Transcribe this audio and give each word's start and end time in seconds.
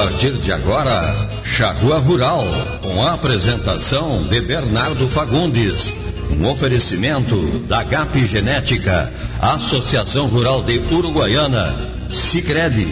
partir 0.00 0.32
de 0.38 0.50
agora, 0.50 1.28
Charrua 1.42 1.98
Rural, 1.98 2.42
com 2.80 3.04
a 3.04 3.12
apresentação 3.12 4.22
de 4.22 4.40
Bernardo 4.40 5.06
Fagundes. 5.10 5.92
Um 6.30 6.48
oferecimento 6.48 7.36
da 7.68 7.82
GAP 7.82 8.26
Genética, 8.26 9.12
Associação 9.38 10.26
Rural 10.26 10.62
de 10.62 10.78
Uruguaiana, 10.90 11.76
Sicredi, 12.08 12.88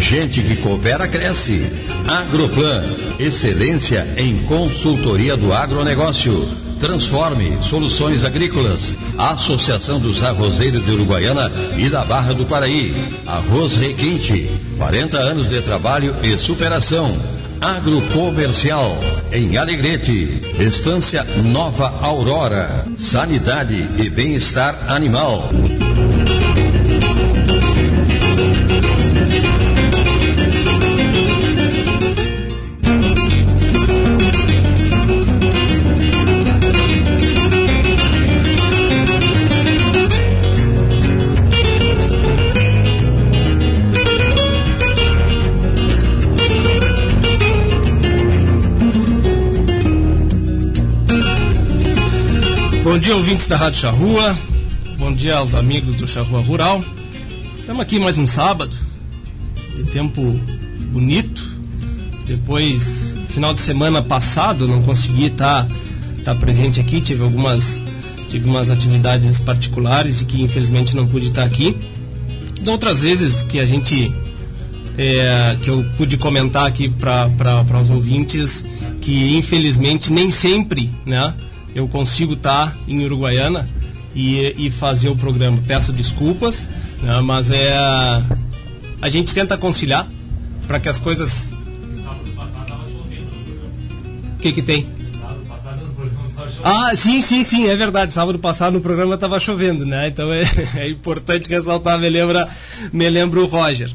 gente 0.00 0.40
que 0.40 0.54
coopera 0.54 1.08
cresce. 1.08 1.68
Agroplan, 2.06 2.94
excelência 3.18 4.06
em 4.16 4.44
consultoria 4.44 5.36
do 5.36 5.52
agronegócio. 5.52 6.48
Transforme 6.82 7.58
Soluções 7.62 8.24
Agrícolas, 8.24 8.96
Associação 9.16 10.00
dos 10.00 10.20
Arrozeiros 10.20 10.84
de 10.84 10.90
Uruguaiana 10.90 11.48
e 11.78 11.88
da 11.88 12.04
Barra 12.04 12.34
do 12.34 12.44
Paraí. 12.44 12.92
Arroz 13.24 13.76
Requinte, 13.76 14.50
40 14.76 15.16
anos 15.16 15.48
de 15.48 15.62
trabalho 15.62 16.16
e 16.24 16.36
superação. 16.36 17.16
Agrocomercial, 17.60 18.98
em 19.30 19.56
Alegrete, 19.56 20.40
Estância 20.58 21.24
Nova 21.44 22.00
Aurora. 22.02 22.84
Sanidade 22.98 23.88
e 23.96 24.10
bem-estar 24.10 24.90
animal. 24.90 25.50
Bom 52.92 52.98
dia, 52.98 53.16
ouvintes 53.16 53.46
da 53.46 53.56
Rádio 53.56 53.80
Charrua. 53.80 54.36
Bom 54.98 55.14
dia 55.14 55.38
aos 55.38 55.54
amigos 55.54 55.94
do 55.94 56.06
Charrua 56.06 56.42
Rural. 56.42 56.84
Estamos 57.56 57.80
aqui 57.80 57.98
mais 57.98 58.18
um 58.18 58.26
sábado, 58.26 58.76
de 59.74 59.84
tempo 59.84 60.38
bonito. 60.92 61.42
Depois, 62.26 63.14
final 63.30 63.54
de 63.54 63.60
semana 63.60 64.02
passado, 64.02 64.68
não 64.68 64.82
consegui 64.82 65.28
estar 65.28 65.66
tá, 65.66 65.74
tá 66.22 66.34
presente 66.34 66.82
aqui, 66.82 67.00
tive 67.00 67.22
algumas, 67.22 67.82
tive 68.28 68.46
umas 68.46 68.68
atividades 68.68 69.40
particulares 69.40 70.20
e 70.20 70.26
que 70.26 70.42
infelizmente 70.42 70.94
não 70.94 71.06
pude 71.06 71.28
estar 71.28 71.44
aqui. 71.44 71.74
De 72.60 72.68
outras 72.68 73.00
vezes 73.00 73.42
que 73.42 73.58
a 73.58 73.64
gente 73.64 74.12
é, 74.98 75.56
que 75.62 75.70
eu 75.70 75.82
pude 75.96 76.18
comentar 76.18 76.66
aqui 76.66 76.90
para 76.90 77.80
os 77.80 77.88
ouvintes 77.88 78.66
que 79.00 79.34
infelizmente 79.34 80.12
nem 80.12 80.30
sempre, 80.30 80.92
né? 81.06 81.34
Eu 81.74 81.88
consigo 81.88 82.34
estar 82.34 82.70
tá 82.70 82.76
em 82.86 83.04
Uruguaiana 83.04 83.68
e, 84.14 84.66
e 84.66 84.70
fazer 84.70 85.08
o 85.08 85.16
programa. 85.16 85.62
Peço 85.66 85.92
desculpas, 85.92 86.68
né, 87.02 87.20
mas 87.20 87.50
é 87.50 87.72
a 89.02 89.10
gente 89.10 89.34
tenta 89.34 89.58
conciliar 89.58 90.08
para 90.66 90.78
que 90.78 90.88
as 90.88 91.00
coisas. 91.00 91.52
O 94.34 94.38
que 94.38 94.52
que 94.52 94.62
tem? 94.62 94.88
Ah, 96.64 96.94
sim, 96.94 97.20
sim, 97.20 97.42
sim, 97.42 97.68
é 97.68 97.76
verdade. 97.76 98.12
Sábado 98.12 98.38
passado 98.38 98.74
no 98.74 98.80
programa 98.80 99.16
estava 99.16 99.40
chovendo, 99.40 99.84
né? 99.84 100.06
Então 100.08 100.32
é, 100.32 100.42
é, 100.78 100.88
importante 100.88 101.48
ressaltar, 101.48 101.98
me 101.98 102.08
lembra, 102.08 102.48
me 102.92 103.10
lembra 103.10 103.40
o 103.40 103.46
Roger. 103.46 103.92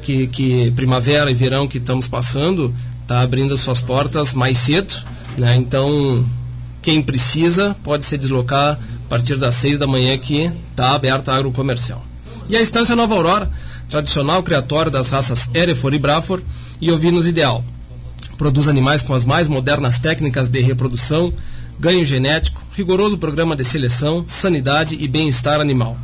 que, 0.00 0.26
que 0.28 0.70
primavera 0.70 1.30
e 1.30 1.34
verão 1.34 1.68
que 1.68 1.76
estamos 1.76 2.08
passando, 2.08 2.74
está 3.02 3.20
abrindo 3.20 3.58
suas 3.58 3.82
portas 3.82 4.32
mais 4.32 4.56
cedo. 4.58 4.94
Né? 5.36 5.54
Então, 5.56 6.24
quem 6.80 7.02
precisa 7.02 7.76
pode 7.82 8.06
se 8.06 8.16
deslocar 8.16 8.78
a 9.04 9.08
partir 9.08 9.36
das 9.36 9.54
6 9.56 9.78
da 9.78 9.86
manhã 9.86 10.16
que 10.18 10.50
está 10.70 10.94
aberta 10.94 11.32
a 11.32 11.36
agrocomercial. 11.36 12.04
E 12.48 12.56
a 12.56 12.62
Estância 12.62 12.96
Nova 12.96 13.14
Aurora, 13.14 13.50
tradicional 13.88 14.42
criatório 14.42 14.90
das 14.90 15.10
raças 15.10 15.48
Erefor 15.54 15.94
e 15.94 15.98
Brafor 15.98 16.42
e 16.80 16.90
ovinos 16.90 17.26
ideal. 17.26 17.64
Produz 18.36 18.68
animais 18.68 19.02
com 19.02 19.14
as 19.14 19.24
mais 19.24 19.46
modernas 19.46 19.98
técnicas 19.98 20.48
de 20.48 20.60
reprodução, 20.60 21.32
ganho 21.78 22.04
genético, 22.04 22.62
rigoroso 22.74 23.18
programa 23.18 23.54
de 23.54 23.64
seleção, 23.64 24.24
sanidade 24.26 24.96
e 24.98 25.06
bem-estar 25.06 25.60
animal. 25.60 25.96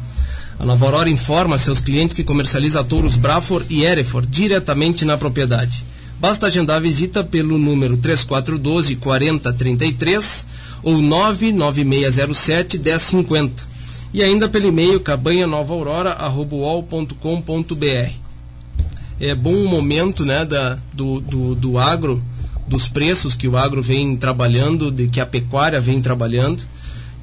A 0.59 0.65
Nova 0.65 0.85
Aurora 0.87 1.09
informa 1.09 1.57
seus 1.57 1.81
clientes 1.81 2.15
que 2.15 2.23
comercializa 2.23 2.85
touros 2.85 3.17
Brafor 3.17 3.65
e 3.69 3.83
Erefor 3.83 4.27
diretamente 4.27 5.05
na 5.05 5.17
propriedade. 5.17 5.85
Basta 6.21 6.47
agendar 6.47 6.77
a 6.77 6.81
visita 6.81 7.25
pelo 7.25 7.57
número 7.57 7.97
3412 7.97 8.97
4033 8.97 10.47
ou 10.83 11.01
99607 11.01 12.79
1050 12.79 13.71
e 14.13 14.25
ainda 14.25 14.49
pelo 14.49 14.67
e-mail 14.67 15.01
cabanha 15.01 15.47
nova 15.47 15.73
aurora 15.73 16.11
É 19.21 19.35
bom 19.35 19.55
o 19.55 19.69
momento 19.69 20.25
né, 20.25 20.45
da, 20.45 20.79
do, 20.95 21.21
do, 21.21 21.55
do 21.55 21.79
agro, 21.79 22.23
dos 22.67 22.89
preços 22.89 23.35
que 23.35 23.47
o 23.47 23.57
agro 23.57 23.83
vem 23.83 24.17
trabalhando, 24.17 24.91
de 24.91 25.07
que 25.07 25.21
a 25.21 25.27
pecuária 25.27 25.81
vem 25.81 26.01
trabalhando. 26.01 26.63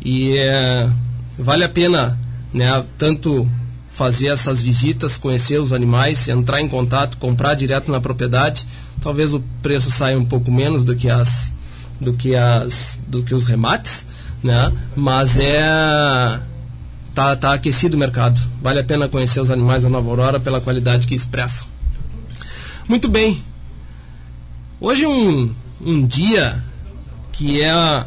E 0.01 0.37
é, 0.37 0.89
vale 1.37 1.63
a 1.63 1.69
pena 1.69 2.17
né, 2.53 2.85
tanto 2.97 3.49
fazer 3.89 4.27
essas 4.27 4.61
visitas, 4.61 5.17
conhecer 5.17 5.59
os 5.59 5.73
animais, 5.73 6.27
entrar 6.27 6.61
em 6.61 6.69
contato, 6.69 7.17
comprar 7.17 7.55
direto 7.55 7.91
na 7.91 7.99
propriedade. 7.99 8.65
Talvez 9.01 9.33
o 9.33 9.43
preço 9.61 9.91
saia 9.91 10.17
um 10.17 10.25
pouco 10.25 10.51
menos 10.51 10.83
do 10.85 10.95
que 10.95 11.09
as 11.09 11.51
do 11.99 12.13
que 12.13 12.35
as 12.35 12.99
do 13.07 13.23
que 13.23 13.33
os 13.33 13.43
remates, 13.43 14.05
né? 14.43 14.71
Mas 14.95 15.37
é 15.37 16.39
tá, 17.13 17.35
tá 17.35 17.53
aquecido 17.53 17.95
o 17.95 17.99
mercado. 17.99 18.39
Vale 18.61 18.79
a 18.79 18.83
pena 18.83 19.07
conhecer 19.07 19.39
os 19.39 19.49
animais 19.49 19.83
da 19.83 19.89
Nova 19.89 20.09
Aurora 20.09 20.39
pela 20.39 20.61
qualidade 20.61 21.07
que 21.07 21.15
expressam. 21.15 21.67
Muito 22.87 23.07
bem. 23.09 23.43
Hoje 24.79 25.03
é 25.05 25.07
um, 25.07 25.53
um 25.81 26.05
dia 26.05 26.63
que 27.31 27.61
é, 27.61 28.05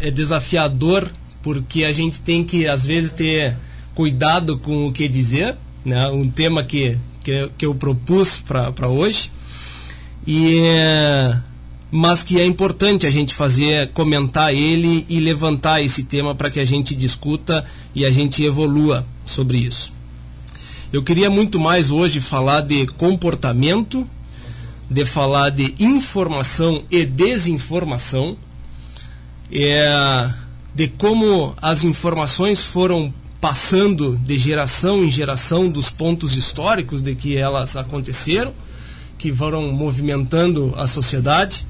é 0.00 0.10
desafiador 0.10 1.10
porque 1.42 1.84
a 1.84 1.92
gente 1.92 2.20
tem 2.20 2.44
que 2.44 2.68
às 2.68 2.84
vezes 2.84 3.12
ter 3.12 3.56
cuidado 3.94 4.58
com 4.58 4.86
o 4.86 4.92
que 4.92 5.08
dizer, 5.08 5.56
né? 5.84 6.06
Um 6.08 6.30
tema 6.30 6.62
que 6.62 6.98
que, 7.22 7.50
que 7.56 7.66
eu 7.66 7.74
propus 7.74 8.38
para 8.38 8.88
hoje. 8.88 9.30
E 10.26 10.60
mas 11.90 12.22
que 12.22 12.40
é 12.40 12.44
importante 12.44 13.06
a 13.06 13.10
gente 13.10 13.34
fazer, 13.34 13.88
comentar 13.88 14.54
ele 14.54 15.04
e 15.08 15.18
levantar 15.18 15.82
esse 15.82 16.04
tema 16.04 16.34
para 16.34 16.50
que 16.50 16.60
a 16.60 16.64
gente 16.64 16.94
discuta 16.94 17.64
e 17.94 18.04
a 18.04 18.10
gente 18.10 18.44
evolua 18.44 19.04
sobre 19.24 19.58
isso. 19.58 19.92
Eu 20.92 21.02
queria 21.02 21.28
muito 21.28 21.58
mais 21.58 21.90
hoje 21.90 22.20
falar 22.20 22.60
de 22.60 22.86
comportamento, 22.86 24.08
de 24.88 25.04
falar 25.04 25.50
de 25.50 25.74
informação 25.80 26.82
e 26.90 27.04
desinformação, 27.04 28.36
é, 29.52 30.30
de 30.74 30.88
como 30.88 31.54
as 31.60 31.82
informações 31.82 32.62
foram 32.62 33.12
passando 33.40 34.16
de 34.18 34.38
geração 34.38 35.02
em 35.02 35.10
geração 35.10 35.68
dos 35.68 35.90
pontos 35.90 36.36
históricos 36.36 37.02
de 37.02 37.14
que 37.16 37.36
elas 37.36 37.76
aconteceram, 37.76 38.52
que 39.16 39.32
foram 39.32 39.72
movimentando 39.72 40.72
a 40.76 40.86
sociedade 40.86 41.66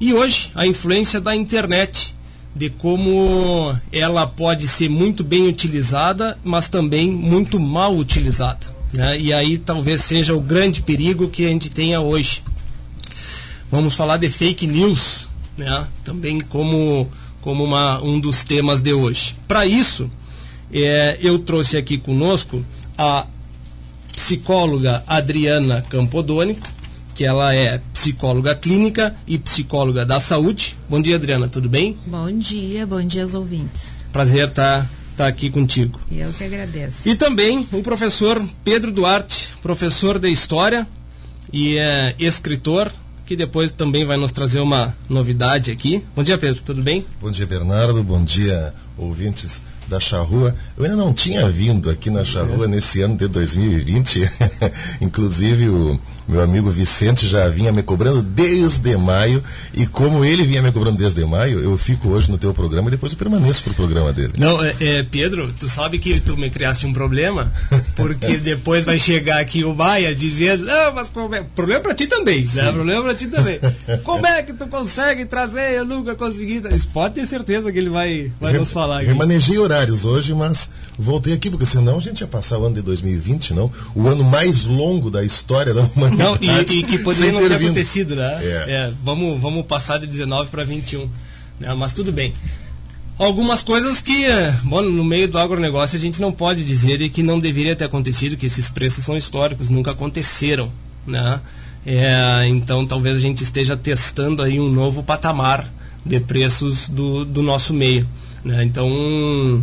e 0.00 0.12
hoje, 0.12 0.50
a 0.54 0.66
influência 0.66 1.20
da 1.20 1.34
internet 1.34 2.14
de 2.54 2.70
como 2.70 3.76
ela 3.90 4.26
pode 4.26 4.68
ser 4.68 4.88
muito 4.88 5.24
bem 5.24 5.48
utilizada, 5.48 6.38
mas 6.44 6.68
também 6.68 7.10
muito 7.10 7.58
mal 7.58 7.96
utilizada. 7.96 8.66
Né? 8.92 9.18
E 9.18 9.32
aí 9.32 9.58
talvez 9.58 10.02
seja 10.04 10.34
o 10.34 10.40
grande 10.40 10.82
perigo 10.82 11.28
que 11.28 11.44
a 11.44 11.48
gente 11.48 11.68
tenha 11.68 12.00
hoje. 12.00 12.42
Vamos 13.70 13.94
falar 13.94 14.18
de 14.18 14.28
fake 14.28 14.68
news, 14.68 15.26
né? 15.56 15.86
também 16.04 16.38
como, 16.38 17.10
como 17.40 17.64
uma, 17.64 18.00
um 18.00 18.20
dos 18.20 18.44
temas 18.44 18.80
de 18.80 18.92
hoje. 18.92 19.36
Para 19.48 19.66
isso, 19.66 20.08
é, 20.72 21.18
eu 21.20 21.40
trouxe 21.40 21.76
aqui 21.76 21.98
conosco 21.98 22.64
a 22.96 23.26
psicóloga 24.14 25.02
Adriana 25.08 25.84
Campodônico, 25.88 26.68
que 27.14 27.24
ela 27.24 27.54
é 27.54 27.80
psicóloga 27.92 28.54
clínica 28.54 29.14
e 29.26 29.38
psicóloga 29.38 30.04
da 30.04 30.18
saúde. 30.18 30.76
Bom 30.88 31.00
dia, 31.00 31.14
Adriana, 31.14 31.48
tudo 31.48 31.68
bem? 31.68 31.96
Bom 32.06 32.30
dia, 32.36 32.84
bom 32.84 33.00
dia 33.00 33.22
aos 33.22 33.34
ouvintes. 33.34 33.84
Prazer 34.12 34.48
estar 34.48 34.82
tá, 34.82 34.88
tá 35.16 35.26
aqui 35.28 35.48
contigo. 35.48 36.00
Eu 36.10 36.32
que 36.32 36.42
agradeço. 36.42 37.08
E 37.08 37.14
também 37.14 37.68
o 37.72 37.82
professor 37.82 38.44
Pedro 38.64 38.90
Duarte, 38.90 39.48
professor 39.62 40.18
de 40.18 40.28
História 40.28 40.86
e 41.52 41.78
é, 41.78 42.16
escritor, 42.18 42.90
que 43.24 43.36
depois 43.36 43.70
também 43.70 44.04
vai 44.04 44.16
nos 44.16 44.32
trazer 44.32 44.58
uma 44.58 44.96
novidade 45.08 45.70
aqui. 45.70 46.04
Bom 46.16 46.22
dia, 46.24 46.36
Pedro, 46.36 46.62
tudo 46.62 46.82
bem? 46.82 47.06
Bom 47.20 47.30
dia, 47.30 47.46
Bernardo, 47.46 48.02
bom 48.02 48.22
dia, 48.22 48.74
ouvintes 48.98 49.62
da 49.88 50.00
Charrua. 50.00 50.54
Eu 50.76 50.84
ainda 50.84 50.96
não 50.96 51.12
tinha 51.12 51.48
vindo 51.48 51.90
aqui 51.90 52.10
na 52.10 52.24
Charrua 52.24 52.66
nesse 52.66 53.02
ano 53.02 53.16
de 53.16 53.28
2020. 53.28 54.30
Inclusive 55.00 55.68
o 55.68 56.00
meu 56.26 56.40
amigo 56.42 56.70
Vicente 56.70 57.26
já 57.26 57.48
vinha 57.48 57.70
me 57.70 57.82
cobrando 57.82 58.22
desde 58.22 58.96
maio. 58.96 59.42
E 59.74 59.86
como 59.86 60.24
ele 60.24 60.44
vinha 60.44 60.62
me 60.62 60.72
cobrando 60.72 60.96
desde 60.96 61.24
maio, 61.24 61.60
eu 61.60 61.76
fico 61.76 62.08
hoje 62.08 62.30
no 62.30 62.38
teu 62.38 62.54
programa 62.54 62.88
e 62.88 62.92
depois 62.92 63.12
eu 63.12 63.18
permaneço 63.18 63.62
pro 63.62 63.74
programa 63.74 64.12
dele. 64.12 64.32
Não, 64.38 64.62
é, 64.64 64.74
é, 64.80 65.02
Pedro, 65.02 65.52
tu 65.52 65.68
sabe 65.68 65.98
que 65.98 66.20
tu 66.20 66.36
me 66.36 66.48
criaste 66.48 66.86
um 66.86 66.92
problema, 66.92 67.52
porque 67.94 68.36
depois 68.38 68.84
vai 68.84 68.98
chegar 68.98 69.38
aqui 69.38 69.64
o 69.64 69.74
Maia 69.74 70.14
dizendo, 70.14 70.64
não, 70.64 70.94
mas 70.94 71.10
é? 71.32 71.42
problema 71.54 71.80
pra 71.80 71.94
ti 71.94 72.06
também, 72.06 72.44
né? 72.54 72.72
Problema 72.72 73.02
pra 73.02 73.14
ti 73.14 73.26
também. 73.26 73.60
Como 74.02 74.26
é 74.26 74.42
que 74.42 74.52
tu 74.52 74.66
consegue 74.66 75.26
trazer? 75.26 75.72
Eu 75.72 75.84
nunca 75.84 76.14
consegui. 76.14 76.62
Pode 76.92 77.14
ter 77.14 77.26
certeza 77.26 77.70
que 77.70 77.78
ele 77.78 77.90
vai, 77.90 78.32
vai 78.40 78.52
Re 78.52 78.58
nos 78.58 78.72
falar. 78.72 78.98
Aqui. 78.98 79.06
Remanejei 79.06 79.58
horários 79.58 80.04
hoje, 80.04 80.32
mas 80.32 80.70
voltei 80.98 81.34
aqui, 81.34 81.50
porque 81.50 81.66
senão 81.66 81.98
a 81.98 82.00
gente 82.00 82.20
ia 82.20 82.26
passar 82.26 82.58
o 82.58 82.64
ano 82.64 82.76
de 82.76 82.82
2020, 82.82 83.52
não? 83.52 83.70
O 83.94 84.08
ano 84.08 84.24
mais 84.24 84.64
longo 84.64 85.10
da 85.10 85.22
história 85.22 85.74
da 85.74 85.82
humanidade 85.82 86.13
não, 86.16 86.38
e, 86.40 86.78
e 86.78 86.82
que 86.84 86.98
poderia 86.98 87.32
não 87.32 87.40
ter 87.40 87.54
acontecido, 87.54 88.14
né? 88.16 88.38
É. 88.42 88.64
É, 88.68 88.92
vamos, 89.02 89.40
vamos 89.40 89.64
passar 89.66 89.98
de 89.98 90.06
19 90.06 90.50
para 90.50 90.64
21. 90.64 91.08
Né? 91.60 91.74
Mas 91.74 91.92
tudo 91.92 92.12
bem. 92.12 92.34
Algumas 93.16 93.62
coisas 93.62 94.00
que, 94.00 94.24
bom, 94.64 94.82
no 94.82 95.04
meio 95.04 95.28
do 95.28 95.38
agronegócio 95.38 95.96
a 95.96 96.00
gente 96.00 96.20
não 96.20 96.32
pode 96.32 96.64
dizer 96.64 97.00
e 97.00 97.08
que 97.08 97.22
não 97.22 97.38
deveria 97.38 97.76
ter 97.76 97.84
acontecido, 97.84 98.36
que 98.36 98.46
esses 98.46 98.68
preços 98.68 99.04
são 99.04 99.16
históricos, 99.16 99.70
nunca 99.70 99.92
aconteceram, 99.92 100.72
né? 101.06 101.40
É, 101.86 102.46
então 102.48 102.84
talvez 102.86 103.16
a 103.16 103.20
gente 103.20 103.42
esteja 103.42 103.76
testando 103.76 104.42
aí 104.42 104.58
um 104.58 104.70
novo 104.70 105.02
patamar 105.02 105.70
de 106.04 106.18
preços 106.18 106.88
do, 106.88 107.24
do 107.24 107.40
nosso 107.40 107.72
meio. 107.72 108.08
Né? 108.44 108.64
Então 108.64 109.62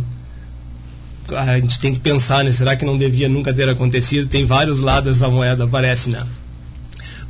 a 1.36 1.58
gente 1.58 1.78
tem 1.78 1.92
que 1.92 2.00
pensar, 2.00 2.42
né? 2.44 2.52
Será 2.52 2.74
que 2.74 2.84
não 2.84 2.96
devia 2.96 3.28
nunca 3.28 3.52
ter 3.52 3.68
acontecido? 3.68 4.28
Tem 4.28 4.46
vários 4.46 4.80
lados 4.80 5.18
da 5.18 5.28
moeda, 5.28 5.66
parece, 5.66 6.10
né? 6.10 6.26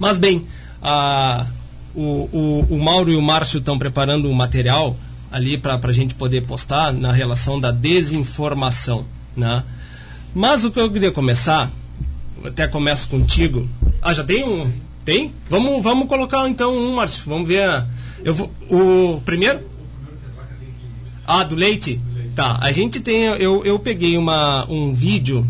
Mas 0.03 0.19
bem, 0.19 0.45
a, 0.83 1.47
o, 1.95 2.29
o, 2.33 2.67
o 2.71 2.83
Mauro 2.83 3.13
e 3.13 3.15
o 3.15 3.23
Márcio 3.23 3.61
estão 3.61 3.79
preparando 3.79 4.29
um 4.29 4.33
material 4.33 4.97
ali 5.31 5.57
para 5.57 5.79
a 5.81 5.93
gente 5.93 6.13
poder 6.17 6.41
postar 6.41 6.93
na 6.93 7.13
relação 7.13 7.61
da 7.61 7.71
desinformação. 7.71 9.05
Né? 9.37 9.63
Mas 10.35 10.65
o 10.65 10.73
que 10.73 10.81
eu 10.81 10.91
queria 10.91 11.13
começar, 11.13 11.71
até 12.45 12.67
começo 12.67 13.09
contigo. 13.09 13.69
Ah, 14.03 14.13
já 14.13 14.25
tem 14.25 14.43
um? 14.43 14.73
Tem? 15.05 15.33
Vamos, 15.49 15.81
vamos 15.81 16.09
colocar 16.09 16.49
então 16.49 16.77
um, 16.77 16.97
Márcio. 16.97 17.23
Vamos 17.25 17.47
ver. 17.47 17.87
Eu 18.25 18.35
vou, 18.35 18.51
o 18.69 19.21
primeiro? 19.21 19.61
Ah, 21.25 21.45
do 21.45 21.55
leite? 21.55 22.01
Tá. 22.35 22.59
A 22.61 22.73
gente 22.73 22.99
tem. 22.99 23.23
Eu, 23.23 23.65
eu 23.65 23.79
peguei 23.79 24.19
uma, 24.19 24.69
um 24.69 24.93
vídeo 24.93 25.47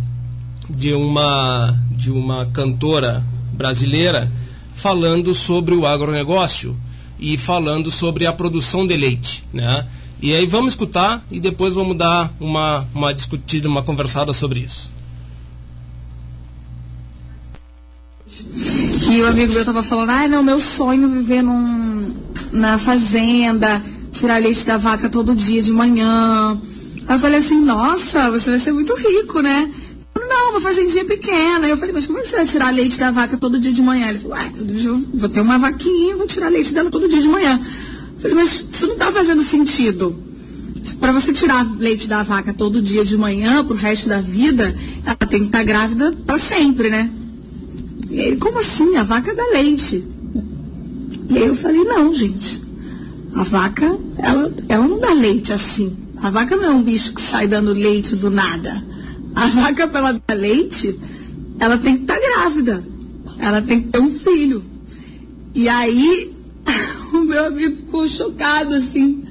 de 0.69 0.93
uma, 0.93 1.75
de 1.91 2.11
uma 2.11 2.45
cantora 2.45 3.25
brasileira 3.51 4.31
falando 4.75 5.35
sobre 5.35 5.75
o 5.75 5.87
agronegócio 5.87 6.77
e 7.19 7.39
falando 7.39 7.91
sobre 7.91 8.27
a 8.27 8.33
produção 8.33 8.87
de 8.87 8.97
leite, 8.97 9.45
né? 9.53 9.87
E 10.21 10.35
aí 10.35 10.47
vamos 10.47 10.75
escutar 10.75 11.25
e 11.31 11.41
depois 11.41 11.75
vamos 11.75 11.97
dar 11.97 12.33
uma, 12.39 12.87
uma 12.95 13.13
discutida, 13.13 13.69
uma 13.69 13.83
conversada 13.83 14.33
sobre 14.33 14.61
isso. 14.61 14.93
E 19.11 19.21
o 19.21 19.27
amigo 19.27 19.53
meu 19.53 19.65
tava 19.65 19.83
falando, 19.83 20.11
ah, 20.11 20.29
não, 20.29 20.43
meu 20.43 20.59
sonho 20.59 21.05
é 21.05 21.09
viver 21.09 21.43
num, 21.43 22.15
na 22.53 22.79
fazenda, 22.79 23.83
tirar 24.11 24.41
leite 24.41 24.65
da 24.65 24.77
vaca 24.77 25.09
todo 25.09 25.35
dia 25.35 25.61
de 25.61 25.73
manhã. 25.73 26.61
Aí 27.07 27.17
eu 27.17 27.19
falei 27.19 27.39
assim, 27.39 27.61
nossa, 27.61 28.31
você 28.31 28.51
vai 28.51 28.61
ser 28.61 28.73
muito 28.73 28.95
rico, 28.95 29.41
né? 29.41 29.73
Não, 30.33 30.51
uma 30.53 30.61
fazendinha 30.61 31.05
pequena. 31.05 31.69
Eu 31.69 31.77
falei, 31.77 31.93
mas 31.93 32.07
como 32.07 32.19
é 32.19 32.25
você 32.25 32.37
vai 32.37 32.47
tirar 32.47 32.71
leite 32.71 32.99
da 32.99 33.11
vaca 33.11 33.37
todo 33.37 33.59
dia 33.59 33.73
de 33.73 33.83
manhã? 33.83 34.09
Ele 34.09 34.19
falou, 34.19 34.37
ué, 34.39 34.51
todo 34.57 34.73
dia 34.73 34.89
eu 34.89 35.05
vou 35.13 35.29
ter 35.29 35.43
uma 35.43 35.59
vaquinha, 35.59 36.17
vou 36.17 36.27
tirar 36.27 36.49
leite 36.49 36.73
dela 36.73 36.91
todo 36.91 37.07
dia 37.07 37.21
de 37.21 37.29
manhã. 37.29 37.61
Eu 38.15 38.21
falei, 38.21 38.37
mas 38.37 38.67
isso 38.71 38.87
não 38.87 38.95
está 38.95 39.13
fazendo 39.13 39.43
sentido. 39.43 40.17
Para 40.99 41.13
você 41.13 41.33
tirar 41.33 41.71
leite 41.79 42.09
da 42.09 42.23
vaca 42.23 42.55
todo 42.55 42.81
dia 42.81 43.05
de 43.05 43.17
manhã, 43.17 43.63
pro 43.63 43.77
resto 43.77 44.09
da 44.09 44.21
vida, 44.21 44.75
ela 45.05 45.17
tem 45.17 45.41
que 45.41 45.47
estar 45.47 45.59
tá 45.59 45.65
grávida 45.65 46.13
para 46.25 46.39
sempre, 46.39 46.89
né? 46.89 47.11
E 48.11 48.19
ele, 48.19 48.37
como 48.37 48.59
assim? 48.59 48.97
A 48.97 49.03
vaca 49.03 49.35
dá 49.35 49.45
leite. 49.53 50.03
E 51.29 51.37
aí 51.37 51.47
eu 51.47 51.57
falei, 51.57 51.85
não, 51.85 52.13
gente. 52.15 52.63
A 53.35 53.43
vaca, 53.43 53.99
ela, 54.19 54.53
ela 54.69 54.89
não 54.89 54.99
dá 54.99 55.13
leite 55.13 55.53
assim. 55.53 55.95
A 56.23 56.31
vaca 56.31 56.57
não 56.57 56.65
é 56.65 56.71
um 56.71 56.83
bicho 56.83 57.13
que 57.13 57.21
sai 57.21 57.47
dando 57.47 57.73
leite 57.73 58.17
do 58.17 58.31
nada. 58.31 58.92
A 59.35 59.47
vaca, 59.47 59.89
para 59.89 59.99
ela 60.01 60.23
dar 60.27 60.35
leite, 60.35 60.99
ela 61.59 61.79
tem 61.79 61.97
que 61.97 62.03
estar 62.03 62.15
tá 62.15 62.21
grávida. 62.21 62.85
Ela 63.39 63.63
tem 63.63 63.83
que 63.83 63.89
ter 63.89 64.01
um 64.01 64.11
filho. 64.11 64.63
E 65.55 65.69
aí, 65.69 66.33
o 67.13 67.21
meu 67.21 67.47
amigo 67.47 67.77
ficou 67.77 68.09
chocado, 68.09 68.75
assim. 68.75 69.25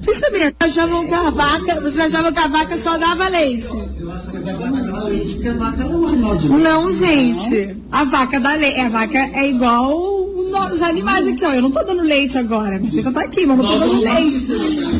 Vocês 0.00 0.20
também 0.20 0.52
achavam 0.60 1.06
que 1.06 1.14
a 1.14 1.30
vaca, 1.30 1.80
vocês 1.80 1.98
achavam 1.98 2.32
que 2.32 2.38
a 2.38 2.48
vaca 2.48 2.76
só 2.76 2.98
dava 2.98 3.26
leite? 3.28 3.68
Eu 3.98 4.12
acho 4.12 4.30
que 4.30 4.36
a 4.36 4.40
vaca 4.40 4.82
dava 4.82 5.04
leite 5.04 5.32
porque 5.34 5.48
a 5.48 5.54
vaca 5.54 5.84
não 5.84 5.92
é 5.92 5.96
um 5.96 6.06
animal 6.08 6.36
de 6.36 6.48
leite. 6.48 6.62
Não, 6.62 6.94
gente. 6.94 7.76
A 7.90 8.04
vaca 8.04 8.40
dá 8.40 8.54
leite. 8.54 8.80
A 8.80 8.88
vaca 8.90 9.18
é 9.18 9.48
igual 9.48 10.23
os 10.72 10.82
animais 10.82 11.26
aqui, 11.26 11.44
ó. 11.44 11.52
Eu 11.52 11.62
não 11.62 11.70
tô 11.70 11.82
dando 11.82 12.02
leite 12.02 12.38
agora. 12.38 12.78
Minha 12.78 12.90
filha 12.90 13.12
tá 13.12 13.22
aqui, 13.22 13.46
mas 13.46 13.58
não 13.58 13.66
tô 13.66 13.78
dando 13.78 14.02
leite. 14.02 14.46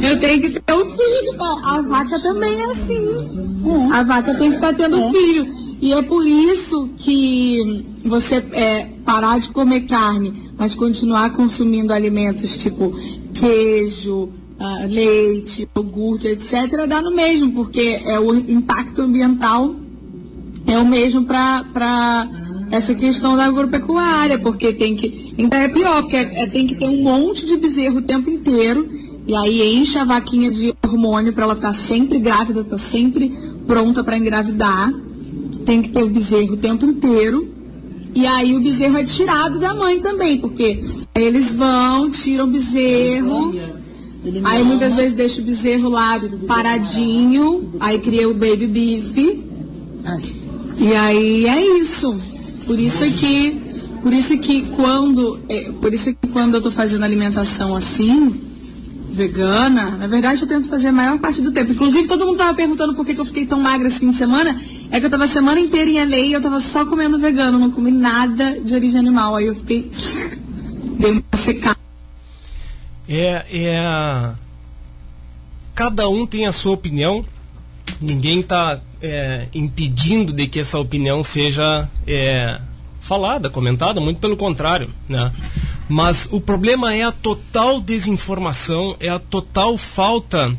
Eu 0.02 0.20
tenho 0.20 0.40
que 0.40 0.60
ter 0.60 0.72
um 0.72 0.90
filho. 0.90 1.42
A 1.64 1.82
vaca 1.82 2.20
também 2.20 2.60
é 2.60 2.64
assim. 2.64 3.90
A 3.92 4.02
vaca 4.02 4.34
tem 4.34 4.50
que 4.50 4.56
estar 4.56 4.74
tendo 4.74 4.98
um 4.98 5.12
filho. 5.12 5.46
E 5.80 5.92
é 5.92 6.02
por 6.02 6.26
isso 6.26 6.90
que 6.96 7.86
você 8.04 8.36
é, 8.52 8.86
parar 9.04 9.38
de 9.38 9.50
comer 9.50 9.82
carne, 9.82 10.50
mas 10.56 10.74
continuar 10.74 11.30
consumindo 11.30 11.92
alimentos 11.92 12.56
tipo 12.56 12.94
queijo, 13.34 14.30
uh, 14.58 14.88
leite, 14.88 15.68
iogurte, 15.76 16.28
etc., 16.28 16.86
dá 16.88 17.02
no 17.02 17.10
mesmo, 17.10 17.52
porque 17.52 18.00
é 18.06 18.18
o 18.18 18.34
impacto 18.34 19.02
ambiental 19.02 19.74
é 20.66 20.78
o 20.78 20.86
mesmo 20.86 21.24
para 21.24 22.26
essa 22.70 22.94
questão 22.94 23.36
da 23.36 23.44
agropecuária, 23.44 24.38
porque 24.38 24.72
tem 24.72 24.96
que. 24.96 25.34
Ainda 25.38 25.56
é 25.56 25.68
pior, 25.68 26.02
porque 26.02 26.16
é, 26.16 26.42
é, 26.42 26.46
tem 26.46 26.66
que 26.66 26.74
ter 26.74 26.88
um 26.88 27.02
monte 27.02 27.46
de 27.46 27.56
bezerro 27.56 27.98
o 27.98 28.02
tempo 28.02 28.30
inteiro, 28.30 28.88
e 29.26 29.34
aí 29.34 29.76
enche 29.76 29.98
a 29.98 30.04
vaquinha 30.04 30.50
de 30.50 30.74
hormônio 30.84 31.32
para 31.32 31.44
ela 31.44 31.54
estar 31.54 31.74
sempre 31.74 32.18
grávida, 32.18 32.60
estar 32.60 32.78
sempre 32.78 33.32
pronta 33.66 34.02
para 34.02 34.18
engravidar. 34.18 34.92
Tem 35.64 35.82
que 35.82 35.90
ter 35.90 36.02
o 36.02 36.10
bezerro 36.10 36.54
o 36.54 36.56
tempo 36.56 36.84
inteiro. 36.84 37.48
E 38.14 38.26
aí 38.26 38.54
o 38.54 38.60
bezerro 38.60 38.96
é 38.96 39.04
tirado 39.04 39.58
da 39.58 39.74
mãe 39.74 40.00
também, 40.00 40.38
porque 40.38 40.84
eles 41.14 41.52
vão, 41.52 42.10
tiram 42.10 42.44
o 42.44 42.50
bezerro. 42.50 43.54
Aí 44.44 44.62
muitas 44.62 44.94
vezes 44.94 45.14
deixa 45.14 45.40
o 45.40 45.44
bezerro 45.44 45.88
lá 45.88 46.20
paradinho, 46.46 47.72
aí 47.80 47.98
cria 47.98 48.28
o 48.28 48.34
baby 48.34 48.66
beef. 48.66 49.16
E 50.78 50.92
aí 50.94 51.46
é 51.46 51.78
isso. 51.78 52.18
Por 52.66 52.78
isso 52.78 53.04
que, 53.12 53.60
por 54.02 54.12
isso 54.12 54.38
que 54.38 54.62
quando, 54.70 55.40
é, 55.48 55.70
por 55.72 55.92
isso 55.92 56.14
que 56.14 56.28
quando 56.28 56.54
eu 56.54 56.58
estou 56.58 56.72
fazendo 56.72 57.04
alimentação 57.04 57.74
assim, 57.74 58.42
vegana, 59.10 59.92
na 59.92 60.06
verdade 60.06 60.42
eu 60.42 60.48
tento 60.48 60.68
fazer 60.68 60.88
a 60.88 60.92
maior 60.92 61.18
parte 61.18 61.40
do 61.40 61.52
tempo. 61.52 61.72
Inclusive 61.72 62.08
todo 62.08 62.24
mundo 62.24 62.34
estava 62.34 62.54
perguntando 62.54 62.94
por 62.94 63.06
que, 63.06 63.14
que, 63.14 63.20
eu 63.20 63.24
fiquei 63.24 63.46
tão 63.46 63.60
magra 63.60 63.86
esse 63.86 64.00
fim 64.00 64.10
de 64.10 64.16
semana. 64.16 64.60
É 64.90 64.98
que 64.98 65.04
eu 65.04 65.08
estava 65.08 65.24
a 65.24 65.28
semana 65.28 65.60
inteira 65.60 65.90
em 65.90 66.04
LA 66.04 66.16
e 66.18 66.32
eu 66.32 66.38
estava 66.38 66.60
só 66.60 66.84
comendo 66.84 67.18
vegano, 67.18 67.58
não 67.58 67.70
comi 67.70 67.90
nada 67.90 68.58
de 68.60 68.74
origem 68.74 68.98
animal. 68.98 69.36
Aí 69.36 69.46
eu 69.46 69.54
fiquei 69.54 69.90
bem 70.98 71.22
secada. 71.36 71.78
É, 73.08 73.44
é 73.52 74.34
cada 75.74 76.08
um 76.08 76.26
tem 76.26 76.46
a 76.46 76.52
sua 76.52 76.72
opinião, 76.72 77.24
ninguém 78.00 78.40
está 78.40 78.80
é, 79.04 79.48
impedindo 79.54 80.32
de 80.32 80.46
que 80.46 80.60
essa 80.60 80.78
opinião 80.78 81.22
seja 81.22 81.86
é, 82.06 82.58
falada, 83.02 83.50
comentada, 83.50 84.00
muito 84.00 84.18
pelo 84.18 84.34
contrário, 84.34 84.88
né? 85.06 85.30
Mas 85.86 86.26
o 86.32 86.40
problema 86.40 86.94
é 86.94 87.02
a 87.02 87.12
total 87.12 87.82
desinformação, 87.82 88.96
é 88.98 89.10
a 89.10 89.18
total 89.18 89.76
falta 89.76 90.56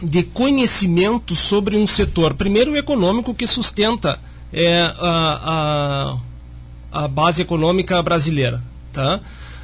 de 0.00 0.22
conhecimento 0.22 1.34
sobre 1.34 1.76
um 1.76 1.84
setor, 1.84 2.34
primeiro 2.34 2.70
o 2.70 2.76
econômico 2.76 3.34
que 3.34 3.44
sustenta 3.44 4.20
é, 4.52 4.82
a, 4.82 6.16
a, 6.92 7.02
a 7.02 7.08
base 7.08 7.42
econômica 7.42 8.00
brasileira, 8.00 8.62
tá? 8.92 9.20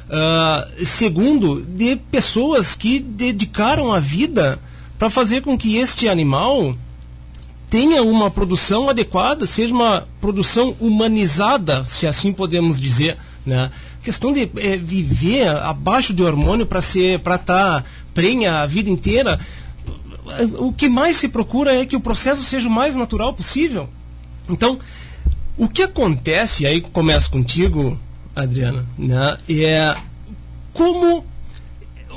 Uh, 0.07 0.85
segundo, 0.85 1.61
de 1.61 1.95
pessoas 1.95 2.75
que 2.75 2.99
dedicaram 2.99 3.91
a 3.91 3.99
vida 3.99 4.59
para 4.97 5.09
fazer 5.09 5.41
com 5.41 5.57
que 5.57 5.77
este 5.77 6.07
animal 6.07 6.75
tenha 7.69 8.01
uma 8.01 8.31
produção 8.31 8.89
adequada, 8.89 9.45
seja 9.45 9.73
uma 9.73 10.07
produção 10.21 10.75
humanizada, 10.79 11.85
se 11.85 12.07
assim 12.07 12.31
podemos 12.31 12.79
dizer, 12.79 13.17
né? 13.45 13.71
Questão 14.03 14.31
de 14.31 14.49
é, 14.55 14.77
viver 14.77 15.47
abaixo 15.49 16.13
de 16.13 16.23
hormônio 16.23 16.65
para 16.65 16.81
ser 16.81 17.19
para 17.19 17.35
estar 17.35 17.81
tá 17.81 17.89
prenha 18.13 18.61
a 18.61 18.65
vida 18.65 18.89
inteira, 18.89 19.39
o 20.57 20.71
que 20.71 20.87
mais 20.87 21.17
se 21.17 21.27
procura 21.27 21.75
é 21.75 21.85
que 21.85 21.95
o 21.95 22.01
processo 22.01 22.41
seja 22.43 22.67
o 22.67 22.71
mais 22.71 22.95
natural 22.95 23.33
possível. 23.33 23.89
Então, 24.49 24.79
o 25.57 25.67
que 25.67 25.83
acontece 25.83 26.65
aí 26.65 26.81
começa 26.81 27.29
contigo, 27.29 27.99
Adriana, 28.35 28.85
né? 28.97 29.37
É 29.49 29.95
como 30.73 31.25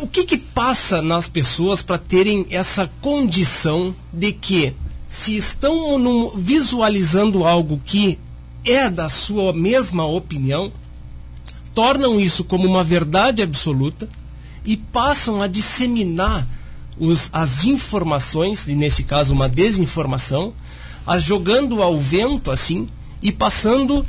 o 0.00 0.06
que, 0.06 0.24
que 0.24 0.38
passa 0.38 1.02
nas 1.02 1.28
pessoas 1.28 1.82
para 1.82 1.98
terem 1.98 2.46
essa 2.50 2.90
condição 3.00 3.94
de 4.12 4.32
que 4.32 4.74
se 5.10 5.36
estão 5.36 5.98
no, 5.98 6.30
visualizando 6.36 7.44
algo 7.44 7.82
que 7.84 8.16
é 8.64 8.88
da 8.88 9.08
sua 9.08 9.52
mesma 9.52 10.04
opinião, 10.04 10.72
tornam 11.74 12.20
isso 12.20 12.44
como 12.44 12.68
uma 12.68 12.84
verdade 12.84 13.42
absoluta 13.42 14.08
e 14.64 14.76
passam 14.76 15.42
a 15.42 15.48
disseminar 15.48 16.46
os, 16.96 17.28
as 17.32 17.64
informações, 17.64 18.68
e 18.68 18.74
nesse 18.76 19.02
caso 19.02 19.34
uma 19.34 19.48
desinformação, 19.48 20.54
a, 21.04 21.18
jogando 21.18 21.82
ao 21.82 21.98
vento 21.98 22.48
assim 22.52 22.86
e 23.20 23.32
passando 23.32 24.06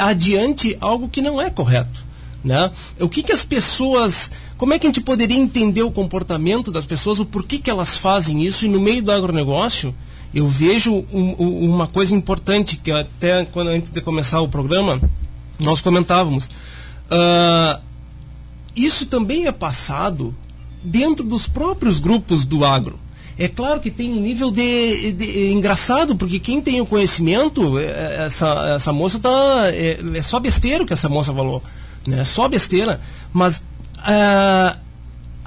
adiante 0.00 0.76
algo 0.80 1.08
que 1.08 1.22
não 1.22 1.40
é 1.40 1.48
correto. 1.48 2.04
Né? 2.42 2.72
O 2.98 3.08
que, 3.08 3.22
que 3.22 3.32
as 3.32 3.44
pessoas. 3.44 4.32
Como 4.58 4.74
é 4.74 4.80
que 4.80 4.86
a 4.86 4.88
gente 4.88 5.00
poderia 5.00 5.38
entender 5.38 5.84
o 5.84 5.92
comportamento 5.92 6.72
das 6.72 6.84
pessoas, 6.84 7.20
o 7.20 7.24
porquê 7.24 7.58
que 7.58 7.70
elas 7.70 7.96
fazem 7.96 8.44
isso, 8.44 8.66
e 8.66 8.68
no 8.68 8.80
meio 8.80 9.00
do 9.00 9.12
agronegócio, 9.12 9.94
eu 10.34 10.46
vejo 10.46 11.04
um, 11.12 11.34
um, 11.38 11.74
uma 11.74 11.86
coisa 11.86 12.14
importante 12.14 12.76
que 12.76 12.90
até 12.90 13.44
quando 13.44 13.68
antes 13.68 13.90
de 13.90 14.00
começar 14.00 14.40
o 14.40 14.48
programa 14.48 15.00
nós 15.58 15.80
comentávamos. 15.80 16.46
Uh, 16.46 17.80
isso 18.74 19.06
também 19.06 19.46
é 19.46 19.52
passado 19.52 20.34
dentro 20.82 21.24
dos 21.24 21.46
próprios 21.46 21.98
grupos 21.98 22.44
do 22.44 22.64
agro. 22.64 22.98
É 23.38 23.48
claro 23.48 23.80
que 23.80 23.90
tem 23.90 24.12
um 24.12 24.20
nível 24.20 24.50
de, 24.50 25.12
de, 25.12 25.12
de 25.12 25.52
engraçado, 25.52 26.14
porque 26.14 26.38
quem 26.38 26.60
tem 26.60 26.80
o 26.80 26.86
conhecimento, 26.86 27.78
é, 27.78 27.84
é, 27.84 28.16
essa, 28.26 28.48
essa 28.74 28.92
moça 28.92 29.18
tá. 29.18 29.30
É, 29.68 29.98
é 30.14 30.22
só 30.22 30.38
besteira 30.38 30.84
que 30.84 30.92
essa 30.92 31.08
moça 31.08 31.32
falou. 31.32 31.62
Né? 32.06 32.20
É 32.20 32.24
só 32.24 32.48
besteira. 32.48 33.00
Mas 33.32 33.58
uh, 33.98 34.78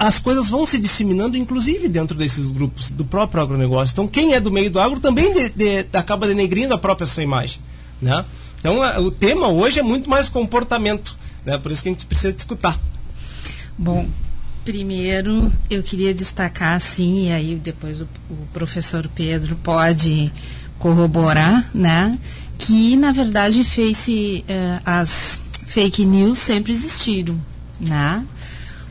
as 0.06 0.18
coisas 0.18 0.50
vão 0.50 0.66
se 0.66 0.78
disseminando, 0.78 1.36
inclusive 1.36 1.88
dentro 1.88 2.16
desses 2.16 2.50
grupos 2.50 2.90
do 2.90 3.06
próprio 3.06 3.42
agronegócio. 3.42 3.92
Então, 3.92 4.06
quem 4.06 4.34
é 4.34 4.40
do 4.40 4.52
meio 4.52 4.70
do 4.70 4.78
agro 4.78 5.00
também 5.00 5.32
de, 5.32 5.48
de, 5.48 5.86
acaba 5.94 6.26
denegrindo 6.26 6.74
a 6.74 6.78
própria 6.78 7.06
sua 7.06 7.22
imagem. 7.22 7.60
Né? 8.02 8.22
Então, 8.60 8.82
a, 8.82 9.00
o 9.00 9.10
tema 9.10 9.48
hoje 9.48 9.80
é 9.80 9.82
muito 9.82 10.08
mais 10.10 10.28
comportamento. 10.28 11.16
Né? 11.44 11.56
Por 11.56 11.72
isso 11.72 11.82
que 11.82 11.88
a 11.88 11.92
gente 11.92 12.04
precisa 12.04 12.36
escutar. 12.36 12.78
Bom, 13.78 14.06
primeiro 14.62 15.50
eu 15.70 15.82
queria 15.82 16.12
destacar, 16.12 16.78
sim, 16.82 17.28
e 17.28 17.32
aí 17.32 17.54
depois 17.54 18.02
o, 18.02 18.08
o 18.28 18.46
professor 18.52 19.08
Pedro 19.14 19.56
pode 19.56 20.30
corroborar, 20.78 21.70
né? 21.74 22.18
Que, 22.58 22.94
na 22.94 23.10
verdade, 23.10 23.64
fez 23.64 24.06
uh, 24.06 24.82
as 24.84 25.40
fake 25.66 26.04
news 26.04 26.38
sempre 26.38 26.72
existiram, 26.72 27.40
né? 27.80 28.24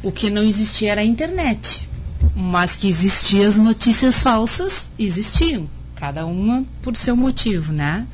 O 0.03 0.11
que 0.11 0.29
não 0.29 0.43
existia 0.43 0.91
era 0.91 1.01
a 1.01 1.05
internet. 1.05 1.89
Mas 2.35 2.75
que 2.75 2.89
existiam 2.89 3.47
as 3.47 3.57
notícias 3.57 4.21
falsas, 4.21 4.91
existiam. 4.99 5.69
Cada 5.95 6.25
uma 6.25 6.65
por 6.81 6.97
seu 6.97 7.15
motivo, 7.15 7.71
né? 7.71 8.05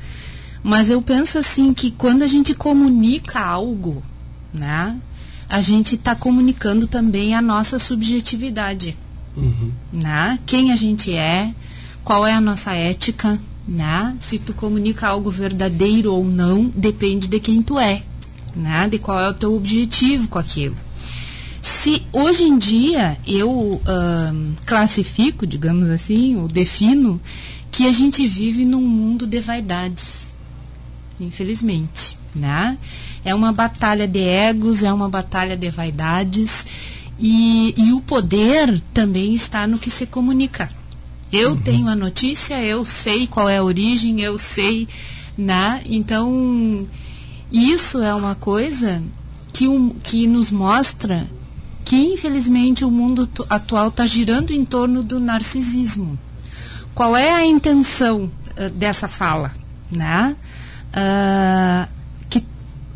Mas 0.62 0.88
eu 0.88 1.02
penso 1.02 1.36
assim 1.36 1.74
que 1.74 1.90
quando 1.90 2.22
a 2.22 2.28
gente 2.28 2.54
comunica 2.54 3.40
algo, 3.40 4.02
né? 4.54 4.96
A 5.48 5.60
gente 5.60 5.96
está 5.96 6.14
comunicando 6.14 6.86
também 6.86 7.34
a 7.34 7.42
nossa 7.42 7.76
subjetividade. 7.76 8.96
Uhum. 9.36 9.72
Né? 9.92 10.38
Quem 10.46 10.70
a 10.70 10.76
gente 10.76 11.12
é, 11.12 11.52
qual 12.04 12.24
é 12.24 12.32
a 12.32 12.40
nossa 12.40 12.72
ética, 12.72 13.40
né? 13.66 14.14
Se 14.20 14.38
tu 14.38 14.54
comunica 14.54 15.08
algo 15.08 15.28
verdadeiro 15.28 16.14
ou 16.14 16.24
não, 16.24 16.66
depende 16.66 17.26
de 17.26 17.40
quem 17.40 17.62
tu 17.62 17.80
é, 17.80 18.02
né? 18.54 18.88
De 18.88 18.98
qual 19.00 19.18
é 19.18 19.28
o 19.28 19.34
teu 19.34 19.54
objetivo 19.54 20.28
com 20.28 20.38
aquilo 20.38 20.76
se 21.82 22.02
hoje 22.12 22.44
em 22.44 22.58
dia 22.58 23.16
eu 23.26 23.80
classifico, 24.66 25.46
digamos 25.46 25.88
assim, 25.88 26.36
ou 26.36 26.46
defino 26.46 27.18
que 27.70 27.86
a 27.86 27.92
gente 27.92 28.26
vive 28.26 28.66
num 28.66 28.82
mundo 28.82 29.26
de 29.26 29.40
vaidades, 29.40 30.26
infelizmente, 31.18 32.18
né? 32.34 32.76
É 33.24 33.34
uma 33.34 33.50
batalha 33.50 34.06
de 34.06 34.20
egos, 34.20 34.82
é 34.82 34.92
uma 34.92 35.08
batalha 35.08 35.56
de 35.56 35.70
vaidades 35.70 36.66
e, 37.18 37.72
e 37.74 37.92
o 37.94 38.00
poder 38.02 38.82
também 38.92 39.34
está 39.34 39.66
no 39.66 39.78
que 39.78 39.90
se 39.90 40.04
comunica. 40.04 40.68
Eu 41.32 41.52
uhum. 41.52 41.62
tenho 41.62 41.88
a 41.88 41.96
notícia, 41.96 42.62
eu 42.62 42.84
sei 42.84 43.26
qual 43.26 43.48
é 43.48 43.56
a 43.56 43.64
origem, 43.64 44.20
eu 44.20 44.36
sei, 44.36 44.86
né? 45.36 45.80
Então 45.86 46.86
isso 47.50 48.02
é 48.02 48.14
uma 48.14 48.34
coisa 48.34 49.02
que, 49.50 49.66
um, 49.66 49.90
que 49.90 50.26
nos 50.26 50.50
mostra 50.50 51.26
que 51.90 51.96
infelizmente 51.96 52.84
o 52.84 52.90
mundo 52.90 53.28
atual 53.48 53.88
está 53.88 54.06
girando 54.06 54.52
em 54.52 54.64
torno 54.64 55.02
do 55.02 55.18
narcisismo. 55.18 56.16
Qual 56.94 57.16
é 57.16 57.32
a 57.32 57.44
intenção 57.44 58.30
uh, 58.56 58.70
dessa 58.70 59.08
fala? 59.08 59.50
Né? 59.90 60.36
Uh, 60.94 61.88
que 62.28 62.44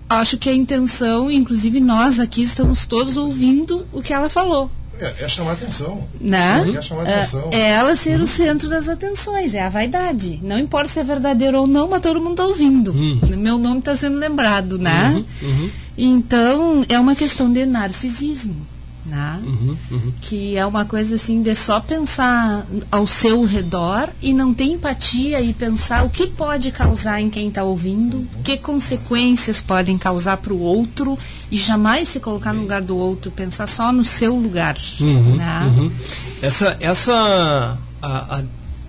acho 0.08 0.38
que 0.38 0.48
a 0.48 0.54
intenção, 0.54 1.28
inclusive 1.28 1.80
nós 1.80 2.20
aqui 2.20 2.42
estamos 2.44 2.86
todos 2.86 3.16
ouvindo 3.16 3.84
o 3.92 4.00
que 4.00 4.12
ela 4.12 4.30
falou. 4.30 4.70
É, 5.00 5.24
é 5.24 5.28
chamar 5.28 5.54
atenção. 5.54 6.06
Né? 6.20 6.74
É 6.76 6.80
chamar 6.80 7.02
atenção. 7.02 7.48
É, 7.50 7.62
é 7.62 7.70
ela 7.70 7.96
ser 7.96 8.18
uhum. 8.18 8.22
o 8.22 8.28
centro 8.28 8.68
das 8.68 8.88
atenções, 8.88 9.54
é 9.54 9.62
a 9.64 9.68
vaidade. 9.68 10.38
Não 10.40 10.56
importa 10.56 10.86
se 10.86 11.00
é 11.00 11.02
verdadeiro 11.02 11.62
ou 11.62 11.66
não, 11.66 11.88
mas 11.88 12.00
todo 12.00 12.20
mundo 12.20 12.34
está 12.34 12.46
ouvindo. 12.46 12.92
Uhum. 12.92 13.36
Meu 13.38 13.58
nome 13.58 13.80
está 13.80 13.96
sendo 13.96 14.18
lembrado, 14.18 14.78
né? 14.78 15.24
Uhum. 15.42 15.48
uhum. 15.48 15.70
Então, 15.98 16.86
é 16.88 16.96
uma 16.96 17.16
questão 17.16 17.52
de 17.52 17.66
narcisismo 17.66 18.73
né? 19.04 19.40
Uhum, 19.44 19.76
uhum. 19.90 20.12
Que 20.20 20.56
é 20.56 20.64
uma 20.64 20.84
coisa 20.84 21.16
assim 21.16 21.42
de 21.42 21.54
só 21.54 21.78
pensar 21.80 22.66
ao 22.90 23.06
seu 23.06 23.44
redor 23.44 24.08
e 24.22 24.32
não 24.32 24.54
ter 24.54 24.64
empatia 24.64 25.40
e 25.40 25.52
pensar 25.52 26.04
o 26.04 26.10
que 26.10 26.26
pode 26.26 26.70
causar 26.70 27.20
em 27.20 27.28
quem 27.28 27.48
está 27.48 27.62
ouvindo, 27.62 28.26
que 28.42 28.56
consequências 28.56 29.60
podem 29.60 29.98
causar 29.98 30.38
para 30.38 30.52
o 30.52 30.60
outro 30.60 31.18
e 31.50 31.56
jamais 31.56 32.08
se 32.08 32.20
colocar 32.20 32.52
no 32.52 32.62
lugar 32.62 32.80
do 32.80 32.96
outro, 32.96 33.30
pensar 33.30 33.66
só 33.66 33.92
no 33.92 34.04
seu 34.04 34.34
lugar. 34.34 34.76
Uhum, 35.00 35.36
né? 35.36 35.72
Uhum. 35.76 35.92
Essa, 36.40 36.76
essa 36.80 37.78
a, 38.00 38.38
a, 38.38 38.42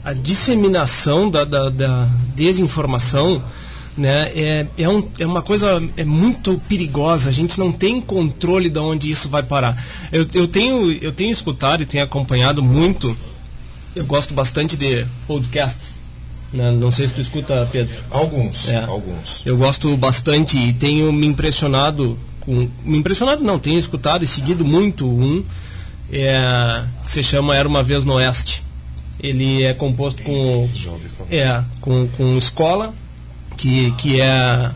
a 0.03 0.13
disseminação 0.13 1.29
da, 1.29 1.43
da, 1.43 1.69
da 1.69 2.07
desinformação 2.36 3.41
né? 3.98 4.32
É, 4.36 4.68
é, 4.78 4.90
um, 4.90 5.08
é 5.18 5.25
uma 5.25 5.42
coisa 5.42 5.82
é 5.96 6.04
muito 6.04 6.62
perigosa. 6.68 7.30
A 7.30 7.34
gente 7.34 7.58
não 7.58 7.72
tem 7.72 8.02
controle 8.02 8.70
de 8.70 8.80
onde 8.80 9.10
isso 9.10 9.30
vai 9.30 9.44
parar. 9.44 9.82
Eu, 10.12 10.28
eu, 10.34 10.48
tenho, 10.48 10.92
eu 10.92 11.12
tenho 11.12 11.32
escutado 11.32 11.84
e 11.84 11.86
tenho 11.86 12.04
acompanhado 12.04 12.62
muito. 12.62 13.16
Eu 13.96 14.06
gosto 14.06 14.34
bastante 14.34 14.75
de 14.75 15.06
podcasts. 15.25 15.96
Né? 16.52 16.72
Não 16.72 16.92
sei 16.92 17.08
se 17.08 17.14
tu 17.14 17.22
escuta, 17.22 17.68
Pedro. 17.72 17.98
Alguns, 18.12 18.70
é. 18.70 18.84
alguns. 18.84 19.42
Eu 19.46 19.58
gosto 19.58 19.96
bastante 19.96 20.58
e 20.58 20.74
tenho 20.74 21.12
me 21.12 21.25
impressionado 21.25 22.18
com, 22.42 22.70
me 22.84 22.98
impressionado 22.98 23.44
não, 23.44 23.58
tenho 23.58 23.80
escutado 23.80 24.24
e 24.24 24.28
seguido 24.28 24.64
muito 24.64 25.08
um 25.08 25.44
é, 26.12 26.84
que 27.04 27.12
se 27.12 27.24
chama 27.24 27.56
Era 27.56 27.68
uma 27.68 27.84
vez 27.84 28.06
no 28.06 28.14
Oeste. 28.14 28.64
Ele 29.20 29.64
é 29.64 29.74
composto 29.74 30.22
com 30.22 30.70
é, 31.32 31.64
com, 31.82 32.08
com 32.10 32.38
escola 32.38 32.94
que, 33.57 33.91
que 33.91 34.21
é, 34.21 34.71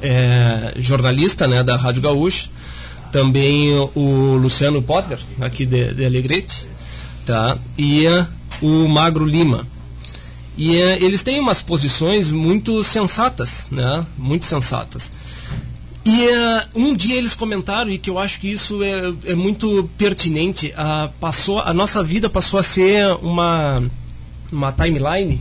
é 0.00 0.74
jornalista 0.76 1.46
né, 1.46 1.62
da 1.62 1.76
Rádio 1.76 2.02
Gaúcha, 2.02 2.48
também 3.10 3.72
o 3.94 4.36
Luciano 4.36 4.82
Potter, 4.82 5.18
aqui 5.40 5.66
de, 5.66 5.92
de 5.92 6.04
Alegrete, 6.04 6.66
tá? 7.26 7.58
e 7.76 8.06
uh, 8.06 8.26
o 8.62 8.88
Magro 8.88 9.24
Lima. 9.24 9.66
E 10.56 10.76
uh, 10.76 11.04
eles 11.04 11.22
têm 11.22 11.38
umas 11.38 11.60
posições 11.62 12.30
muito 12.30 12.82
sensatas, 12.82 13.68
né? 13.70 14.06
Muito 14.16 14.44
sensatas. 14.46 15.12
E 16.04 16.26
uh, 16.26 16.68
um 16.74 16.94
dia 16.94 17.16
eles 17.16 17.34
comentaram, 17.34 17.90
e 17.90 17.98
que 17.98 18.10
eu 18.10 18.18
acho 18.18 18.40
que 18.40 18.50
isso 18.50 18.82
é, 18.82 19.30
é 19.30 19.34
muito 19.34 19.88
pertinente, 19.96 20.74
uh, 20.76 21.12
passou, 21.20 21.60
a 21.60 21.72
nossa 21.72 22.02
vida 22.02 22.28
passou 22.28 22.58
a 22.58 22.62
ser 22.62 23.06
uma, 23.22 23.82
uma 24.50 24.72
timeline. 24.72 25.40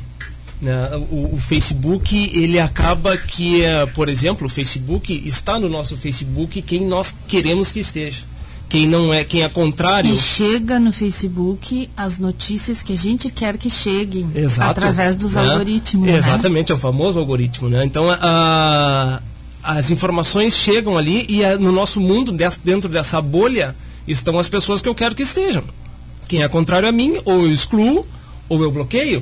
Né? 0.61 0.89
O, 1.09 1.35
o, 1.35 1.37
Facebook, 1.39 2.15
ele 2.33 2.59
acaba 2.59 3.17
que, 3.17 3.63
uh, 3.63 3.87
por 3.95 4.07
exemplo, 4.07 4.45
o 4.45 4.49
Facebook 4.49 5.23
está 5.25 5.59
no 5.59 5.67
nosso 5.67 5.97
Facebook 5.97 6.61
quem 6.61 6.85
nós 6.85 7.15
queremos 7.27 7.71
que 7.71 7.79
esteja. 7.79 8.23
Quem 8.69 8.87
não 8.87 9.13
é, 9.13 9.25
quem 9.25 9.43
é 9.43 9.49
contrário. 9.49 10.13
E 10.13 10.15
chega 10.15 10.79
no 10.79 10.93
Facebook 10.93 11.89
as 11.97 12.17
notícias 12.17 12.81
que 12.81 12.93
a 12.93 12.95
gente 12.95 13.29
quer 13.29 13.57
que 13.57 13.69
cheguem 13.69 14.29
Exato, 14.33 14.71
através 14.71 15.15
dos 15.15 15.33
né? 15.33 15.41
algoritmos. 15.41 16.07
né? 16.07 16.15
Exatamente, 16.15 16.71
é 16.71 16.75
o 16.75 16.77
famoso 16.77 17.19
algoritmo. 17.19 17.67
Né? 17.67 17.83
Então, 17.83 18.05
a, 18.09 19.21
as 19.61 19.91
informações 19.91 20.55
chegam 20.55 20.97
ali 20.97 21.25
e 21.27 21.43
a, 21.43 21.57
no 21.57 21.71
nosso 21.71 21.99
mundo, 21.99 22.31
dentro 22.63 22.87
dessa 22.87 23.21
bolha, 23.21 23.75
estão 24.07 24.39
as 24.39 24.47
pessoas 24.47 24.81
que 24.81 24.87
eu 24.87 24.95
quero 24.95 25.15
que 25.15 25.23
estejam. 25.23 25.63
Quem 26.29 26.41
é 26.43 26.47
contrário 26.47 26.87
a 26.87 26.93
mim, 26.93 27.17
ou 27.25 27.41
eu 27.41 27.51
excluo, 27.51 28.07
ou 28.47 28.63
eu 28.63 28.71
bloqueio. 28.71 29.21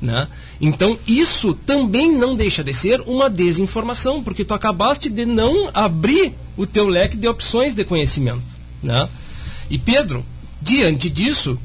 Né? 0.00 0.26
Então, 0.60 0.98
isso 1.06 1.54
também 1.54 2.16
não 2.16 2.34
deixa 2.34 2.64
de 2.64 2.72
ser 2.72 3.00
uma 3.02 3.28
desinformação, 3.28 4.22
porque 4.22 4.44
tu 4.44 4.54
acabaste 4.54 5.08
de 5.08 5.26
não 5.26 5.70
abrir 5.74 6.32
o 6.56 6.66
teu 6.66 6.88
leque 6.88 7.16
de 7.16 7.28
opções 7.28 7.74
de 7.74 7.84
conhecimento. 7.84 8.42
Né? 8.82 9.08
E 9.68 9.76
Pedro, 9.76 10.24
diante 10.62 11.10
disso, 11.10 11.58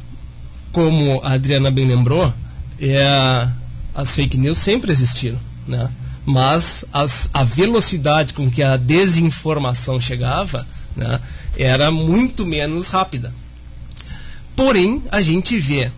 como 0.71 1.21
a 1.23 1.33
Adriana 1.33 1.71
bem 1.71 1.87
lembrou, 1.87 2.33
é, 2.79 3.47
as 3.95 4.13
fake 4.13 4.37
news 4.37 4.57
sempre 4.57 4.91
existiram. 4.91 5.39
Né? 5.67 5.89
mas 6.25 6.85
as, 6.93 7.29
a 7.33 7.43
velocidade 7.43 8.33
com 8.33 8.49
que 8.49 8.61
a 8.61 8.77
desinformação 8.77 9.99
chegava 9.99 10.65
né, 10.95 11.19
era 11.57 11.89
muito 11.91 12.45
menos 12.45 12.89
rápida. 12.89 13.33
Porém, 14.55 15.01
a 15.11 15.21
gente 15.21 15.59
vê 15.59 15.91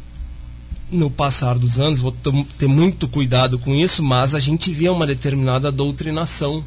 no 0.94 1.10
passar 1.10 1.58
dos 1.58 1.80
anos, 1.80 2.00
vou 2.00 2.16
ter 2.58 2.68
muito 2.68 3.08
cuidado 3.08 3.58
com 3.58 3.74
isso, 3.74 4.04
mas 4.04 4.36
a 4.36 4.40
gente 4.40 4.72
vê 4.72 4.88
uma 4.90 5.08
determinada 5.08 5.72
doutrinação, 5.72 6.64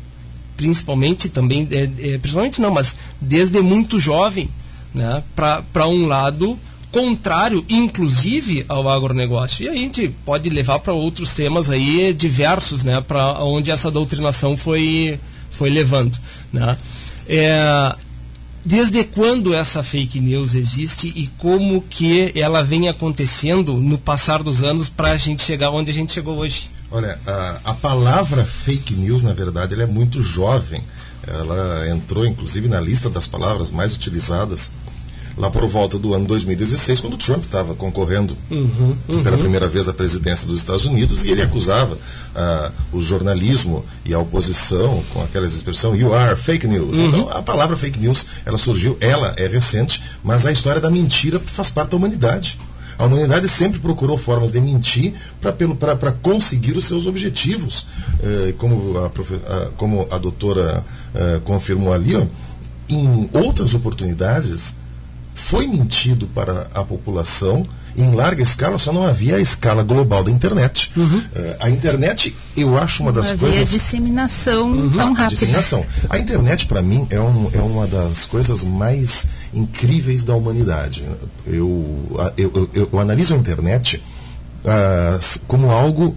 principalmente 0.56 1.28
também, 1.28 1.66
é, 1.71 2.14
é, 2.14 2.18
principalmente 2.18 2.61
não, 2.61 2.71
mas 2.71 2.97
desde 3.21 3.61
muito 3.62 4.00
jovem, 4.00 4.50
né, 4.92 5.23
para 5.35 5.87
um 5.87 6.06
lado 6.06 6.59
contrário, 6.90 7.64
inclusive, 7.68 8.64
ao 8.68 8.88
agronegócio. 8.88 9.64
E 9.64 9.68
a 9.68 9.76
gente 9.76 10.09
pode 10.25 10.49
levar 10.49 10.78
para 10.78 10.92
outros 10.92 11.35
temas 11.35 11.68
aí 11.68 12.12
diversos, 12.12 12.83
né, 12.83 13.00
para 13.00 13.45
onde 13.45 13.71
essa 13.71 13.90
doutrinação 13.90 14.56
foi, 14.56 15.21
foi 15.50 15.71
levando. 15.71 16.18
Né? 16.52 16.76
É, 17.28 17.95
desde 18.66 19.04
quando 19.04 19.54
essa 19.54 19.80
fake 19.80 20.18
news 20.18 20.54
existe 20.54 21.06
e 21.14 21.28
como 21.38 21.80
que 21.80 22.32
ela 22.35 22.64
vem 22.64 22.88
acontecendo 22.88 23.75
no 23.75 23.96
passar 23.96 24.42
dos 24.42 24.61
anos 24.61 24.88
para 24.88 25.12
a 25.12 25.16
gente 25.16 25.42
chegar 25.42 25.70
onde 25.70 25.92
a 25.92 25.94
gente 25.94 26.12
chegou 26.12 26.37
hoje? 26.37 26.68
Olha, 26.90 27.16
a, 27.25 27.61
a 27.64 27.75
palavra 27.75 28.44
fake 28.44 28.94
news, 28.94 29.23
na 29.23 29.32
verdade, 29.32 29.73
ela 29.73 29.85
é 29.85 29.87
muito 29.87 30.20
jovem. 30.20 30.82
Ela 31.25 31.88
entrou, 31.88 32.26
inclusive, 32.26 32.66
na 32.66 32.80
lista 32.80 33.08
das 33.08 33.26
palavras 33.26 33.70
mais 33.70 33.94
utilizadas 33.94 34.73
lá 35.37 35.50
por 35.50 35.66
volta 35.69 35.99
do 35.99 36.14
ano 36.14 36.25
2016, 36.26 37.00
quando 37.00 37.16
Trump 37.16 37.44
estava 37.44 37.75
concorrendo 37.75 38.37
uhum, 38.51 38.96
uhum. 39.09 39.22
pela 39.22 39.37
primeira 39.37 39.68
vez 39.68 39.88
à 39.88 39.92
presidência 39.92 40.46
dos 40.46 40.61
Estados 40.61 40.85
Unidos, 40.85 41.25
e 41.25 41.31
ele 41.31 41.42
acusava 41.42 41.99
ah, 42.35 42.72
o 42.92 43.01
jornalismo 43.01 43.85
e 44.05 44.14
a 44.14 44.18
oposição 44.18 45.05
com 45.12 45.22
aquela 45.22 45.46
expressão 45.46 45.94
you 45.94 46.14
are 46.14 46.37
fake 46.37 46.66
news. 46.66 46.99
Uhum. 46.99 47.09
Então, 47.09 47.29
a 47.31 47.42
palavra 47.42 47.77
fake 47.77 47.99
news, 47.99 48.25
ela 48.44 48.57
surgiu, 48.57 48.96
ela 49.01 49.35
é 49.37 49.46
recente, 49.46 50.03
mas 50.25 50.46
a 50.46 50.53
história 50.53 50.81
da 50.81 50.90
mentira 50.90 51.40
faz 51.44 51.68
parte 51.68 51.90
da 51.90 51.96
humanidade. 51.96 52.59
A 52.99 53.05
humanidade 53.05 53.46
sempre 53.49 53.79
procurou 53.79 54.16
formas 54.16 54.53
de 54.53 54.61
mentir 54.61 55.12
para 55.38 56.12
conseguir 56.12 56.77
os 56.79 56.87
seus 56.87 57.07
objetivos. 57.07 57.87
Eh, 58.22 58.55
como, 58.57 58.96
a, 58.96 59.07
a, 59.07 59.70
como 59.77 60.09
a 60.11 60.16
doutora 60.16 60.83
eh, 61.14 61.40
confirmou 61.44 61.92
ali, 61.92 62.16
ó, 62.16 62.27
em 62.88 63.29
outras 63.35 63.75
oportunidades, 63.75 64.75
foi 65.37 65.66
mentido 65.66 66.27
para 66.27 66.66
a 66.75 66.83
população 66.83 67.66
em 67.96 68.14
larga 68.14 68.42
escala, 68.42 68.79
só 68.79 68.92
não 68.92 69.07
havia 69.07 69.37
a 69.37 69.40
escala 69.40 69.83
global 69.83 70.25
da 70.25 70.31
internet. 70.31 70.90
Uhum. 70.96 71.18
Uh, 71.18 71.57
a 71.61 71.70
internet, 71.70 72.37
eu 72.57 72.77
acho 72.77 73.03
uma 73.03 73.12
das 73.12 73.29
havia 73.29 73.38
coisas. 73.38 73.70
disseminação 73.70 74.70
uhum. 74.70 74.90
tão 74.90 75.12
rápida. 75.12 75.25
A 75.25 75.29
disseminação. 75.29 75.87
A 76.11 76.18
internet, 76.18 76.66
para 76.66 76.83
mim, 76.83 77.07
é, 77.11 77.20
um, 77.20 77.51
é 77.53 77.61
uma 77.61 77.87
das 77.87 78.25
coisas 78.25 78.64
mais 78.64 79.27
incríveis 79.53 80.22
da 80.22 80.35
humanidade. 80.35 81.05
Eu, 81.46 81.55
eu, 81.55 82.33
eu, 82.37 82.70
eu, 82.75 82.88
eu 82.92 82.99
analiso 83.01 83.35
a 83.35 83.37
internet 83.37 84.03
uh, 84.64 85.40
como 85.46 85.70
algo 85.70 86.16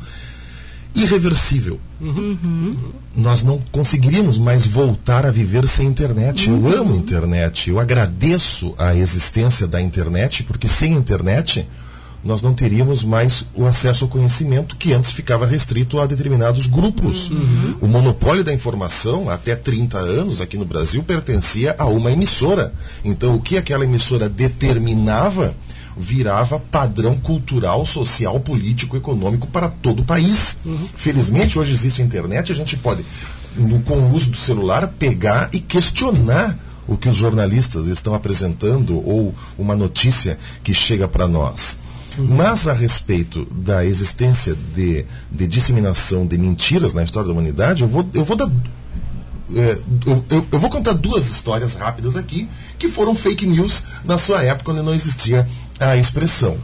irreversível. 0.95 1.79
Uhum. 1.99 2.71
Nós 3.15 3.43
não 3.43 3.61
conseguiríamos 3.71 4.37
mais 4.37 4.65
voltar 4.65 5.25
a 5.25 5.31
viver 5.31 5.67
sem 5.67 5.87
internet. 5.87 6.49
Uhum. 6.49 6.69
Eu 6.69 6.81
amo 6.81 6.95
internet, 6.95 7.69
eu 7.69 7.79
agradeço 7.79 8.73
a 8.77 8.95
existência 8.95 9.67
da 9.67 9.81
internet, 9.81 10.43
porque 10.43 10.67
sem 10.67 10.93
internet 10.93 11.67
nós 12.23 12.41
não 12.41 12.53
teríamos 12.53 13.03
mais 13.03 13.45
o 13.55 13.65
acesso 13.65 14.03
ao 14.03 14.09
conhecimento 14.09 14.75
que 14.75 14.91
antes 14.93 15.11
ficava 15.11 15.45
restrito 15.45 15.99
a 15.99 16.05
determinados 16.05 16.67
grupos. 16.67 17.29
Uhum. 17.29 17.75
O 17.81 17.87
monopólio 17.87 18.43
da 18.43 18.53
informação, 18.53 19.29
até 19.29 19.55
30 19.55 19.97
anos 19.97 20.41
aqui 20.41 20.57
no 20.57 20.65
Brasil, 20.65 21.01
pertencia 21.01 21.75
a 21.77 21.85
uma 21.85 22.11
emissora. 22.11 22.73
Então, 23.05 23.35
o 23.35 23.41
que 23.41 23.57
aquela 23.57 23.85
emissora 23.85 24.27
determinava 24.27 25.55
virava 25.99 26.57
padrão 26.57 27.17
cultural, 27.17 27.85
social, 27.85 28.39
político, 28.39 28.95
econômico 28.95 29.47
para 29.47 29.67
todo 29.67 30.01
o 30.01 30.05
país. 30.05 30.57
Uhum. 30.65 30.87
Felizmente, 30.95 31.59
hoje 31.59 31.73
existe 31.73 32.01
a 32.01 32.05
internet, 32.05 32.51
a 32.51 32.55
gente 32.55 32.77
pode, 32.77 33.05
no, 33.55 33.81
com 33.81 33.95
o 33.95 34.13
uso 34.13 34.31
do 34.31 34.37
celular, 34.37 34.87
pegar 34.87 35.49
e 35.51 35.59
questionar 35.59 36.57
o 36.87 36.95
que 36.95 37.09
os 37.09 37.17
jornalistas 37.17 37.87
estão 37.87 38.13
apresentando 38.15 38.97
ou 39.05 39.35
uma 39.57 39.75
notícia 39.75 40.39
que 40.63 40.73
chega 40.73 41.07
para 41.07 41.27
nós. 41.27 41.77
Uhum. 42.17 42.25
Mas 42.37 42.67
a 42.67 42.73
respeito 42.73 43.45
da 43.51 43.85
existência 43.85 44.55
de, 44.73 45.05
de 45.29 45.47
disseminação 45.47 46.25
de 46.25 46.37
mentiras 46.37 46.93
na 46.93 47.03
história 47.03 47.27
da 47.27 47.33
humanidade, 47.33 47.83
eu 47.83 47.89
vou, 47.89 48.09
eu 48.13 48.23
vou 48.23 48.37
dar 48.37 48.49
é, 49.55 49.79
eu, 50.05 50.25
eu, 50.29 50.47
eu, 50.51 50.59
vou 50.59 50.69
contar 50.69 50.93
duas 50.93 51.27
histórias 51.27 51.73
rápidas 51.73 52.15
aqui 52.15 52.47
que 52.77 52.87
foram 52.87 53.15
fake 53.15 53.47
news 53.47 53.83
na 54.05 54.15
sua 54.17 54.43
época, 54.43 54.65
quando 54.65 54.83
não 54.83 54.93
existia 54.93 55.47
a 55.79 55.97
expressão. 55.97 56.57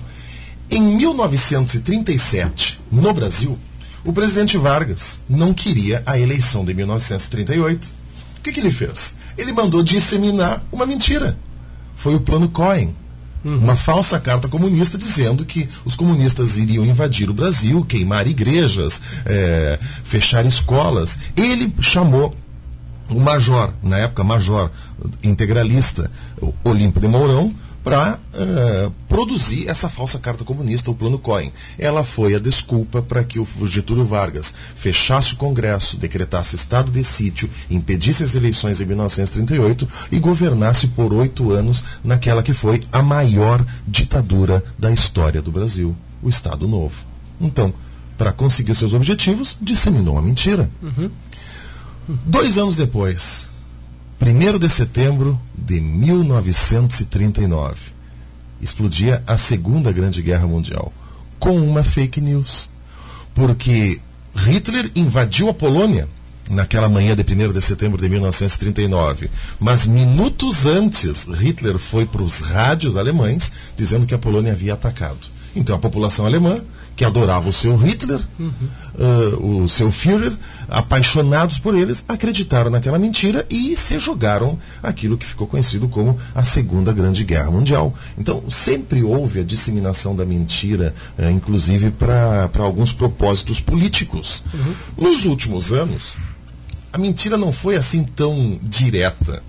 Em 0.70 0.82
1937, 0.82 2.80
no 2.92 3.14
Brasil, 3.14 3.58
o 4.04 4.14
presidente 4.14 4.58
Vargas 4.58 5.20
não 5.28 5.54
queria 5.54 6.04
a 6.06 6.20
eleição 6.20 6.66
de 6.66 6.74
1938. 6.74 7.88
O 8.38 8.42
que, 8.42 8.52
que 8.52 8.60
ele 8.60 8.72
fez? 8.72 9.16
Ele 9.38 9.52
mandou 9.52 9.82
disseminar 9.82 10.64
uma 10.72 10.86
mentira. 10.86 11.38
Foi 11.96 12.16
o 12.16 12.20
Plano 12.20 12.50
Cohen. 12.50 12.96
Uhum. 13.44 13.58
Uma 13.58 13.76
falsa 13.76 14.20
carta 14.20 14.48
comunista 14.48 14.98
dizendo 14.98 15.46
que 15.46 15.70
os 15.84 15.96
comunistas 15.96 16.58
iriam 16.58 16.84
invadir 16.84 17.30
o 17.30 17.34
Brasil, 17.34 17.86
queimar 17.86 18.28
igrejas, 18.28 19.02
é, 19.26 19.80
fechar 20.04 20.46
escolas. 20.46 21.18
Ele 21.36 21.74
chamou 21.80 22.36
o 23.10 23.20
major, 23.20 23.74
na 23.84 24.00
época 24.00 24.24
major 24.24 24.72
integralista, 25.24 26.10
Olímpio 26.64 27.00
de 27.00 27.08
Mourão, 27.08 27.54
para 27.86 28.20
uh, 28.34 28.92
produzir 29.08 29.70
essa 29.70 29.88
falsa 29.88 30.18
carta 30.18 30.44
comunista, 30.44 30.90
o 30.90 30.96
Plano 30.96 31.20
Cohen. 31.20 31.54
Ela 31.78 32.04
foi 32.04 32.34
a 32.34 32.40
desculpa 32.40 33.00
para 33.00 33.24
que 33.24 33.38
o 33.38 33.48
Getúlio 33.68 34.04
Vargas 34.04 34.56
fechasse 34.76 35.36
o 35.36 35.38
Congresso, 35.38 35.96
decretasse 35.96 36.56
estado 36.56 36.90
de 36.90 37.04
sítio, 37.04 37.48
impedisse 37.70 38.24
as 38.24 38.34
eleições 38.34 38.82
em 38.82 38.86
1938 38.86 39.88
e 40.12 40.18
governasse 40.18 40.88
por 40.88 41.14
oito 41.14 41.52
anos 41.52 41.86
naquela 42.04 42.42
que 42.42 42.54
foi 42.54 42.82
a 42.92 43.04
maior 43.04 43.64
ditadura 43.88 44.64
da 44.80 44.92
história 44.92 45.40
do 45.40 45.52
Brasil, 45.52 45.96
o 46.24 46.28
Estado 46.28 46.68
Novo. 46.68 47.06
Então, 47.40 47.72
para 48.18 48.32
conseguir 48.32 48.74
seus 48.74 48.96
objetivos, 48.96 49.56
disseminou 49.62 50.18
a 50.18 50.24
mentira. 50.24 50.72
Uhum. 50.82 51.12
Dois 52.26 52.58
anos 52.58 52.76
depois, 52.76 53.48
1 54.28 54.58
de 54.58 54.68
setembro 54.72 55.40
de 55.56 55.80
1939, 55.80 57.76
explodia 58.60 59.22
a 59.28 59.38
Segunda 59.38 59.92
Grande 59.92 60.20
Guerra 60.24 60.48
Mundial 60.48 60.92
com 61.38 61.56
uma 61.62 61.84
fake 61.84 62.20
news. 62.20 62.68
Porque 63.36 64.02
Hitler 64.36 64.90
invadiu 64.96 65.48
a 65.48 65.54
Polônia 65.54 66.10
naquela 66.50 66.90
manhã 66.90 67.16
de 67.16 67.22
1 67.22 67.54
de 67.54 67.62
setembro 67.62 68.02
de 68.02 68.10
1939. 68.10 69.30
Mas 69.60 69.86
minutos 69.86 70.66
antes, 70.66 71.26
Hitler 71.26 71.78
foi 71.78 72.08
para 72.08 72.24
os 72.24 72.40
rádios 72.40 72.96
alemães 72.96 73.52
dizendo 73.78 74.08
que 74.08 74.16
a 74.16 74.20
Polônia 74.20 74.54
havia 74.54 74.74
atacado. 74.74 75.35
Então 75.56 75.76
a 75.76 75.80
população 75.80 76.26
alemã, 76.26 76.62
que 76.96 77.06
adorava 77.06 77.48
o 77.48 77.54
seu 77.54 77.76
Hitler, 77.76 78.22
uhum. 78.38 78.52
uh, 78.96 79.64
o 79.64 79.70
seu 79.70 79.92
Führer, 79.92 80.34
apaixonados 80.70 81.58
por 81.60 81.76
eles, 81.76 82.04
acreditaram 82.08 82.70
naquela 82.70 83.00
mentira 83.00 83.46
e 83.50 83.76
se 83.78 83.98
jogaram 84.00 84.58
aquilo 84.84 85.18
que 85.18 85.26
ficou 85.26 85.48
conhecido 85.48 85.88
como 85.88 86.18
a 86.34 86.44
Segunda 86.44 86.92
Grande 86.94 87.24
Guerra 87.24 87.52
Mundial. 87.52 87.94
Então 88.18 88.44
sempre 88.50 89.04
houve 89.04 89.40
a 89.40 89.44
disseminação 89.44 90.16
da 90.16 90.26
mentira, 90.26 90.94
uh, 91.18 91.30
inclusive 91.30 91.92
para 91.92 92.50
alguns 92.60 92.92
propósitos 92.92 93.60
políticos. 93.60 94.44
Uhum. 94.54 95.10
Nos 95.10 95.26
últimos 95.26 95.72
anos, 95.72 96.16
a 96.92 96.98
mentira 96.98 97.38
não 97.38 97.52
foi 97.52 97.76
assim 97.76 98.04
tão 98.04 98.60
direta. 98.62 99.44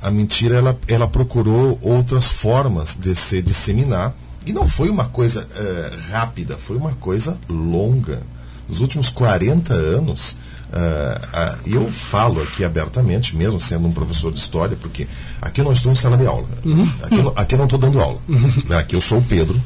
A 0.00 0.12
mentira 0.12 0.56
ela, 0.56 0.78
ela 0.86 1.08
procurou 1.08 1.76
outras 1.82 2.28
formas 2.28 2.94
de 2.94 3.16
se 3.16 3.42
disseminar 3.42 4.14
e 4.46 4.52
não 4.52 4.66
foi 4.66 4.88
uma 4.88 5.06
coisa 5.06 5.46
uh, 5.46 6.10
rápida, 6.10 6.56
foi 6.56 6.76
uma 6.76 6.92
coisa 6.94 7.38
longa. 7.48 8.22
Nos 8.68 8.80
últimos 8.80 9.10
40 9.10 9.74
anos, 9.74 10.32
uh, 10.72 11.56
uh, 11.56 11.58
eu 11.66 11.90
falo 11.90 12.42
aqui 12.42 12.64
abertamente, 12.64 13.36
mesmo 13.36 13.60
sendo 13.60 13.88
um 13.88 13.92
professor 13.92 14.32
de 14.32 14.38
história, 14.38 14.76
porque 14.76 15.06
aqui 15.40 15.60
eu 15.60 15.64
não 15.64 15.72
estou 15.72 15.90
em 15.92 15.94
sala 15.94 16.16
de 16.16 16.26
aula. 16.26 16.46
Uhum. 16.64 16.90
Aqui, 17.02 17.16
eu, 17.16 17.32
aqui 17.36 17.54
eu 17.54 17.58
não 17.58 17.66
estou 17.66 17.78
dando 17.78 18.00
aula. 18.00 18.20
Uhum. 18.28 18.76
Aqui 18.78 18.96
eu 18.96 19.00
sou 19.00 19.18
o 19.18 19.24
Pedro, 19.24 19.60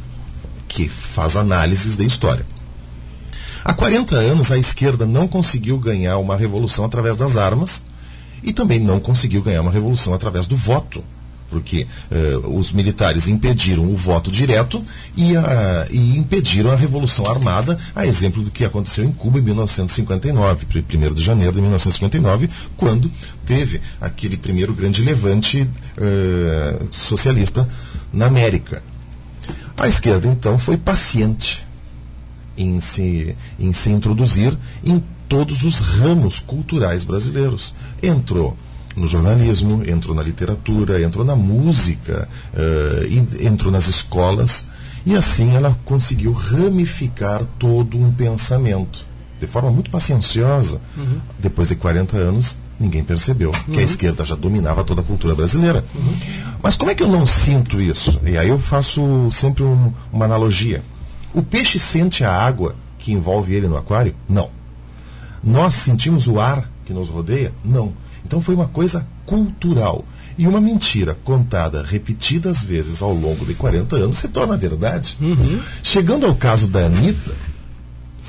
que 0.68 0.88
faz 0.88 1.36
análises 1.36 1.96
da 1.96 2.04
história. 2.04 2.46
Há 3.64 3.72
40 3.72 4.16
anos, 4.16 4.50
a 4.50 4.58
esquerda 4.58 5.06
não 5.06 5.28
conseguiu 5.28 5.78
ganhar 5.78 6.18
uma 6.18 6.36
revolução 6.36 6.84
através 6.84 7.16
das 7.16 7.36
armas 7.36 7.84
e 8.42 8.52
também 8.52 8.80
não 8.80 8.98
conseguiu 8.98 9.40
ganhar 9.40 9.60
uma 9.60 9.70
revolução 9.70 10.12
através 10.12 10.48
do 10.48 10.56
voto. 10.56 11.04
Porque 11.52 11.86
uh, 12.10 12.58
os 12.58 12.72
militares 12.72 13.28
impediram 13.28 13.84
o 13.84 13.94
voto 13.94 14.30
direto 14.32 14.82
e, 15.14 15.36
a, 15.36 15.86
e, 15.90 16.16
impediram 16.16 16.70
a 16.70 16.74
Revolução 16.74 17.26
Armada, 17.26 17.78
a 17.94 18.06
exemplo 18.06 18.42
do 18.42 18.50
que 18.50 18.64
aconteceu 18.64 19.04
em 19.04 19.12
Cuba 19.12 19.38
em 19.38 19.42
1959, 19.42 20.66
1 20.74 21.14
de 21.14 21.22
janeiro 21.22 21.54
de 21.54 21.60
1959, 21.60 22.48
quando 22.74 23.12
teve 23.44 23.82
aquele 24.00 24.38
primeiro 24.38 24.72
grande 24.72 25.02
levante 25.02 25.60
uh, 25.60 26.88
socialista 26.90 27.68
na 28.10 28.26
América. 28.26 28.82
A 29.76 29.86
esquerda, 29.86 30.26
então, 30.26 30.58
foi 30.58 30.78
paciente 30.78 31.66
em 32.56 32.80
se, 32.80 33.36
em 33.58 33.74
se 33.74 33.90
introduzir 33.90 34.56
em 34.82 35.02
todos 35.28 35.64
os 35.64 35.80
ramos 35.80 36.38
culturais 36.40 37.04
brasileiros. 37.04 37.74
Entrou 38.02 38.56
no 38.96 39.06
jornalismo, 39.06 39.82
entrou 39.88 40.14
na 40.14 40.22
literatura, 40.22 41.02
entrou 41.02 41.24
na 41.24 41.36
música, 41.36 42.28
uh, 42.54 43.44
entrou 43.44 43.72
nas 43.72 43.88
escolas, 43.88 44.66
e 45.04 45.14
assim 45.14 45.54
ela 45.54 45.76
conseguiu 45.84 46.32
ramificar 46.32 47.44
todo 47.58 47.98
um 47.98 48.12
pensamento. 48.12 49.04
De 49.40 49.46
forma 49.48 49.72
muito 49.72 49.90
pacienciosa. 49.90 50.80
Uhum. 50.96 51.20
Depois 51.36 51.68
de 51.68 51.74
40 51.74 52.16
anos, 52.16 52.56
ninguém 52.78 53.02
percebeu 53.02 53.50
uhum. 53.50 53.72
que 53.72 53.72
a 53.72 53.78
uhum. 53.78 53.84
esquerda 53.84 54.24
já 54.24 54.36
dominava 54.36 54.84
toda 54.84 55.00
a 55.00 55.04
cultura 55.04 55.34
brasileira. 55.34 55.84
Uhum. 55.94 56.14
Mas 56.62 56.76
como 56.76 56.92
é 56.92 56.94
que 56.94 57.02
eu 57.02 57.08
não 57.08 57.26
sinto 57.26 57.80
isso? 57.80 58.20
E 58.24 58.38
aí 58.38 58.48
eu 58.48 58.58
faço 58.58 59.02
sempre 59.32 59.64
um, 59.64 59.92
uma 60.12 60.26
analogia. 60.26 60.84
O 61.34 61.42
peixe 61.42 61.78
sente 61.78 62.24
a 62.24 62.32
água 62.32 62.76
que 62.98 63.12
envolve 63.12 63.52
ele 63.52 63.66
no 63.66 63.76
aquário? 63.76 64.14
Não. 64.28 64.50
Nós 65.42 65.74
sentimos 65.74 66.28
o 66.28 66.38
ar 66.38 66.70
que 66.84 66.92
nos 66.92 67.08
rodeia? 67.08 67.52
Não. 67.64 67.92
Então 68.32 68.40
foi 68.40 68.54
uma 68.54 68.66
coisa 68.66 69.06
cultural. 69.26 70.06
E 70.38 70.48
uma 70.48 70.58
mentira 70.58 71.14
contada 71.22 71.82
repetidas 71.82 72.64
vezes 72.64 73.02
ao 73.02 73.12
longo 73.12 73.44
de 73.44 73.52
40 73.52 73.94
anos 73.96 74.16
se 74.16 74.26
torna 74.26 74.56
verdade. 74.56 75.18
Uhum. 75.20 75.60
Chegando 75.82 76.24
ao 76.24 76.34
caso 76.34 76.66
da 76.66 76.86
Anitta. 76.86 77.34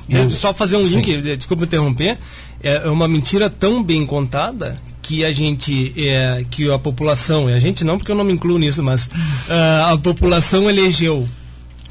É, 0.10 0.20
eu... 0.20 0.30
Só 0.30 0.54
fazer 0.54 0.76
um 0.76 0.82
link, 0.82 1.06
Sim. 1.06 1.22
desculpa 1.38 1.64
interromper. 1.64 2.18
É 2.62 2.90
uma 2.90 3.08
mentira 3.08 3.50
tão 3.50 3.82
bem 3.82 4.06
contada 4.06 4.78
que 5.02 5.24
a 5.24 5.32
gente, 5.32 5.94
é, 5.96 6.44
que 6.52 6.70
a 6.70 6.78
população, 6.78 7.50
e 7.50 7.54
a 7.54 7.60
gente 7.62 7.86
não 7.86 7.98
porque 7.98 8.12
eu 8.12 8.16
não 8.16 8.26
me 8.26 8.34
incluo 8.34 8.60
nisso, 8.60 8.84
mas 8.84 9.06
uh, 9.06 9.94
a 9.94 9.98
população 9.98 10.70
elegeu 10.70 11.26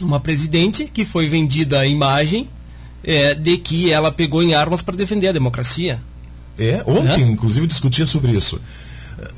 uma 0.03 0.21
presidente 0.21 0.85
que 0.85 1.07
foi 1.07 1.31
vendida 1.31 1.81
a 1.81 1.87
imagem 1.87 2.47
é, 3.03 3.35
de 3.35 3.57
que 3.57 3.91
ela 3.91 4.13
pegou 4.13 4.43
em 4.43 4.53
armas 4.53 4.83
para 4.83 4.97
defender 4.97 5.29
a 5.29 5.33
democracia. 5.33 5.99
É, 6.59 6.83
ontem, 6.87 7.25
é? 7.25 7.29
inclusive, 7.29 7.67
discutia 7.67 8.07
sobre 8.07 8.33
isso. 8.33 8.61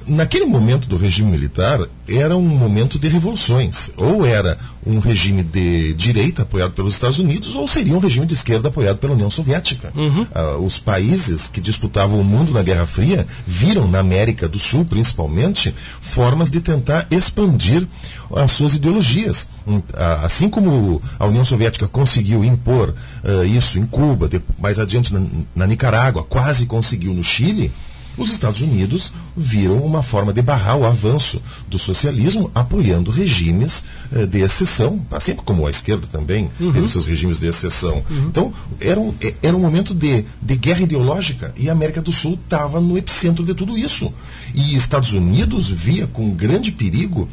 Naquele 0.06 0.44
momento 0.44 0.88
do 0.88 0.96
regime 0.96 1.30
militar, 1.30 1.80
era 2.08 2.36
um 2.36 2.46
momento 2.46 2.98
de 2.98 3.08
revoluções. 3.08 3.90
Ou 3.96 4.24
era 4.24 4.58
um 4.86 4.98
regime 4.98 5.42
de 5.42 5.94
direita 5.94 6.42
apoiado 6.42 6.72
pelos 6.72 6.94
Estados 6.94 7.18
Unidos, 7.18 7.54
ou 7.54 7.66
seria 7.66 7.94
um 7.94 7.98
regime 7.98 8.26
de 8.26 8.34
esquerda 8.34 8.68
apoiado 8.68 8.98
pela 8.98 9.14
União 9.14 9.30
Soviética. 9.30 9.92
Uhum. 9.94 10.26
Ah, 10.34 10.56
os 10.58 10.78
países 10.78 11.48
que 11.48 11.60
disputavam 11.60 12.20
o 12.20 12.24
mundo 12.24 12.52
na 12.52 12.62
Guerra 12.62 12.86
Fria 12.86 13.26
viram 13.46 13.88
na 13.88 13.98
América 13.98 14.46
do 14.46 14.58
Sul, 14.58 14.84
principalmente, 14.84 15.74
formas 16.00 16.50
de 16.50 16.60
tentar 16.60 17.06
expandir 17.10 17.86
as 18.34 18.52
suas 18.52 18.74
ideologias. 18.74 19.48
Hum, 19.66 19.80
assim 20.22 20.50
como 20.50 21.00
a 21.18 21.26
União 21.26 21.44
Soviética 21.44 21.88
conseguiu 21.88 22.44
impor 22.44 22.94
uh, 23.24 23.44
isso 23.44 23.78
em 23.78 23.86
Cuba, 23.86 24.28
mais 24.58 24.78
adiante 24.78 25.12
na, 25.12 25.22
na 25.54 25.66
Nicarágua, 25.66 26.24
quase 26.24 26.66
conseguiu 26.66 27.14
no 27.14 27.24
Chile 27.24 27.72
os 28.16 28.30
Estados 28.30 28.60
Unidos 28.60 29.12
viram 29.36 29.78
uma 29.78 30.02
forma 30.02 30.32
de 30.32 30.40
barrar 30.40 30.76
o 30.76 30.84
avanço 30.84 31.42
do 31.68 31.78
socialismo, 31.78 32.50
apoiando 32.54 33.10
regimes 33.10 33.84
eh, 34.12 34.26
de 34.26 34.40
exceção, 34.40 35.04
assim 35.10 35.34
como 35.34 35.66
a 35.66 35.70
esquerda 35.70 36.06
também 36.06 36.50
uhum. 36.60 36.72
teve 36.72 36.88
seus 36.88 37.06
regimes 37.06 37.40
de 37.40 37.46
exceção. 37.46 38.04
Uhum. 38.08 38.26
Então, 38.28 38.52
era 38.80 39.00
um, 39.00 39.14
eh, 39.20 39.34
era 39.42 39.56
um 39.56 39.60
momento 39.60 39.94
de, 39.94 40.24
de 40.40 40.56
guerra 40.56 40.82
ideológica 40.82 41.52
e 41.56 41.68
a 41.68 41.72
América 41.72 42.00
do 42.00 42.12
Sul 42.12 42.38
estava 42.42 42.80
no 42.80 42.96
epicentro 42.96 43.44
de 43.44 43.54
tudo 43.54 43.76
isso. 43.76 44.12
E 44.54 44.76
Estados 44.76 45.12
Unidos 45.12 45.68
via 45.68 46.06
com 46.06 46.30
grande 46.30 46.70
perigo 46.70 47.28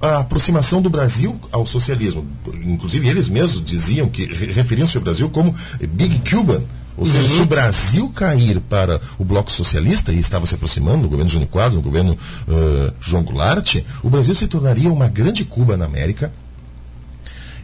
a 0.00 0.18
aproximação 0.18 0.82
do 0.82 0.90
Brasil 0.90 1.38
ao 1.50 1.64
socialismo. 1.64 2.26
Inclusive, 2.64 3.08
eles 3.08 3.28
mesmos 3.28 3.64
diziam 3.64 4.08
que 4.08 4.26
referiam-se 4.26 4.96
ao 4.96 5.02
Brasil 5.02 5.28
como 5.30 5.54
Big 5.80 6.20
Cuban 6.28 6.62
ou 6.96 7.06
seja, 7.06 7.28
uhum. 7.28 7.34
se 7.36 7.42
o 7.42 7.46
Brasil 7.46 8.08
cair 8.08 8.60
para 8.60 9.00
o 9.18 9.24
bloco 9.24 9.52
socialista, 9.52 10.12
e 10.12 10.18
estava 10.18 10.46
se 10.46 10.54
aproximando 10.54 11.02
do 11.02 11.08
governo 11.08 11.30
Jânio 11.30 11.48
Quadros, 11.48 11.74
no 11.74 11.82
governo 11.82 12.12
uh, 12.48 12.92
João 13.00 13.22
Goulart, 13.22 13.76
o 14.02 14.08
Brasil 14.08 14.34
se 14.34 14.46
tornaria 14.46 14.90
uma 14.90 15.08
grande 15.08 15.44
Cuba 15.44 15.76
na 15.76 15.84
América 15.84 16.32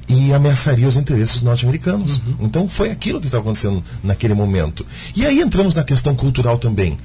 e 0.08 0.32
ameaçaria 0.32 0.86
os 0.86 0.96
interesses 0.96 1.40
norte-americanos. 1.42 2.16
Uhum. 2.18 2.36
Então 2.40 2.68
foi 2.68 2.90
aquilo 2.90 3.20
que 3.20 3.26
estava 3.26 3.42
acontecendo 3.42 3.82
naquele 4.02 4.34
momento. 4.34 4.84
E 5.14 5.24
aí 5.24 5.40
entramos 5.40 5.74
na 5.74 5.84
questão 5.84 6.14
cultural 6.14 6.58
também. 6.58 6.98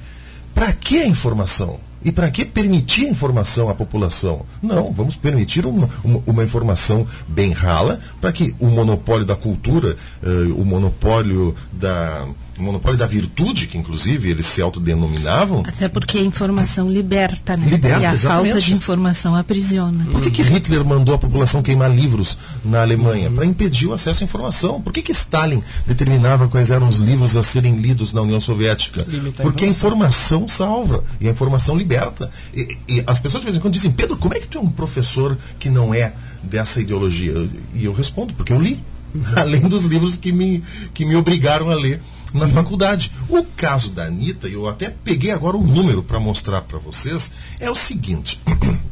Para 0.54 0.72
que 0.72 0.98
a 0.98 1.06
informação? 1.06 1.78
E 2.04 2.12
para 2.12 2.30
que 2.30 2.44
permitir 2.44 3.08
informação 3.08 3.68
à 3.68 3.74
população? 3.74 4.46
Não, 4.62 4.92
vamos 4.92 5.16
permitir 5.16 5.66
uma, 5.66 5.88
uma, 6.04 6.22
uma 6.26 6.44
informação 6.44 7.06
bem 7.26 7.52
rala 7.52 7.98
para 8.20 8.32
que 8.32 8.54
o 8.60 8.66
monopólio 8.66 9.24
da 9.24 9.34
cultura, 9.34 9.96
uh, 10.22 10.54
o 10.54 10.64
monopólio 10.64 11.54
da 11.72 12.26
monopólio 12.62 12.98
da 12.98 13.06
virtude, 13.06 13.66
que 13.66 13.78
inclusive 13.78 14.30
eles 14.30 14.46
se 14.46 14.60
autodenominavam. 14.60 15.62
Até 15.66 15.88
porque 15.88 16.18
a 16.18 16.22
informação 16.22 16.90
liberta, 16.90 17.56
né? 17.56 17.68
Liberta, 17.68 18.02
e 18.02 18.06
a 18.06 18.14
exatamente. 18.14 18.50
falta 18.50 18.60
de 18.60 18.74
informação 18.74 19.34
aprisiona. 19.34 20.04
Por 20.06 20.20
que, 20.20 20.30
que 20.30 20.42
Hitler 20.42 20.84
mandou 20.84 21.14
a 21.14 21.18
população 21.18 21.62
queimar 21.62 21.94
livros 21.94 22.38
na 22.64 22.82
Alemanha? 22.82 23.28
Uhum. 23.28 23.34
Para 23.34 23.46
impedir 23.46 23.86
o 23.86 23.92
acesso 23.92 24.22
à 24.22 24.24
informação. 24.24 24.80
Por 24.80 24.92
que, 24.92 25.02
que 25.02 25.12
Stalin 25.12 25.62
determinava 25.86 26.48
quais 26.48 26.70
eram 26.70 26.88
os 26.88 26.96
livros 26.96 27.36
a 27.36 27.42
serem 27.42 27.76
lidos 27.76 28.12
na 28.12 28.22
União 28.22 28.40
Soviética? 28.40 29.04
Limitar 29.08 29.44
porque 29.44 29.64
a 29.64 29.68
informação 29.68 30.48
salva 30.48 31.04
e 31.20 31.28
a 31.28 31.30
informação 31.30 31.76
liberta. 31.76 32.30
E, 32.54 32.76
e, 32.88 33.04
as 33.06 33.20
pessoas 33.20 33.42
de 33.42 33.46
vez 33.46 33.56
em 33.56 33.60
quando 33.60 33.74
dizem, 33.74 33.90
Pedro, 33.90 34.16
como 34.16 34.34
é 34.34 34.40
que 34.40 34.48
tu 34.48 34.58
é 34.58 34.60
um 34.60 34.70
professor 34.70 35.38
que 35.58 35.70
não 35.70 35.94
é 35.94 36.12
dessa 36.42 36.80
ideologia? 36.80 37.34
E 37.74 37.84
eu 37.84 37.92
respondo, 37.92 38.34
porque 38.34 38.52
eu 38.52 38.60
li. 38.60 38.82
Além 39.36 39.62
dos 39.62 39.84
livros 39.84 40.16
que 40.16 40.32
me, 40.32 40.62
que 40.92 41.04
me 41.04 41.16
obrigaram 41.16 41.70
a 41.70 41.74
ler 41.74 42.00
na 42.32 42.44
uhum. 42.44 42.50
faculdade. 42.50 43.10
O 43.28 43.44
caso 43.44 43.90
da 43.90 44.04
Anitta, 44.04 44.48
eu 44.48 44.68
até 44.68 44.90
peguei 44.90 45.30
agora 45.30 45.56
o 45.56 45.66
número 45.66 46.02
para 46.02 46.20
mostrar 46.20 46.62
para 46.62 46.78
vocês, 46.78 47.30
é 47.58 47.70
o 47.70 47.74
seguinte. 47.74 48.40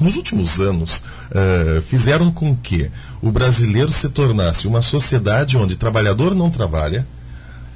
Nos 0.00 0.16
últimos 0.16 0.60
anos, 0.60 0.98
uh, 0.98 1.80
fizeram 1.82 2.30
com 2.32 2.56
que 2.56 2.90
o 3.22 3.30
brasileiro 3.30 3.90
se 3.90 4.08
tornasse 4.08 4.66
uma 4.66 4.82
sociedade 4.82 5.56
onde 5.56 5.76
trabalhador 5.76 6.34
não 6.34 6.50
trabalha, 6.50 7.06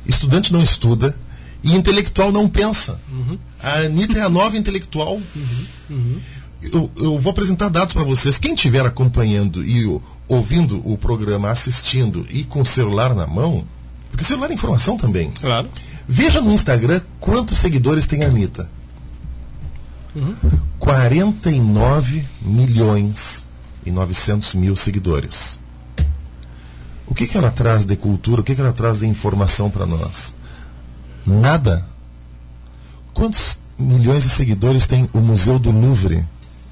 estudante 0.05 0.53
não 0.53 0.61
estuda 0.61 1.17
e 1.63 1.75
intelectual 1.75 2.33
não 2.33 2.49
pensa. 2.49 3.01
Uhum. 3.11 3.39
A 3.63 3.79
Anitta 3.79 4.19
é 4.19 4.23
a 4.23 4.29
nova 4.29 4.57
intelectual. 4.57 5.15
Uhum. 5.15 5.67
uhum. 5.91 6.21
Eu, 6.61 6.91
eu, 6.97 7.19
vou 7.21 7.31
apresentar 7.31 7.69
dados 7.69 7.95
para 7.95 8.03
vocês. 8.03 8.37
Quem 8.37 8.53
estiver 8.55 8.85
acompanhando 8.85 9.65
e 9.65 10.01
ouvindo 10.27 10.83
o 10.85 10.99
programa, 10.99 11.51
assistindo 11.51 12.27
e 12.31 12.43
com 12.43 12.63
o 12.63 12.67
celular 12.67 13.15
na 13.15 13.29
mão, 13.29 13.65
porque 14.11 14.25
celular 14.25 14.51
é 14.51 14.55
informação 14.55 14.97
também. 14.97 15.31
Claro. 15.31 15.69
Veja 16.07 16.41
no 16.41 16.53
Instagram 16.53 17.01
quantos 17.21 17.59
seguidores 17.59 18.07
tem 18.07 18.25
a 18.25 18.29
Anitta. 18.29 18.69
Uhum. 20.15 20.35
49 20.79 22.25
milhões 22.41 23.45
e 23.85 23.91
900 23.91 24.55
mil 24.55 24.75
seguidores. 24.75 25.61
O 27.07 27.15
que, 27.15 27.27
que 27.27 27.37
ela 27.37 27.51
traz 27.51 27.85
de 27.85 27.97
cultura? 27.97 28.41
O 28.41 28.45
que, 28.45 28.55
que 28.55 28.61
ela 28.61 28.73
traz 28.73 29.01
de 29.01 29.07
informação 29.07 29.71
para 29.71 29.87
nós? 29.87 30.35
Nada. 31.27 31.87
Quantos 33.13 33.59
milhões 33.79 34.25
de 34.25 34.31
seguidores 34.31 34.87
tem 34.87 35.09
o 35.13 35.21
Museu 35.21 35.59
do 35.59 35.71
Louvre, 35.71 36.25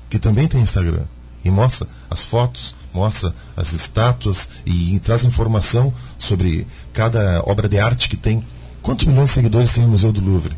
que 0.09 0.19
também 0.19 0.47
tem 0.47 0.61
Instagram? 0.61 1.05
E 1.45 1.51
mostra 1.51 1.87
as 2.11 2.23
fotos, 2.23 2.75
mostra 2.97 3.35
as 3.55 3.75
estátuas 3.75 4.49
e, 4.65 4.97
e 4.97 5.01
traz 5.01 5.23
informação 5.23 5.93
sobre 6.19 6.67
cada 6.95 7.43
obra 7.47 7.69
de 7.69 7.79
arte 7.79 8.09
que 8.09 8.17
tem. 8.17 8.43
Quantos 8.81 9.05
milhões 9.07 9.29
de 9.29 9.35
seguidores 9.35 9.73
tem 9.73 9.85
o 9.85 9.89
Museu 9.89 10.11
do 10.13 10.25
Louvre? 10.25 10.57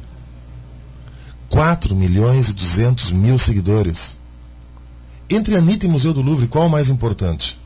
4 1.48 1.96
milhões 1.96 2.48
e 2.50 2.54
200 2.54 3.10
mil 3.10 3.36
seguidores. 3.38 4.20
Entre 5.28 5.56
a 5.56 5.58
Anitta 5.58 5.84
e 5.84 5.88
o 5.88 5.92
Museu 5.92 6.14
do 6.14 6.22
Louvre, 6.22 6.46
qual 6.46 6.64
é 6.64 6.66
o 6.68 6.70
mais 6.70 6.88
importante? 6.88 7.58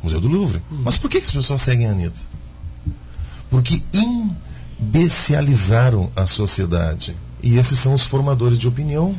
Museu 0.00 0.20
do 0.20 0.28
Louvre. 0.28 0.62
Uhum. 0.70 0.82
Mas 0.84 0.96
por 0.96 1.10
que, 1.10 1.20
que 1.20 1.26
as 1.26 1.32
pessoas 1.32 1.60
seguem 1.60 1.88
a 1.88 1.90
Anitta? 1.90 2.20
Porque 3.50 3.82
imbecializaram 4.80 6.12
a 6.14 6.26
sociedade. 6.26 7.16
E 7.42 7.58
esses 7.58 7.78
são 7.78 7.94
os 7.94 8.04
formadores 8.04 8.58
de 8.58 8.68
opinião. 8.68 9.18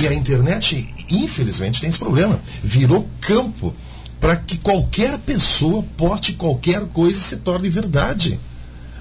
E 0.00 0.06
a 0.08 0.14
internet, 0.14 0.88
infelizmente, 1.10 1.80
tem 1.80 1.88
esse 1.88 1.98
problema. 1.98 2.40
Virou 2.62 3.08
campo 3.20 3.74
para 4.20 4.36
que 4.36 4.56
qualquer 4.56 5.18
pessoa 5.18 5.82
poste 5.96 6.32
qualquer 6.32 6.86
coisa 6.86 7.18
e 7.18 7.22
se 7.22 7.36
torne 7.38 7.68
verdade. 7.68 8.40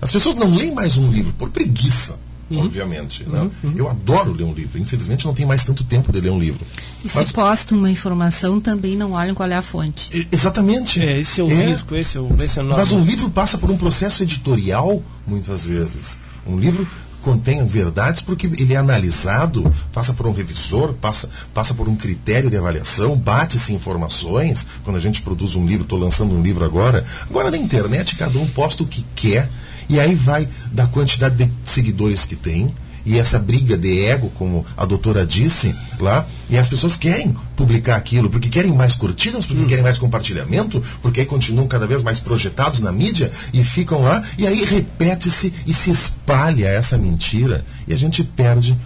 As 0.02 0.12
pessoas 0.12 0.36
não 0.36 0.54
leem 0.54 0.74
mais 0.74 0.98
um 0.98 1.10
livro 1.10 1.34
por 1.34 1.50
preguiça 1.50 2.20
uhum. 2.54 2.66
obviamente. 2.66 3.24
Né? 3.24 3.50
Uhum. 3.64 3.74
Eu 3.76 3.90
adoro 3.90 4.32
ler 4.32 4.44
um 4.44 4.54
livro. 4.54 4.80
Infelizmente, 4.80 5.26
não 5.26 5.34
tenho 5.34 5.48
mais 5.48 5.64
tanto 5.64 5.84
tempo 5.84 6.12
de 6.12 6.22
ler 6.22 6.32
um 6.32 6.40
livro. 6.40 6.66
E 7.04 7.10
Mas... 7.14 7.28
se 7.28 7.34
posta 7.34 7.76
uma 7.76 7.90
informação, 7.90 8.60
também 8.60 8.96
não 8.96 9.14
olham 9.14 9.36
qual 9.36 9.50
é 9.50 9.56
a 9.56 9.62
fonte. 9.62 10.28
exatamente. 10.32 11.02
É, 11.02 11.20
esse 11.20 11.42
é 11.42 11.44
o 11.44 11.50
é. 11.50 11.66
risco, 11.68 11.96
esse 11.96 12.18
é 12.18 12.22
o, 12.22 12.44
esse 12.44 12.60
é 12.60 12.64
o 12.64 12.66
Mas 12.66 12.92
um 12.92 13.04
livro 13.04 13.30
passa 13.30 13.58
por 13.58 13.70
um 13.70 13.78
processo 13.78 14.24
editorial, 14.24 15.04
muitas 15.26 15.66
vezes. 15.66 16.18
Um 16.46 16.60
livro 16.60 16.88
contém 17.24 17.66
verdades 17.66 18.22
porque 18.22 18.46
ele 18.46 18.74
é 18.74 18.78
analisado, 18.78 19.74
passa 19.92 20.14
por 20.14 20.28
um 20.28 20.34
revisor, 20.34 20.94
passa, 20.94 21.30
passa 21.54 21.74
por 21.74 21.88
um 21.88 21.96
critério 21.96 22.50
de 22.50 22.58
avaliação, 22.58 23.16
bate-se 23.16 23.74
informações. 23.74 24.66
Quando 24.84 24.98
a 24.98 25.00
gente 25.00 25.22
produz 25.22 25.56
um 25.56 25.66
livro, 25.66 25.84
estou 25.84 25.98
lançando 25.98 26.36
um 26.36 26.42
livro 26.44 26.64
agora. 26.64 27.06
Agora 27.22 27.50
na 27.50 27.58
internet 27.58 28.16
cada 28.16 28.38
um 28.38 28.48
posta 28.48 28.84
o 28.84 28.88
que 28.88 29.06
quer 29.16 29.50
e 29.90 30.00
aí 30.00 30.14
vai 30.16 30.48
da 30.72 30.86
quantidade 30.86 31.36
de 31.36 31.52
seguidores 31.66 32.26
que 32.26 32.36
tem, 32.36 32.74
e 33.06 33.18
essa 33.18 33.40
briga 33.40 33.78
de 33.78 34.06
ego, 34.06 34.32
como 34.36 34.66
a 34.78 34.86
doutora 34.86 35.26
disse 35.26 35.76
lá, 36.00 36.26
e 36.50 36.58
as 36.58 36.70
pessoas 36.70 36.96
querem 36.96 37.36
publicar 37.56 37.96
aquilo, 37.96 38.30
porque 38.30 38.50
querem 38.50 38.72
mais 38.72 38.96
curtidas, 38.96 39.46
porque 39.46 39.64
hum. 39.64 39.68
querem 39.68 39.84
mais 39.84 39.98
compartilhamento, 39.98 40.82
porque 41.02 41.22
aí 41.22 41.26
continuam 41.26 41.68
cada 41.68 41.86
vez 41.86 42.02
mais 42.02 42.20
projetados 42.20 42.80
na 42.80 42.92
mídia 42.92 43.32
e 43.54 43.64
ficam 43.64 44.02
lá, 44.02 44.24
e 44.38 44.48
aí 44.48 44.64
repete-se 44.64 45.54
e 45.66 45.74
se 45.74 45.92
espalha 45.92 46.68
essa 46.68 46.98
mentira, 46.98 47.66
e 47.88 47.94
a 47.94 47.98
gente 47.98 48.24
perde 48.24 48.78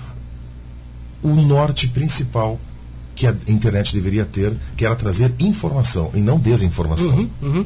o 1.22 1.30
norte 1.30 1.88
principal 1.88 2.60
que 3.16 3.26
a 3.26 3.36
internet 3.48 3.94
deveria 3.94 4.26
ter, 4.26 4.56
que 4.76 4.86
era 4.86 4.96
trazer 4.96 5.34
informação 5.40 6.12
e 6.14 6.20
não 6.20 6.38
desinformação. 6.38 7.10
Uhum, 7.10 7.30
uhum 7.42 7.66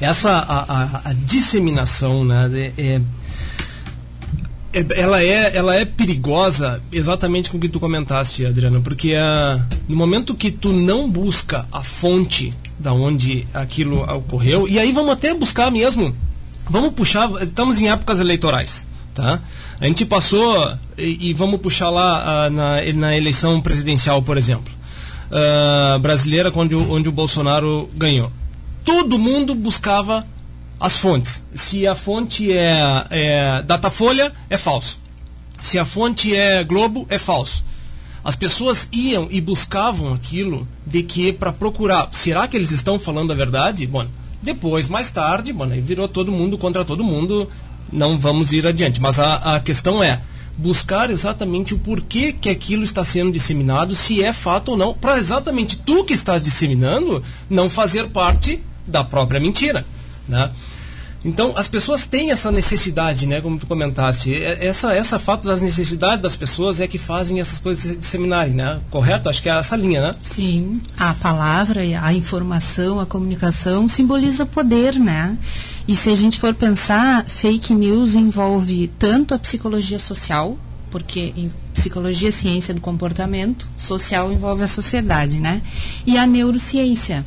essa 0.00 0.30
a, 0.30 0.60
a, 0.60 1.10
a 1.10 1.12
disseminação 1.12 2.24
né, 2.24 2.50
é, 2.54 2.72
é, 2.78 3.00
ela 4.94 5.22
é 5.22 5.56
ela 5.56 5.74
é 5.76 5.84
perigosa 5.84 6.82
exatamente 6.92 7.50
com 7.50 7.56
o 7.56 7.60
que 7.60 7.68
tu 7.68 7.80
comentaste 7.80 8.44
Adriana 8.44 8.80
porque 8.80 9.14
a, 9.14 9.64
no 9.88 9.96
momento 9.96 10.34
que 10.34 10.50
tu 10.50 10.72
não 10.72 11.08
busca 11.08 11.66
a 11.72 11.82
fonte 11.82 12.52
da 12.78 12.92
onde 12.92 13.46
aquilo 13.54 14.02
ocorreu 14.02 14.68
e 14.68 14.78
aí 14.78 14.92
vamos 14.92 15.12
até 15.12 15.32
buscar 15.32 15.70
mesmo 15.70 16.14
vamos 16.68 16.92
puxar 16.92 17.30
estamos 17.42 17.80
em 17.80 17.88
épocas 17.88 18.20
eleitorais 18.20 18.86
tá? 19.14 19.40
A 19.80 19.86
gente 19.86 20.04
passou 20.04 20.76
e, 20.98 21.30
e 21.30 21.32
vamos 21.32 21.60
puxar 21.60 21.90
lá 21.90 22.46
a, 22.46 22.50
na, 22.50 22.92
na 22.94 23.16
eleição 23.16 23.60
presidencial 23.60 24.22
por 24.22 24.36
exemplo 24.36 24.74
uh, 25.30 25.98
brasileira 25.98 26.52
onde, 26.54 26.74
onde 26.74 27.08
o 27.08 27.12
Bolsonaro 27.12 27.88
ganhou. 27.94 28.30
Todo 28.84 29.18
mundo 29.18 29.54
buscava 29.54 30.26
as 30.78 30.96
fontes. 30.96 31.42
Se 31.54 31.86
a 31.86 31.94
fonte 31.94 32.52
é, 32.52 33.06
é 33.10 33.62
Datafolha, 33.62 34.32
é 34.50 34.56
falso. 34.56 35.00
Se 35.60 35.78
a 35.78 35.84
fonte 35.84 36.34
é 36.34 36.62
Globo, 36.62 37.06
é 37.08 37.18
falso. 37.18 37.64
As 38.24 38.36
pessoas 38.36 38.88
iam 38.90 39.28
e 39.30 39.40
buscavam 39.40 40.14
aquilo 40.14 40.66
de 40.86 41.02
que 41.02 41.32
para 41.32 41.52
procurar, 41.52 42.08
será 42.12 42.48
que 42.48 42.56
eles 42.56 42.70
estão 42.70 42.98
falando 42.98 43.32
a 43.32 43.36
verdade? 43.36 43.86
Bom, 43.86 44.06
depois, 44.42 44.88
mais 44.88 45.10
tarde, 45.10 45.52
bom, 45.52 45.68
virou 45.82 46.08
todo 46.08 46.32
mundo 46.32 46.56
contra 46.58 46.84
todo 46.84 47.04
mundo, 47.04 47.48
não 47.92 48.18
vamos 48.18 48.52
ir 48.52 48.66
adiante. 48.66 49.00
Mas 49.00 49.18
a, 49.18 49.56
a 49.56 49.60
questão 49.60 50.02
é, 50.02 50.20
buscar 50.56 51.10
exatamente 51.10 51.74
o 51.74 51.78
porquê 51.78 52.32
que 52.32 52.48
aquilo 52.48 52.82
está 52.82 53.04
sendo 53.04 53.32
disseminado, 53.32 53.94
se 53.94 54.22
é 54.22 54.32
fato 54.32 54.70
ou 54.70 54.76
não, 54.76 54.94
para 54.94 55.18
exatamente 55.18 55.78
tu 55.78 56.04
que 56.04 56.12
estás 56.12 56.42
disseminando 56.42 57.22
não 57.48 57.68
fazer 57.68 58.08
parte 58.08 58.62
da 58.86 59.02
própria 59.02 59.40
mentira, 59.40 59.84
né? 60.28 60.50
Então, 61.24 61.54
as 61.56 61.66
pessoas 61.66 62.04
têm 62.04 62.30
essa 62.30 62.52
necessidade, 62.52 63.26
né, 63.26 63.40
como 63.40 63.58
tu 63.58 63.66
comentaste. 63.66 64.34
Essa, 64.34 64.92
essa 64.92 65.18
fato 65.18 65.48
das 65.48 65.62
necessidades 65.62 66.20
das 66.20 66.36
pessoas 66.36 66.80
é 66.80 66.86
que 66.86 66.98
fazem 66.98 67.40
essas 67.40 67.58
coisas 67.58 67.82
se 67.82 67.96
disseminarem, 67.96 68.52
né? 68.52 68.80
Correto? 68.90 69.30
Acho 69.30 69.42
que 69.42 69.48
é 69.48 69.58
essa 69.58 69.74
linha, 69.74 70.02
né? 70.02 70.14
Sim. 70.20 70.82
A 70.98 71.14
palavra, 71.14 71.80
a 72.02 72.12
informação, 72.12 73.00
a 73.00 73.06
comunicação 73.06 73.88
simboliza 73.88 74.44
poder, 74.44 74.98
né? 74.98 75.38
E 75.88 75.96
se 75.96 76.10
a 76.10 76.14
gente 76.14 76.38
for 76.38 76.52
pensar, 76.52 77.24
fake 77.26 77.72
news 77.72 78.14
envolve 78.14 78.88
tanto 78.98 79.32
a 79.32 79.38
psicologia 79.38 79.98
social, 79.98 80.58
porque 80.90 81.32
em 81.34 81.50
psicologia, 81.72 82.30
ciência 82.30 82.74
do 82.74 82.82
comportamento, 82.82 83.66
social 83.78 84.30
envolve 84.30 84.62
a 84.62 84.68
sociedade, 84.68 85.40
né? 85.40 85.62
E 86.06 86.18
a 86.18 86.26
neurociência 86.26 87.24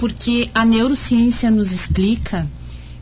porque 0.00 0.48
a 0.54 0.64
neurociência 0.64 1.50
nos 1.50 1.72
explica 1.72 2.48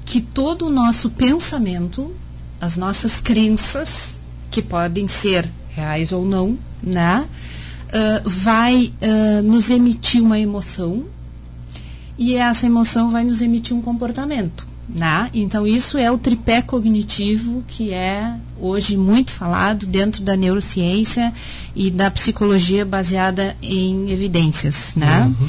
que 0.04 0.20
todo 0.20 0.66
o 0.66 0.70
nosso 0.70 1.08
pensamento, 1.10 2.12
as 2.60 2.76
nossas 2.76 3.20
crenças, 3.20 4.20
que 4.50 4.60
podem 4.60 5.06
ser 5.06 5.48
reais 5.68 6.10
ou 6.10 6.24
não, 6.24 6.58
né, 6.82 7.24
uh, 7.24 8.28
vai 8.28 8.92
uh, 9.00 9.42
nos 9.44 9.70
emitir 9.70 10.20
uma 10.20 10.40
emoção 10.40 11.04
e 12.18 12.34
essa 12.34 12.66
emoção 12.66 13.10
vai 13.10 13.22
nos 13.22 13.40
emitir 13.40 13.76
um 13.76 13.80
comportamento. 13.80 14.66
Né? 14.88 15.30
Então, 15.34 15.66
isso 15.66 15.98
é 15.98 16.10
o 16.10 16.18
tripé 16.18 16.62
cognitivo 16.62 17.62
que 17.68 17.92
é 17.92 18.34
hoje 18.58 18.96
muito 18.96 19.30
falado 19.30 19.86
dentro 19.86 20.24
da 20.24 20.34
neurociência 20.34 21.32
e 21.76 21.90
da 21.90 22.10
psicologia 22.10 22.84
baseada 22.84 23.54
em 23.62 24.10
evidências. 24.10 24.94
Né? 24.96 25.32
Uhum. 25.38 25.48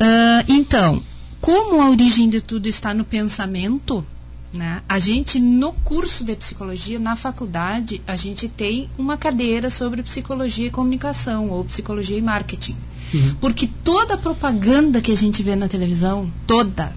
Uh, 0.00 0.44
então, 0.48 1.02
como 1.40 1.80
a 1.80 1.90
origem 1.90 2.28
de 2.28 2.40
tudo 2.40 2.66
está 2.68 2.94
no 2.94 3.04
pensamento, 3.04 4.04
né? 4.52 4.82
A 4.88 4.98
gente, 4.98 5.38
no 5.38 5.72
curso 5.72 6.24
de 6.24 6.34
psicologia, 6.34 6.98
na 6.98 7.14
faculdade, 7.16 8.00
a 8.06 8.16
gente 8.16 8.48
tem 8.48 8.88
uma 8.96 9.16
cadeira 9.16 9.70
sobre 9.70 10.02
psicologia 10.02 10.66
e 10.66 10.70
comunicação, 10.70 11.50
ou 11.50 11.64
psicologia 11.64 12.16
e 12.16 12.22
marketing. 12.22 12.76
Uhum. 13.12 13.36
Porque 13.40 13.68
toda 13.84 14.16
propaganda 14.16 15.00
que 15.00 15.12
a 15.12 15.16
gente 15.16 15.42
vê 15.42 15.54
na 15.54 15.68
televisão, 15.68 16.32
toda, 16.46 16.92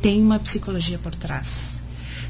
tem 0.00 0.22
uma 0.22 0.38
psicologia 0.38 0.98
por 0.98 1.14
trás 1.14 1.65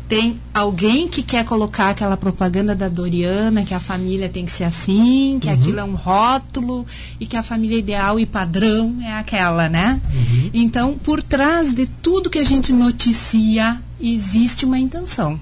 tem 0.08 0.38
alguém 0.54 1.08
que 1.08 1.22
quer 1.22 1.44
colocar 1.44 1.90
aquela 1.90 2.16
propaganda 2.16 2.74
da 2.74 2.88
Doriana, 2.88 3.64
que 3.64 3.74
a 3.74 3.80
família 3.80 4.28
tem 4.28 4.44
que 4.46 4.52
ser 4.52 4.64
assim, 4.64 5.38
que 5.40 5.48
uhum. 5.48 5.54
aquilo 5.54 5.80
é 5.80 5.84
um 5.84 5.94
rótulo 5.94 6.86
e 7.18 7.26
que 7.26 7.36
a 7.36 7.42
família 7.42 7.78
ideal 7.78 8.18
e 8.20 8.26
padrão 8.26 8.98
é 9.02 9.12
aquela, 9.12 9.68
né? 9.68 10.00
Uhum. 10.04 10.50
Então, 10.54 10.98
por 10.98 11.22
trás 11.22 11.74
de 11.74 11.86
tudo 11.86 12.30
que 12.30 12.38
a 12.38 12.44
gente 12.44 12.72
noticia, 12.72 13.80
existe 14.00 14.64
uma 14.64 14.78
intenção. 14.78 15.40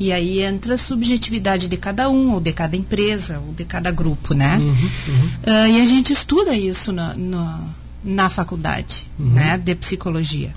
E 0.00 0.10
aí 0.10 0.40
entra 0.40 0.74
a 0.74 0.78
subjetividade 0.78 1.68
de 1.68 1.76
cada 1.76 2.08
um, 2.08 2.32
ou 2.32 2.40
de 2.40 2.52
cada 2.52 2.74
empresa, 2.76 3.38
ou 3.46 3.52
de 3.52 3.64
cada 3.64 3.90
grupo, 3.90 4.34
né? 4.34 4.56
Uhum, 4.56 4.72
uh, 4.72 5.68
e 5.70 5.80
a 5.80 5.84
gente 5.84 6.12
estuda 6.12 6.56
isso 6.56 6.92
na, 6.92 7.14
na, 7.14 7.68
na 8.02 8.30
faculdade, 8.30 9.08
uhum. 9.18 9.26
né? 9.26 9.56
De 9.58 9.74
psicologia. 9.74 10.54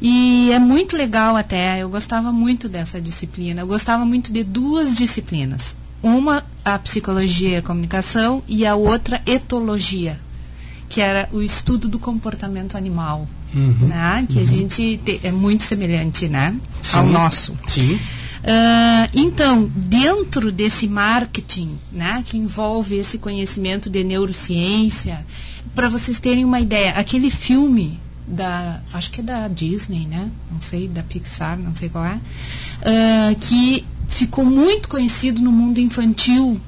E 0.00 0.50
é 0.50 0.58
muito 0.58 0.96
legal 0.96 1.36
até, 1.36 1.82
eu 1.82 1.88
gostava 1.90 2.32
muito 2.32 2.68
dessa 2.68 3.00
disciplina. 3.00 3.60
Eu 3.60 3.66
gostava 3.66 4.04
muito 4.04 4.32
de 4.32 4.42
duas 4.42 4.96
disciplinas. 4.96 5.76
Uma, 6.02 6.42
a 6.64 6.78
psicologia 6.78 7.50
e 7.50 7.56
a 7.56 7.62
comunicação, 7.62 8.42
e 8.48 8.64
a 8.64 8.74
outra, 8.74 9.20
etologia, 9.26 10.18
que 10.88 11.02
era 11.02 11.28
o 11.30 11.42
estudo 11.42 11.86
do 11.86 11.98
comportamento 11.98 12.76
animal. 12.76 13.28
Uhum, 13.54 13.88
né? 13.88 14.26
Que 14.26 14.36
uhum. 14.36 14.42
a 14.42 14.46
gente 14.46 15.00
te, 15.04 15.20
é 15.22 15.30
muito 15.30 15.64
semelhante 15.64 16.28
né? 16.28 16.56
ao 16.94 17.06
nosso. 17.06 17.54
Sim. 17.66 17.96
Uh, 18.40 19.10
então, 19.12 19.70
dentro 19.76 20.50
desse 20.50 20.86
marketing, 20.86 21.78
né, 21.92 22.22
que 22.24 22.38
envolve 22.38 22.96
esse 22.96 23.18
conhecimento 23.18 23.90
de 23.90 24.02
neurociência, 24.02 25.26
para 25.74 25.90
vocês 25.90 26.18
terem 26.18 26.42
uma 26.42 26.58
ideia, 26.58 26.92
aquele 26.92 27.30
filme 27.30 28.00
da, 28.30 28.80
acho 28.92 29.10
que 29.10 29.20
é 29.20 29.24
da 29.24 29.48
Disney, 29.48 30.06
né? 30.06 30.30
Não 30.50 30.60
sei, 30.60 30.86
da 30.86 31.02
Pixar, 31.02 31.58
não 31.58 31.74
sei 31.74 31.88
qual 31.88 32.04
é, 32.04 32.14
uh, 32.14 33.36
que 33.40 33.84
ficou 34.08 34.44
muito 34.44 34.88
conhecido 34.88 35.42
no 35.42 35.50
mundo 35.50 35.78
infantil, 35.78 36.60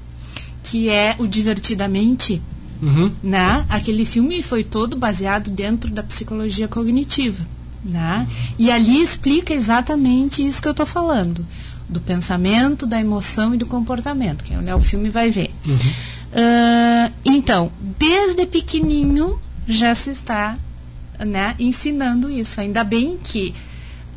que 0.62 0.88
é 0.88 1.14
o 1.18 1.26
Divertidamente. 1.26 2.42
Uhum. 2.82 3.12
Né? 3.22 3.64
Aquele 3.68 4.04
filme 4.04 4.42
foi 4.42 4.64
todo 4.64 4.96
baseado 4.96 5.50
dentro 5.50 5.90
da 5.90 6.02
psicologia 6.02 6.66
cognitiva. 6.66 7.46
Né? 7.84 8.28
E 8.58 8.70
ali 8.70 9.00
explica 9.00 9.54
exatamente 9.54 10.44
isso 10.44 10.60
que 10.60 10.66
eu 10.66 10.72
estou 10.72 10.86
falando. 10.86 11.46
Do 11.88 12.00
pensamento, 12.00 12.86
da 12.86 13.00
emoção 13.00 13.54
e 13.54 13.56
do 13.56 13.66
comportamento. 13.66 14.42
Quem 14.42 14.58
olhar 14.58 14.76
o 14.76 14.80
filme 14.80 15.10
vai 15.10 15.30
ver. 15.30 15.50
Uhum. 15.64 15.74
Uh, 15.76 17.12
então, 17.24 17.70
desde 17.98 18.46
pequenininho 18.46 19.38
já 19.68 19.94
se 19.94 20.10
está 20.10 20.56
né, 21.24 21.54
ensinando 21.58 22.30
isso. 22.30 22.60
Ainda 22.60 22.84
bem 22.84 23.18
que 23.22 23.54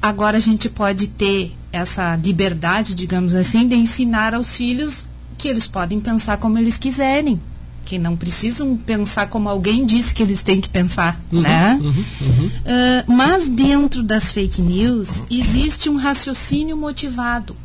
agora 0.02 0.38
a 0.38 0.42
gente 0.42 0.70
pode 0.70 1.08
ter 1.08 1.54
essa 1.72 2.16
liberdade, 2.16 2.96
digamos 2.96 3.36
assim, 3.36 3.68
de 3.68 3.76
ensinar 3.76 4.34
aos 4.34 4.56
filhos 4.56 5.06
que 5.38 5.48
eles 5.48 5.68
podem 5.68 6.00
pensar 6.00 6.38
como 6.38 6.58
eles 6.58 6.78
quiserem 6.78 7.40
que 7.86 8.00
não 8.00 8.18
precisam 8.18 8.76
pensar 8.76 9.28
como 9.28 9.48
alguém 9.48 9.86
disse 9.86 10.14
que 10.14 10.24
eles 10.24 10.42
têm 10.42 10.60
que 10.60 10.68
pensar, 10.68 11.22
uhum, 11.32 11.42
né? 11.42 11.78
Uhum, 11.80 12.06
uhum. 12.22 12.48
Uh, 12.48 13.14
mas 13.14 13.48
dentro 13.48 14.02
das 14.02 14.32
fake 14.32 14.62
news 14.62 15.24
existe 15.30 15.88
um 15.88 15.96
raciocínio 15.96 16.76
motivado. 16.76 17.56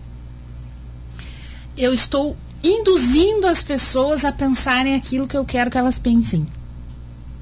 Eu 1.77 1.95
estou 1.95 2.37
induzindo 2.63 3.47
as 3.47 3.63
pessoas 3.63 4.23
a 4.25 4.31
pensarem 4.31 4.95
aquilo 4.95 5.27
que 5.27 5.37
eu 5.37 5.45
quero 5.45 5.71
que 5.71 5.79
elas 5.79 5.99
pensem 5.99 6.47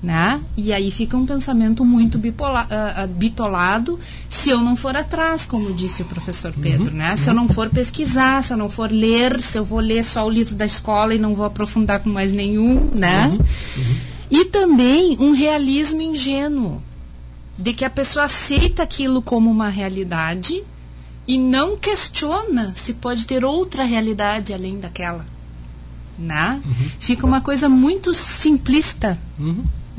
né? 0.03 0.41
E 0.57 0.73
aí 0.73 0.91
fica 0.91 1.17
um 1.17 1.27
pensamento 1.27 1.85
muito 1.85 2.19
bipolar, 2.19 2.67
uh, 2.67 3.05
uh, 3.05 3.09
bitolado 3.09 3.99
se 4.29 4.51
eu 4.51 4.61
não 4.61 4.77
for 4.77 4.97
atrás, 4.97 5.45
como 5.45 5.73
disse 5.73 6.03
o 6.03 6.05
professor 6.05 6.53
uhum. 6.55 6.63
Pedro, 6.63 6.93
uhum, 6.93 6.99
né? 6.99 7.17
Se 7.17 7.25
uhum. 7.25 7.29
eu 7.29 7.35
não 7.35 7.49
for 7.49 7.69
pesquisar, 7.69 8.43
se 8.45 8.53
eu 8.53 8.57
não 8.57 8.71
for 8.71 8.91
ler, 8.93 9.43
se 9.43 9.59
eu 9.59 9.65
vou 9.65 9.81
ler 9.81 10.05
só 10.05 10.25
o 10.25 10.31
livro 10.31 10.55
da 10.55 10.65
escola 10.65 11.15
e 11.15 11.19
não 11.19 11.35
vou 11.35 11.45
aprofundar 11.45 12.01
com 12.01 12.11
mais 12.11 12.31
nenhum, 12.31 12.89
né? 12.95 13.27
Uhum, 13.27 13.39
uhum. 13.39 13.97
e 14.31 14.45
também 14.45 15.17
um 15.19 15.33
realismo 15.33 16.01
ingênuo 16.01 16.81
de 17.57 17.75
que 17.75 17.85
a 17.85 17.91
pessoa 17.91 18.27
aceita 18.27 18.85
aquilo 18.85 19.21
como 19.21 19.51
uma 19.51 19.69
realidade 19.69 20.63
e 21.27 21.37
não 21.37 21.77
questiona 21.77 22.73
se 22.77 22.95
pode 22.95 23.27
ter 23.27 23.45
outra 23.45 23.83
realidade 23.83 24.55
além 24.55 24.79
daquela. 24.79 25.27
Né? 26.17 26.61
Uhum. 26.65 26.91
Fica 26.99 27.27
uma 27.27 27.41
coisa 27.41 27.69
muito 27.69 28.15
simplista. 28.15 29.19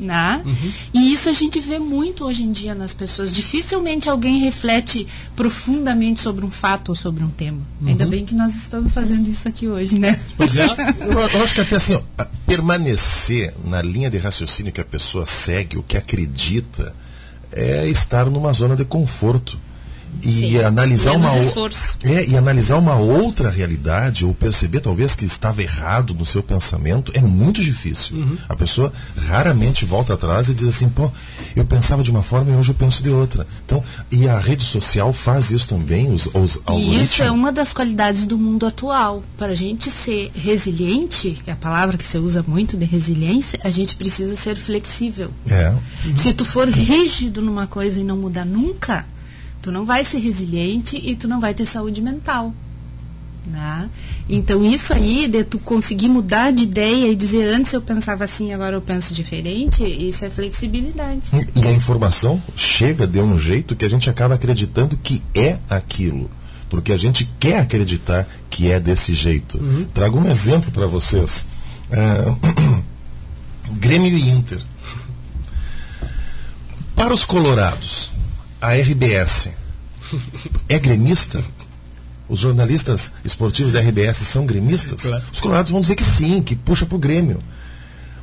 Né? 0.00 0.42
Uhum. 0.44 0.72
E 0.94 1.12
isso 1.12 1.28
a 1.28 1.32
gente 1.32 1.60
vê 1.60 1.78
muito 1.78 2.24
hoje 2.24 2.42
em 2.42 2.50
dia 2.50 2.74
nas 2.74 2.94
pessoas. 2.94 3.30
Dificilmente 3.30 4.08
alguém 4.08 4.38
reflete 4.38 5.06
profundamente 5.36 6.20
sobre 6.20 6.44
um 6.44 6.50
fato 6.50 6.90
ou 6.90 6.94
sobre 6.94 7.22
um 7.22 7.28
tema. 7.28 7.60
Uhum. 7.80 7.88
Ainda 7.88 8.06
bem 8.06 8.24
que 8.24 8.34
nós 8.34 8.54
estamos 8.54 8.94
fazendo 8.94 9.28
isso 9.28 9.46
aqui 9.46 9.68
hoje, 9.68 9.98
né? 9.98 10.18
Pois 10.36 10.56
é. 10.56 10.64
eu, 11.00 11.18
eu 11.18 11.44
acho 11.44 11.54
que 11.54 11.60
até 11.60 11.76
assim, 11.76 11.94
ó, 11.94 12.24
permanecer 12.46 13.54
na 13.64 13.82
linha 13.82 14.10
de 14.10 14.18
raciocínio 14.18 14.72
que 14.72 14.80
a 14.80 14.84
pessoa 14.84 15.26
segue, 15.26 15.76
o 15.76 15.82
que 15.82 15.96
acredita, 15.96 16.94
é 17.52 17.86
estar 17.88 18.26
numa 18.26 18.52
zona 18.52 18.74
de 18.74 18.84
conforto 18.84 19.58
e 20.22 20.32
Sim, 20.32 20.58
analisar 20.58 21.12
uma 21.12 21.30
é, 22.02 22.28
e 22.28 22.36
analisar 22.36 22.76
uma 22.76 22.96
outra 22.96 23.50
realidade 23.50 24.24
ou 24.24 24.34
perceber 24.34 24.80
talvez 24.80 25.14
que 25.14 25.24
estava 25.24 25.62
errado 25.62 26.14
no 26.14 26.26
seu 26.26 26.42
pensamento 26.42 27.12
é 27.14 27.20
muito 27.20 27.62
difícil. 27.62 28.16
Uhum. 28.16 28.36
A 28.48 28.54
pessoa 28.54 28.92
raramente 29.16 29.84
volta 29.84 30.14
atrás 30.14 30.48
e 30.48 30.54
diz 30.54 30.68
assim, 30.68 30.88
pô, 30.88 31.10
eu 31.56 31.64
pensava 31.64 32.02
de 32.02 32.10
uma 32.10 32.22
forma 32.22 32.52
e 32.52 32.54
hoje 32.54 32.70
eu 32.70 32.74
penso 32.74 33.02
de 33.02 33.10
outra. 33.10 33.46
Então, 33.64 33.82
e 34.10 34.28
a 34.28 34.38
rede 34.38 34.64
social 34.64 35.12
faz 35.12 35.50
isso 35.50 35.68
também, 35.68 36.12
os, 36.12 36.26
os 36.26 36.58
algoritmos. 36.66 37.00
E 37.00 37.02
isso 37.02 37.22
é 37.22 37.30
uma 37.30 37.52
das 37.52 37.72
qualidades 37.72 38.26
do 38.26 38.36
mundo 38.36 38.66
atual. 38.66 39.22
Para 39.38 39.52
a 39.52 39.56
gente 39.56 39.90
ser 39.90 40.30
resiliente, 40.34 41.40
que 41.42 41.50
é 41.50 41.52
a 41.52 41.56
palavra 41.56 41.96
que 41.96 42.04
você 42.04 42.18
usa 42.18 42.44
muito 42.46 42.76
de 42.76 42.84
resiliência, 42.84 43.58
a 43.62 43.70
gente 43.70 43.96
precisa 43.96 44.36
ser 44.36 44.56
flexível. 44.56 45.30
É. 45.48 45.70
Uhum. 45.70 46.16
Se 46.16 46.32
tu 46.34 46.44
for 46.44 46.68
rígido 46.68 47.40
numa 47.40 47.66
coisa 47.66 48.00
e 48.00 48.04
não 48.04 48.16
mudar 48.16 48.44
nunca, 48.44 49.06
tu 49.62 49.70
não 49.70 49.84
vai 49.84 50.04
ser 50.04 50.18
resiliente 50.18 50.96
e 50.96 51.14
tu 51.14 51.28
não 51.28 51.40
vai 51.40 51.54
ter 51.54 51.66
saúde 51.66 52.00
mental. 52.00 52.52
Né? 53.46 53.88
Então 54.28 54.64
isso 54.64 54.92
aí 54.92 55.26
de 55.26 55.42
tu 55.42 55.58
conseguir 55.58 56.08
mudar 56.08 56.52
de 56.52 56.62
ideia 56.62 57.08
e 57.08 57.16
dizer 57.16 57.48
antes 57.48 57.72
eu 57.72 57.80
pensava 57.80 58.24
assim, 58.24 58.52
agora 58.52 58.76
eu 58.76 58.80
penso 58.80 59.14
diferente, 59.14 59.82
isso 59.82 60.24
é 60.24 60.30
flexibilidade. 60.30 61.22
E 61.54 61.66
a 61.66 61.72
informação 61.72 62.40
chega 62.54 63.06
de 63.06 63.18
um 63.18 63.38
jeito 63.38 63.74
que 63.74 63.84
a 63.84 63.88
gente 63.88 64.10
acaba 64.10 64.34
acreditando 64.34 64.96
que 64.96 65.22
é 65.34 65.58
aquilo. 65.68 66.30
Porque 66.68 66.92
a 66.92 66.96
gente 66.96 67.28
quer 67.40 67.58
acreditar 67.58 68.28
que 68.48 68.70
é 68.70 68.78
desse 68.78 69.12
jeito. 69.12 69.58
Uhum. 69.58 69.86
Trago 69.92 70.20
um 70.20 70.30
exemplo 70.30 70.70
para 70.70 70.86
vocês. 70.86 71.44
Uh, 71.90 72.84
Grêmio 73.74 74.16
e 74.16 74.30
Inter. 74.30 74.62
Para 76.94 77.12
os 77.12 77.24
colorados, 77.24 78.12
a 78.60 78.74
RBS 78.74 79.50
é 80.68 80.78
gremista? 80.78 81.42
Os 82.28 82.38
jornalistas 82.38 83.10
esportivos 83.24 83.72
da 83.72 83.80
RBS 83.80 84.18
são 84.18 84.46
gremistas? 84.46 85.02
Claro. 85.02 85.24
Os 85.32 85.40
colorados 85.40 85.70
vão 85.72 85.80
dizer 85.80 85.96
que 85.96 86.04
sim, 86.04 86.40
que 86.42 86.54
puxa 86.54 86.86
para 86.86 86.96
o 86.96 86.98
Grêmio. 86.98 87.38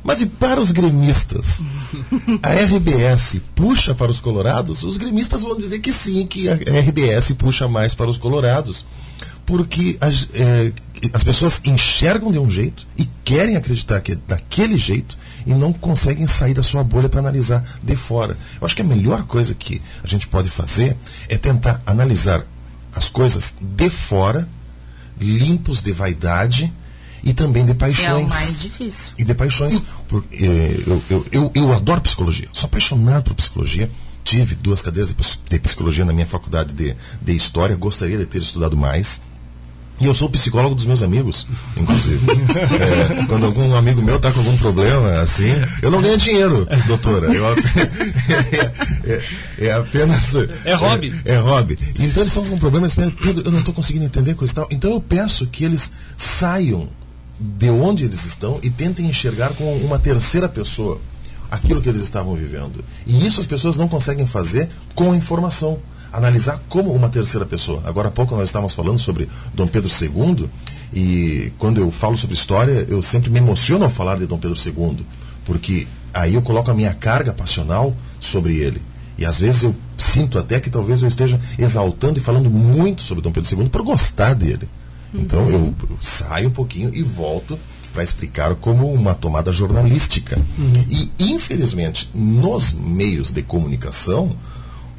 Mas 0.02 0.22
e 0.22 0.26
para 0.26 0.60
os 0.60 0.70
gremistas? 0.70 1.60
A 2.42 2.52
RBS 2.52 3.40
puxa 3.54 3.94
para 3.94 4.10
os 4.10 4.18
colorados? 4.18 4.82
Os 4.82 4.96
gremistas 4.96 5.42
vão 5.42 5.56
dizer 5.56 5.80
que 5.80 5.92
sim, 5.92 6.26
que 6.26 6.48
a 6.48 6.54
RBS 6.54 7.32
puxa 7.32 7.68
mais 7.68 7.94
para 7.94 8.08
os 8.08 8.16
colorados. 8.16 8.86
Porque 9.44 9.98
as, 10.00 10.28
é, 10.32 10.72
as 11.12 11.24
pessoas 11.24 11.60
enxergam 11.64 12.32
de 12.32 12.38
um 12.38 12.50
jeito 12.50 12.86
e 12.96 13.06
querem 13.24 13.56
acreditar 13.56 14.00
que 14.00 14.12
é 14.12 14.18
daquele 14.26 14.78
jeito 14.78 15.18
e 15.48 15.54
não 15.54 15.72
conseguem 15.72 16.26
sair 16.26 16.52
da 16.52 16.62
sua 16.62 16.84
bolha 16.84 17.08
para 17.08 17.20
analisar 17.20 17.64
de 17.82 17.96
fora. 17.96 18.36
Eu 18.60 18.66
acho 18.66 18.76
que 18.76 18.82
a 18.82 18.84
melhor 18.84 19.24
coisa 19.24 19.54
que 19.54 19.80
a 20.04 20.06
gente 20.06 20.28
pode 20.28 20.50
fazer 20.50 20.94
é 21.26 21.38
tentar 21.38 21.80
analisar 21.86 22.44
as 22.94 23.08
coisas 23.08 23.54
de 23.58 23.88
fora, 23.88 24.46
limpos 25.18 25.80
de 25.80 25.90
vaidade 25.90 26.70
e 27.24 27.32
também 27.32 27.64
de 27.64 27.72
paixões. 27.72 28.06
É 28.06 28.14
o 28.14 28.28
mais 28.28 28.60
difícil. 28.60 29.14
E 29.16 29.24
de 29.24 29.34
paixões. 29.34 29.82
Por, 30.06 30.22
eh, 30.30 30.82
eu, 30.86 31.02
eu, 31.08 31.26
eu, 31.32 31.52
eu 31.54 31.72
adoro 31.72 32.02
psicologia, 32.02 32.48
sou 32.52 32.66
apaixonado 32.66 33.24
por 33.24 33.34
psicologia 33.34 33.90
tive 34.28 34.54
duas 34.54 34.82
cadeiras 34.82 35.14
de 35.48 35.58
psicologia 35.58 36.04
na 36.04 36.12
minha 36.12 36.26
faculdade 36.26 36.74
de, 36.74 36.94
de 37.22 37.32
História, 37.34 37.74
gostaria 37.74 38.18
de 38.18 38.26
ter 38.26 38.42
estudado 38.42 38.76
mais. 38.76 39.22
E 40.00 40.06
eu 40.06 40.14
sou 40.14 40.30
psicólogo 40.30 40.74
dos 40.74 40.86
meus 40.86 41.02
amigos, 41.02 41.46
inclusive. 41.76 42.24
é, 42.30 43.26
quando 43.26 43.46
algum 43.46 43.74
amigo 43.74 44.00
meu 44.00 44.16
está 44.16 44.30
com 44.30 44.38
algum 44.38 44.56
problema, 44.58 45.20
assim, 45.20 45.50
eu 45.82 45.90
não 45.90 46.00
ganho 46.00 46.16
dinheiro, 46.16 46.66
doutora. 46.86 47.26
Eu, 47.34 47.44
é, 48.30 48.72
é, 49.04 49.66
é, 49.66 49.72
apenas. 49.72 50.34
É 50.64 50.74
hobby. 50.74 51.14
É, 51.24 51.34
é 51.34 51.38
hobby. 51.38 51.76
Então 51.98 52.22
eles 52.22 52.28
estão 52.28 52.44
com 52.44 52.54
um 52.54 52.58
problema, 52.58 52.86
eles 52.86 52.94
pensam, 52.94 53.12
Pedro, 53.12 53.42
eu 53.44 53.50
não 53.50 53.58
estou 53.60 53.74
conseguindo 53.74 54.04
entender 54.04 54.34
coisa 54.34 54.52
e 54.52 54.54
tal. 54.54 54.68
Então 54.70 54.92
eu 54.92 55.00
peço 55.00 55.46
que 55.46 55.64
eles 55.64 55.90
saiam 56.16 56.88
de 57.38 57.70
onde 57.70 58.04
eles 58.04 58.24
estão 58.24 58.58
e 58.62 58.70
tentem 58.70 59.06
enxergar 59.06 59.50
com 59.50 59.76
uma 59.78 59.98
terceira 59.98 60.48
pessoa 60.48 61.00
aquilo 61.50 61.80
que 61.80 61.88
eles 61.88 62.02
estavam 62.02 62.34
vivendo. 62.36 62.84
E 63.06 63.26
isso 63.26 63.40
as 63.40 63.46
pessoas 63.46 63.76
não 63.76 63.88
conseguem 63.88 64.26
fazer 64.26 64.68
com 64.94 65.14
informação 65.14 65.78
analisar 66.12 66.62
como 66.68 66.92
uma 66.92 67.08
terceira 67.08 67.46
pessoa. 67.46 67.82
Agora 67.84 68.08
há 68.08 68.10
pouco 68.10 68.34
nós 68.34 68.46
estávamos 68.46 68.74
falando 68.74 68.98
sobre 68.98 69.28
Dom 69.54 69.66
Pedro 69.66 69.90
II, 69.90 70.48
e 70.92 71.52
quando 71.58 71.80
eu 71.80 71.90
falo 71.90 72.16
sobre 72.16 72.34
história, 72.34 72.86
eu 72.88 73.02
sempre 73.02 73.30
me 73.30 73.38
emociono 73.38 73.84
ao 73.84 73.90
falar 73.90 74.18
de 74.18 74.26
Dom 74.26 74.38
Pedro 74.38 74.56
II, 74.56 75.04
porque 75.44 75.86
aí 76.12 76.34
eu 76.34 76.42
coloco 76.42 76.70
a 76.70 76.74
minha 76.74 76.94
carga 76.94 77.32
passional 77.32 77.94
sobre 78.20 78.56
ele. 78.56 78.82
E 79.18 79.24
às 79.24 79.40
vezes 79.40 79.64
eu 79.64 79.74
sinto 79.96 80.38
até 80.38 80.60
que 80.60 80.70
talvez 80.70 81.02
eu 81.02 81.08
esteja 81.08 81.40
exaltando 81.58 82.20
e 82.20 82.22
falando 82.22 82.48
muito 82.48 83.02
sobre 83.02 83.22
Dom 83.22 83.32
Pedro 83.32 83.58
II 83.58 83.68
por 83.68 83.82
gostar 83.82 84.34
dele. 84.34 84.68
Então 85.12 85.40
uhum. 85.40 85.50
eu, 85.50 85.74
eu 85.90 85.98
saio 86.00 86.48
um 86.48 86.52
pouquinho 86.52 86.94
e 86.94 87.02
volto 87.02 87.58
para 87.92 88.04
explicar 88.04 88.54
como 88.54 88.92
uma 88.92 89.14
tomada 89.14 89.52
jornalística. 89.52 90.38
Uhum. 90.56 90.84
E, 90.88 91.10
infelizmente, 91.18 92.08
nos 92.14 92.72
meios 92.72 93.30
de 93.30 93.42
comunicação, 93.42 94.36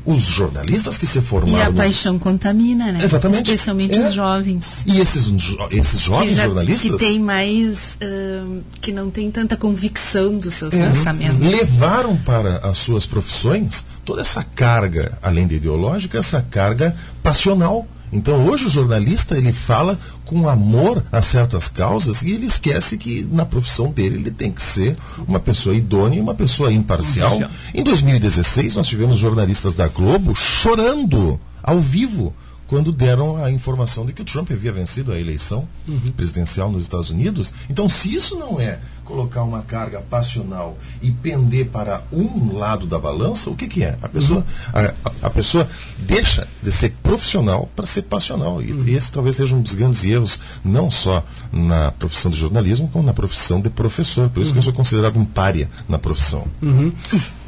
os 0.10 0.22
jornalistas 0.22 0.98
que 0.98 1.06
se 1.06 1.22
formaram. 1.22 1.58
E 1.58 1.62
a 1.62 1.72
paixão 1.72 2.18
contamina, 2.18 2.92
né? 2.92 3.04
Exatamente. 3.04 3.52
Especialmente 3.52 3.96
é. 3.96 4.00
os 4.00 4.14
jovens. 4.14 4.66
E 4.88 5.00
esses, 5.00 5.32
esses 5.72 6.00
jovens 6.02 6.30
que 6.30 6.36
já, 6.36 6.46
jornalistas. 6.46 6.92
Que 6.92 6.98
tem 6.98 7.20
mais. 7.20 7.98
Uh, 8.02 8.64
que 8.82 8.92
não 8.92 9.12
tem 9.12 9.30
tanta 9.30 9.56
convicção 9.56 10.36
dos 10.38 10.56
seus 10.56 10.74
é. 10.74 10.90
pensamentos. 10.90 11.40
Levaram 11.40 12.18
para 12.18 12.58
as 12.58 12.80
suas 12.80 13.06
profissões 13.06 13.86
toda 14.04 14.22
essa 14.22 14.44
carga, 14.44 15.18
além 15.22 15.46
de 15.46 15.56
ideológica, 15.56 16.18
essa 16.18 16.42
carga 16.42 16.96
passional. 17.22 17.88
Então 18.12 18.46
hoje 18.48 18.66
o 18.66 18.70
jornalista 18.70 19.38
ele 19.38 19.54
fala 19.54 19.98
com 20.26 20.48
amor 20.48 21.04
a 21.12 21.22
certas 21.22 21.68
causas 21.68 22.22
e 22.22 22.32
ele 22.32 22.46
esquece 22.46 22.98
que 22.98 23.28
na 23.32 23.46
profissão 23.46 23.92
dele 23.92 24.18
ele 24.18 24.32
tem 24.32 24.52
que 24.52 24.62
ser 24.62 24.96
uma 25.28 25.40
pessoa 25.40 25.76
idônea 25.76 26.18
e 26.18 26.22
uma 26.22 26.34
pessoa 26.34 26.72
imparcial. 26.72 27.36
imparcial. 27.36 27.52
Em 27.74 27.84
2016 27.84 28.76
nós 28.76 28.88
tivemos 28.88 29.18
jornalistas 29.18 29.74
da 29.74 29.88
Globo 29.88 30.36
chorando 30.36 31.40
ao 31.62 31.80
vivo 31.80 32.34
quando 32.70 32.92
deram 32.92 33.44
a 33.44 33.50
informação 33.50 34.06
de 34.06 34.14
que 34.14 34.22
o 34.22 34.26
Trump 34.26 34.52
havia 34.52 34.72
vencido 34.72 35.12
a 35.12 35.20
eleição 35.20 35.68
uhum. 35.88 36.12
presidencial 36.16 36.72
nos 36.72 36.84
Estados 36.84 37.10
Unidos. 37.10 37.52
Então, 37.68 37.90
se 37.90 38.14
isso 38.14 38.36
não 38.38 38.62
é 38.62 38.80
colocar 39.04 39.42
uma 39.42 39.64
carga 39.64 40.00
passional 40.02 40.78
e 41.02 41.10
pender 41.10 41.70
para 41.70 42.04
um 42.14 42.56
lado 42.56 42.86
da 42.86 43.00
balança, 43.00 43.50
o 43.50 43.56
que, 43.56 43.68
que 43.68 43.84
é? 43.84 43.98
A 44.04 44.08
pessoa, 44.08 44.46
uhum. 44.76 44.86
a, 45.04 45.26
a, 45.26 45.30
pessoa 45.32 45.68
deixa 45.98 46.48
de 46.62 46.72
ser 46.72 46.92
profissional 47.02 47.68
para 47.76 47.88
ser 47.88 48.04
passional. 48.04 48.62
E, 48.62 48.72
uhum. 48.72 48.88
esse 48.88 49.12
talvez 49.12 49.38
seja 49.38 49.56
um 49.56 49.62
dos 49.62 49.74
grandes 49.74 50.04
erros, 50.04 50.40
não 50.64 50.92
só 50.92 51.26
na 51.52 51.92
profissão 51.92 52.30
de 52.30 52.38
jornalismo, 52.38 52.88
como 52.94 53.04
na 53.04 53.14
profissão 53.14 53.60
de 53.60 53.72
professor. 53.72 54.30
Por 54.30 54.44
isso 54.44 54.52
que 54.52 54.60
eu 54.60 54.64
sou 54.64 54.74
considerado 54.74 55.18
um 55.18 55.26
pária 55.26 55.68
na 55.88 55.98
profissão. 55.98 56.46
Uhum. 56.62 56.94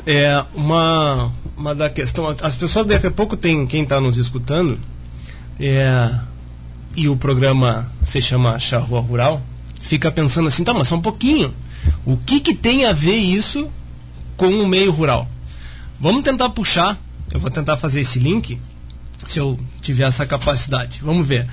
É 0.04 0.44
uma, 0.56 1.32
uma 1.56 1.76
da 1.76 1.92
questão. 1.92 2.36
As 2.42 2.56
pessoas 2.56 2.88
daqui 2.88 3.06
a 3.06 3.12
pouco 3.12 3.38
tem 3.38 3.68
quem 3.68 3.84
está 3.84 4.02
nos 4.02 4.18
escutando 4.18 4.80
é, 5.62 6.20
e 6.96 7.08
o 7.08 7.16
programa 7.16 7.92
se 8.04 8.22
chama 8.22 8.60
Charrua 8.60 9.00
Rural, 9.00 9.42
fica 9.82 10.12
pensando 10.12 10.48
assim, 10.48 10.64
tá, 10.64 10.74
mas 10.74 10.88
só 10.88 10.96
um 10.96 11.02
pouquinho. 11.02 11.54
O 12.06 12.18
que, 12.18 12.40
que 12.40 12.54
tem 12.54 12.86
a 12.86 12.92
ver 12.92 13.16
isso 13.16 13.70
com 14.36 14.50
o 14.50 14.68
meio 14.68 14.92
rural? 14.92 15.28
Vamos 16.00 16.24
tentar 16.24 16.50
puxar, 16.50 17.00
eu 17.32 17.40
vou 17.40 17.52
tentar 17.52 17.78
fazer 17.78 18.02
esse 18.02 18.18
link, 18.18 18.60
se 19.26 19.40
eu 19.40 19.58
tiver 19.82 20.04
essa 20.04 20.26
capacidade. 20.26 21.00
Vamos 21.04 21.28
ver. 21.28 21.48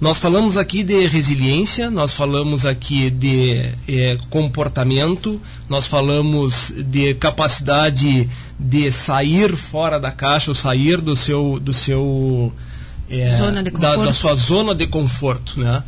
Nós 0.00 0.18
falamos 0.18 0.58
aqui 0.58 0.82
de 0.82 1.06
resiliência, 1.06 1.90
nós 1.90 2.12
falamos 2.12 2.66
aqui 2.66 3.08
de 3.08 3.70
é, 3.88 4.18
comportamento, 4.28 5.40
nós 5.68 5.86
falamos 5.86 6.74
de 6.76 7.14
capacidade 7.14 8.28
de 8.58 8.92
sair 8.92 9.56
fora 9.56 9.98
da 9.98 10.10
caixa, 10.10 10.50
ou 10.50 10.54
sair 10.54 11.00
do 11.00 11.16
seu, 11.16 11.58
do 11.60 11.72
seu 11.72 12.52
é, 13.10 13.24
da, 13.78 13.96
da, 13.96 14.12
sua 14.12 14.34
zona 14.34 14.74
de 14.74 14.86
conforto. 14.86 15.60
Né? 15.60 15.82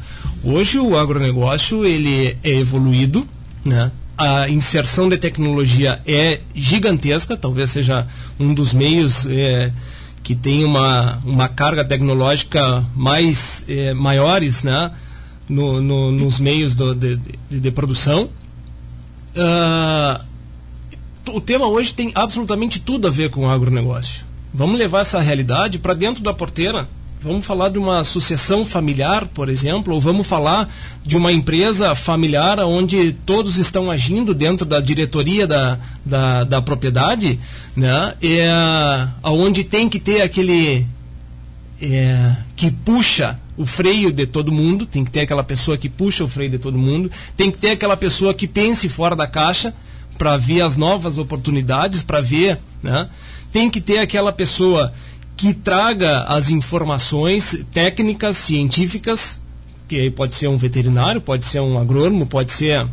Hoje 0.44 0.78
o 0.78 0.96
agronegócio 0.96 1.84
ele 1.84 2.36
é 2.42 2.50
evoluído, 2.50 3.26
né? 3.64 3.90
a 4.16 4.48
inserção 4.48 5.08
de 5.08 5.18
tecnologia 5.18 6.00
é 6.06 6.40
gigantesca, 6.54 7.36
talvez 7.36 7.70
seja 7.70 8.06
um 8.40 8.54
dos 8.54 8.72
meios 8.72 9.26
é, 9.26 9.72
que 10.22 10.34
tem 10.34 10.64
uma, 10.64 11.18
uma 11.24 11.48
carga 11.48 11.84
tecnológica 11.84 12.84
mais 12.94 13.64
é, 13.68 13.92
maiores 13.92 14.62
né? 14.62 14.90
No, 15.48 15.80
no, 15.80 16.10
nos 16.10 16.40
meios 16.40 16.74
do, 16.74 16.92
de, 16.92 17.16
de, 17.48 17.60
de, 17.60 17.70
produção. 17.70 18.28
Uh, 19.36 20.20
o 21.30 21.40
tema 21.40 21.66
hoje 21.66 21.94
tem 21.94 22.10
absolutamente 22.16 22.80
tudo 22.80 23.06
a 23.06 23.10
ver 23.12 23.30
com 23.30 23.46
o 23.46 23.48
agronegócio. 23.48 24.24
Vamos 24.52 24.76
levar 24.76 25.02
essa 25.02 25.20
realidade 25.20 25.78
para 25.78 25.94
dentro 25.94 26.20
da 26.20 26.34
porteira 26.34 26.88
Vamos 27.20 27.46
falar 27.46 27.70
de 27.70 27.78
uma 27.78 28.04
sucessão 28.04 28.64
familiar, 28.64 29.26
por 29.26 29.48
exemplo, 29.48 29.94
ou 29.94 30.00
vamos 30.00 30.26
falar 30.26 30.72
de 31.02 31.16
uma 31.16 31.32
empresa 31.32 31.94
familiar 31.94 32.60
onde 32.60 33.12
todos 33.24 33.58
estão 33.58 33.90
agindo 33.90 34.34
dentro 34.34 34.66
da 34.66 34.80
diretoria 34.80 35.46
da, 35.46 35.78
da, 36.04 36.44
da 36.44 36.62
propriedade, 36.62 37.40
né? 37.74 38.14
É, 38.22 39.08
onde 39.24 39.64
tem 39.64 39.88
que 39.88 39.98
ter 39.98 40.20
aquele 40.20 40.86
é, 41.80 42.36
que 42.54 42.70
puxa 42.70 43.38
o 43.56 43.64
freio 43.64 44.12
de 44.12 44.26
todo 44.26 44.52
mundo, 44.52 44.84
tem 44.84 45.04
que 45.04 45.10
ter 45.10 45.20
aquela 45.20 45.42
pessoa 45.42 45.78
que 45.78 45.88
puxa 45.88 46.22
o 46.22 46.28
freio 46.28 46.50
de 46.50 46.58
todo 46.58 46.76
mundo, 46.76 47.10
tem 47.36 47.50
que 47.50 47.56
ter 47.56 47.70
aquela 47.70 47.96
pessoa 47.96 48.34
que 48.34 48.46
pense 48.46 48.88
fora 48.88 49.16
da 49.16 49.26
caixa 49.26 49.74
para 50.18 50.36
ver 50.36 50.60
as 50.60 50.76
novas 50.76 51.16
oportunidades, 51.18 52.02
para 52.02 52.20
ver, 52.20 52.58
né? 52.82 53.08
tem 53.52 53.70
que 53.70 53.80
ter 53.80 53.98
aquela 53.98 54.32
pessoa 54.32 54.92
que 55.36 55.52
traga 55.52 56.22
as 56.22 56.50
informações 56.50 57.62
técnicas, 57.70 58.38
científicas, 58.38 59.40
que 59.86 60.10
pode 60.10 60.34
ser 60.34 60.48
um 60.48 60.56
veterinário, 60.56 61.20
pode 61.20 61.44
ser 61.44 61.60
um 61.60 61.78
agrônomo, 61.78 62.26
pode 62.26 62.52
ser 62.52 62.86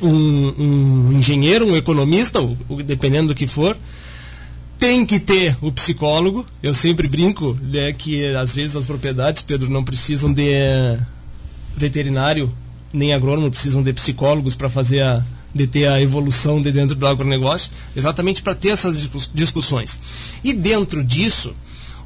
um, 0.00 0.54
um 0.58 1.12
engenheiro, 1.12 1.66
um 1.66 1.76
economista, 1.76 2.40
dependendo 2.84 3.28
do 3.28 3.34
que 3.34 3.46
for. 3.46 3.76
Tem 4.78 5.04
que 5.04 5.18
ter 5.18 5.56
o 5.60 5.72
psicólogo. 5.72 6.46
Eu 6.62 6.72
sempre 6.72 7.08
brinco 7.08 7.58
né, 7.62 7.92
que 7.92 8.26
às 8.34 8.54
vezes 8.54 8.76
as 8.76 8.86
propriedades, 8.86 9.42
Pedro, 9.42 9.68
não 9.68 9.82
precisam 9.82 10.32
de 10.32 10.98
veterinário 11.76 12.52
nem 12.92 13.12
agrônomo, 13.12 13.50
precisam 13.50 13.82
de 13.82 13.92
psicólogos 13.92 14.54
para 14.54 14.70
fazer 14.70 15.02
a, 15.02 15.24
de 15.54 15.66
ter 15.66 15.86
a 15.86 16.00
evolução 16.00 16.60
de 16.60 16.70
dentro 16.70 16.94
do 16.94 17.06
agronegócio, 17.06 17.70
exatamente 17.94 18.42
para 18.42 18.54
ter 18.54 18.70
essas 18.70 19.08
discussões. 19.32 19.98
E 20.44 20.52
dentro 20.52 21.02
disso, 21.02 21.54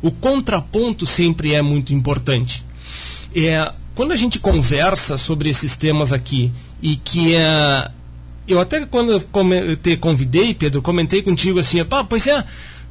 o 0.03 0.11
contraponto 0.11 1.07
sempre 1.07 1.55
é 1.55 1.62
muito 1.62 1.93
importante. 1.93 2.64
É, 3.34 3.72
quando 3.95 4.12
a 4.12 4.16
gente 4.16 4.38
conversa 4.38 5.18
sobre 5.18 5.51
esses 5.51 5.76
temas 5.76 6.12
aqui 6.12 6.53
e 6.80 6.97
que 6.97 7.34
é, 7.34 7.91
eu 8.49 8.61
até 8.61 8.84
quando 8.86 9.20
te 9.82 9.97
convidei, 9.97 10.55
Pedro, 10.55 10.82
comentei 10.82 11.22
contigo 11.22 11.59
assim, 11.59 11.84
pá, 11.84 12.03
pois 12.03 12.26
é, 12.26 12.45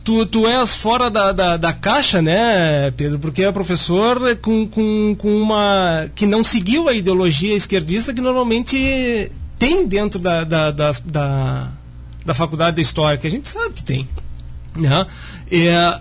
tu, 0.03 0.25
tu 0.25 0.47
és 0.47 0.75
fora 0.75 1.09
da, 1.09 1.31
da, 1.31 1.57
da, 1.57 1.73
caixa, 1.73 2.21
né, 2.21 2.91
Pedro? 2.91 3.19
Porque 3.19 3.43
é 3.43 3.51
professor 3.51 4.35
com, 4.37 4.67
com, 4.67 5.15
com 5.17 5.41
uma. 5.41 6.09
que 6.15 6.25
não 6.25 6.43
seguiu 6.43 6.87
a 6.87 6.93
ideologia 6.93 7.55
esquerdista 7.55 8.13
que 8.13 8.21
normalmente 8.21 9.31
tem 9.60 9.86
dentro 9.86 10.20
da, 10.20 10.43
da, 10.43 10.72
da, 10.72 10.91
da, 11.05 11.72
da 12.26 12.34
faculdade 12.34 12.78
de 12.78 12.82
História, 12.82 13.18
que 13.18 13.28
a 13.28 13.32
gente 13.32 13.49
sabe 13.49 13.74
que 13.76 13.84
tem. 13.84 14.07
Né? 14.78 15.05
É, 15.51 15.99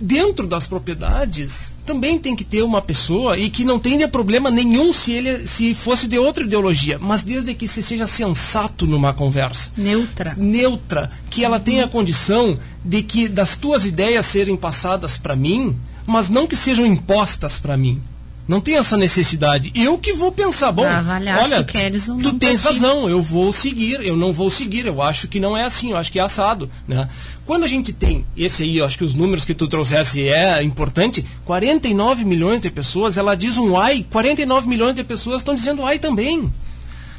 dentro 0.00 0.46
das 0.46 0.66
propriedades 0.66 1.74
também 1.84 2.18
tem 2.18 2.34
que 2.34 2.44
ter 2.44 2.62
uma 2.62 2.80
pessoa 2.80 3.36
e 3.36 3.50
que 3.50 3.64
não 3.64 3.78
tenha 3.78 4.08
problema 4.08 4.50
nenhum 4.50 4.92
se 4.92 5.12
ele 5.12 5.46
se 5.46 5.74
fosse 5.74 6.08
de 6.08 6.18
outra 6.18 6.44
ideologia, 6.44 6.98
mas 6.98 7.22
desde 7.22 7.54
que 7.54 7.68
se 7.68 7.82
seja 7.82 8.06
sensato 8.06 8.86
numa 8.86 9.12
conversa. 9.12 9.70
Neutra. 9.76 10.34
Neutra, 10.36 11.12
que 11.28 11.44
ela 11.44 11.60
tenha 11.60 11.84
a 11.84 11.88
condição 11.88 12.58
de 12.84 13.02
que 13.02 13.28
das 13.28 13.56
tuas 13.56 13.84
ideias 13.84 14.26
serem 14.26 14.56
passadas 14.56 15.18
para 15.18 15.36
mim, 15.36 15.76
mas 16.06 16.28
não 16.28 16.46
que 16.46 16.56
sejam 16.56 16.86
impostas 16.86 17.58
para 17.58 17.76
mim. 17.76 18.02
Não 18.50 18.60
tem 18.60 18.76
essa 18.76 18.96
necessidade. 18.96 19.70
Eu 19.76 19.96
que 19.96 20.12
vou 20.12 20.32
pensar, 20.32 20.72
bom, 20.72 20.82
olha, 20.84 21.62
tu, 21.62 21.66
queres 21.66 22.08
um 22.08 22.18
tu 22.18 22.32
tens 22.32 22.64
razão, 22.64 23.08
eu 23.08 23.22
vou 23.22 23.52
seguir, 23.52 24.04
eu 24.04 24.16
não 24.16 24.32
vou 24.32 24.50
seguir, 24.50 24.86
eu 24.86 25.00
acho 25.00 25.28
que 25.28 25.38
não 25.38 25.56
é 25.56 25.62
assim, 25.62 25.92
eu 25.92 25.96
acho 25.96 26.10
que 26.10 26.18
é 26.18 26.22
assado, 26.22 26.68
né? 26.88 27.08
Quando 27.46 27.62
a 27.62 27.68
gente 27.68 27.92
tem 27.92 28.26
esse 28.36 28.64
aí, 28.64 28.78
eu 28.78 28.84
acho 28.84 28.98
que 28.98 29.04
os 29.04 29.14
números 29.14 29.44
que 29.44 29.54
tu 29.54 29.68
trouxesse 29.68 30.28
é 30.28 30.60
importante, 30.64 31.24
49 31.44 32.24
milhões 32.24 32.60
de 32.60 32.68
pessoas, 32.72 33.16
ela 33.16 33.36
diz 33.36 33.56
um 33.56 33.78
ai, 33.78 34.04
49 34.10 34.66
milhões 34.66 34.96
de 34.96 35.04
pessoas 35.04 35.42
estão 35.42 35.54
dizendo 35.54 35.84
ai 35.84 36.00
também, 36.00 36.52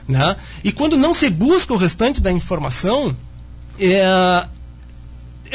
né? 0.06 0.36
E 0.66 0.70
quando 0.74 0.98
não 0.98 1.14
se 1.14 1.30
busca 1.30 1.74
o 1.74 1.78
restante 1.78 2.20
da 2.20 2.30
informação, 2.30 3.16
é, 3.80 4.04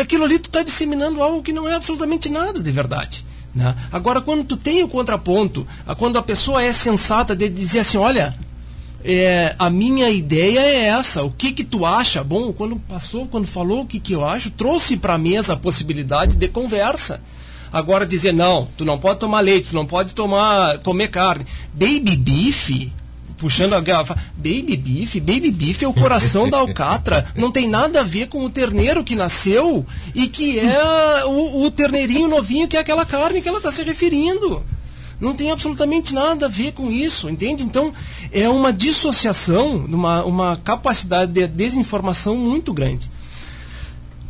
aquilo 0.00 0.24
ali 0.24 0.38
tu 0.38 0.46
está 0.46 0.62
disseminando 0.62 1.22
algo 1.22 1.42
que 1.42 1.52
não 1.52 1.68
é 1.68 1.74
absolutamente 1.74 2.30
nada 2.30 2.62
de 2.62 2.72
verdade. 2.72 3.26
Né? 3.56 3.74
Agora, 3.90 4.20
quando 4.20 4.44
tu 4.44 4.54
tem 4.54 4.82
o 4.84 4.88
contraponto, 4.88 5.66
quando 5.96 6.18
a 6.18 6.22
pessoa 6.22 6.62
é 6.62 6.70
sensata 6.74 7.34
de 7.34 7.48
dizer 7.48 7.78
assim, 7.78 7.96
olha, 7.96 8.36
é, 9.02 9.56
a 9.58 9.70
minha 9.70 10.10
ideia 10.10 10.60
é 10.60 10.84
essa, 10.88 11.24
o 11.24 11.30
que 11.30 11.52
que 11.52 11.64
tu 11.64 11.86
acha? 11.86 12.22
Bom, 12.22 12.52
quando 12.52 12.76
passou, 12.76 13.26
quando 13.26 13.46
falou 13.46 13.80
o 13.80 13.86
que 13.86 13.98
que 13.98 14.12
eu 14.12 14.22
acho, 14.26 14.50
trouxe 14.50 14.94
para 14.94 15.14
a 15.14 15.18
mesa 15.18 15.54
a 15.54 15.56
possibilidade 15.56 16.36
de 16.36 16.48
conversa. 16.48 17.22
Agora 17.72 18.06
dizer, 18.06 18.32
não, 18.32 18.68
tu 18.76 18.84
não 18.84 18.98
pode 18.98 19.20
tomar 19.20 19.40
leite, 19.40 19.70
tu 19.70 19.74
não 19.74 19.86
pode 19.86 20.14
tomar, 20.14 20.78
comer 20.80 21.08
carne. 21.08 21.46
Baby 21.72 22.14
beef, 22.14 22.92
puxando 23.36 23.74
a 23.74 23.80
garrafa. 23.80 24.16
Baby 24.36 24.76
beef, 24.76 25.16
baby 25.16 25.50
beef 25.50 25.82
é 25.82 25.88
o 25.88 25.92
coração 25.92 26.48
da 26.48 26.58
alcatra. 26.58 27.26
Não 27.36 27.50
tem 27.50 27.68
nada 27.68 28.00
a 28.00 28.04
ver 28.04 28.28
com 28.28 28.44
o 28.44 28.50
terneiro 28.50 29.04
que 29.04 29.14
nasceu 29.14 29.84
e 30.14 30.26
que 30.28 30.58
é 30.58 31.24
o, 31.24 31.62
o 31.62 31.70
terneirinho 31.70 32.28
novinho 32.28 32.68
que 32.68 32.76
é 32.76 32.80
aquela 32.80 33.04
carne 33.04 33.42
que 33.42 33.48
ela 33.48 33.58
está 33.58 33.70
se 33.70 33.82
referindo. 33.82 34.64
Não 35.18 35.34
tem 35.34 35.50
absolutamente 35.50 36.14
nada 36.14 36.46
a 36.46 36.48
ver 36.48 36.72
com 36.72 36.90
isso, 36.90 37.28
entende? 37.30 37.64
Então, 37.64 37.92
é 38.30 38.48
uma 38.48 38.70
dissociação, 38.70 39.76
uma, 39.76 40.22
uma 40.24 40.56
capacidade 40.58 41.32
de 41.32 41.46
desinformação 41.46 42.36
muito 42.36 42.72
grande. 42.72 43.10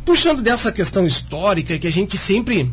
Puxando 0.05 0.41
dessa 0.41 0.71
questão 0.71 1.05
histórica 1.05 1.77
que 1.77 1.87
a 1.87 1.91
gente 1.91 2.17
sempre 2.17 2.71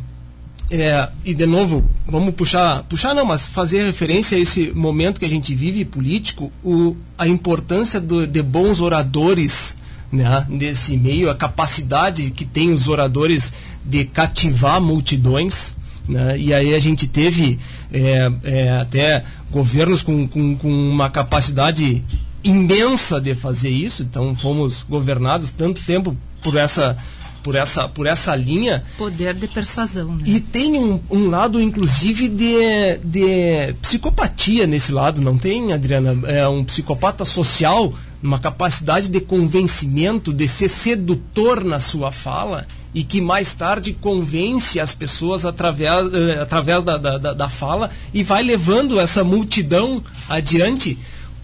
é, 0.70 1.08
e 1.24 1.34
de 1.34 1.46
novo, 1.46 1.84
vamos 2.06 2.34
puxar, 2.34 2.82
puxar 2.84 3.14
não, 3.14 3.24
mas 3.24 3.46
fazer 3.46 3.84
referência 3.84 4.36
a 4.36 4.40
esse 4.40 4.72
momento 4.72 5.18
que 5.18 5.26
a 5.26 5.30
gente 5.30 5.54
vive 5.54 5.84
político, 5.84 6.50
o, 6.62 6.96
a 7.18 7.28
importância 7.28 8.00
do, 8.00 8.26
de 8.26 8.42
bons 8.42 8.80
oradores 8.80 9.76
né, 10.10 10.46
nesse 10.48 10.96
meio, 10.96 11.28
a 11.28 11.34
capacidade 11.34 12.30
que 12.30 12.44
tem 12.44 12.72
os 12.72 12.88
oradores 12.88 13.52
de 13.84 14.04
cativar 14.04 14.80
multidões. 14.80 15.74
Né? 16.08 16.38
E 16.38 16.54
aí 16.54 16.74
a 16.74 16.78
gente 16.78 17.06
teve 17.06 17.58
é, 17.92 18.32
é, 18.42 18.70
até 18.80 19.24
governos 19.50 20.02
com, 20.02 20.26
com, 20.26 20.56
com 20.56 20.68
uma 20.68 21.10
capacidade 21.10 22.02
imensa 22.42 23.20
de 23.20 23.34
fazer 23.34 23.70
isso, 23.70 24.02
então 24.02 24.34
fomos 24.34 24.82
governados 24.82 25.50
tanto 25.50 25.82
tempo 25.82 26.16
por 26.42 26.56
essa 26.56 26.96
por 27.44 27.54
essa, 27.54 27.86
por 27.86 28.06
essa 28.06 28.34
linha. 28.34 28.82
Poder 28.96 29.34
de 29.34 29.46
persuasão, 29.46 30.16
né? 30.16 30.24
E 30.26 30.40
tem 30.40 30.78
um, 30.78 30.98
um 31.10 31.28
lado, 31.28 31.60
inclusive, 31.60 32.26
de, 32.26 32.96
de 33.04 33.74
psicopatia 33.82 34.66
nesse 34.66 34.90
lado, 34.90 35.20
não 35.20 35.36
tem, 35.36 35.72
Adriana? 35.72 36.18
É 36.26 36.48
um 36.48 36.64
psicopata 36.64 37.24
social, 37.26 37.92
uma 38.22 38.38
capacidade 38.38 39.10
de 39.10 39.20
convencimento, 39.20 40.32
de 40.32 40.48
ser 40.48 40.70
sedutor 40.70 41.62
na 41.62 41.78
sua 41.78 42.10
fala 42.10 42.66
e 42.94 43.04
que 43.04 43.20
mais 43.20 43.52
tarde 43.52 43.92
convence 43.92 44.80
as 44.80 44.94
pessoas 44.94 45.44
através, 45.44 46.14
eh, 46.14 46.38
através 46.40 46.82
da, 46.82 46.96
da, 46.96 47.18
da 47.18 47.48
fala 47.48 47.90
e 48.14 48.22
vai 48.22 48.42
levando 48.42 49.00
essa 49.00 49.24
multidão 49.24 50.02
adiante 50.28 50.96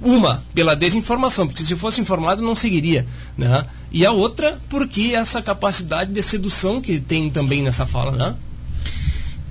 uma, 0.03 0.43
pela 0.55 0.75
desinformação, 0.75 1.47
porque 1.47 1.63
se 1.63 1.77
fosse 1.77 2.01
informado 2.01 2.43
não 2.43 2.55
seguiria. 2.55 3.07
Né? 3.37 3.65
E 3.93 4.05
a 4.07 4.13
outra, 4.13 4.59
porque 4.69 5.13
essa 5.15 5.43
capacidade 5.43 6.13
de 6.13 6.23
sedução 6.23 6.81
que 6.81 6.99
tem 6.99 7.31
também 7.31 7.63
nessa 7.63 7.87
fala. 7.87 8.13
Né? 8.13 8.35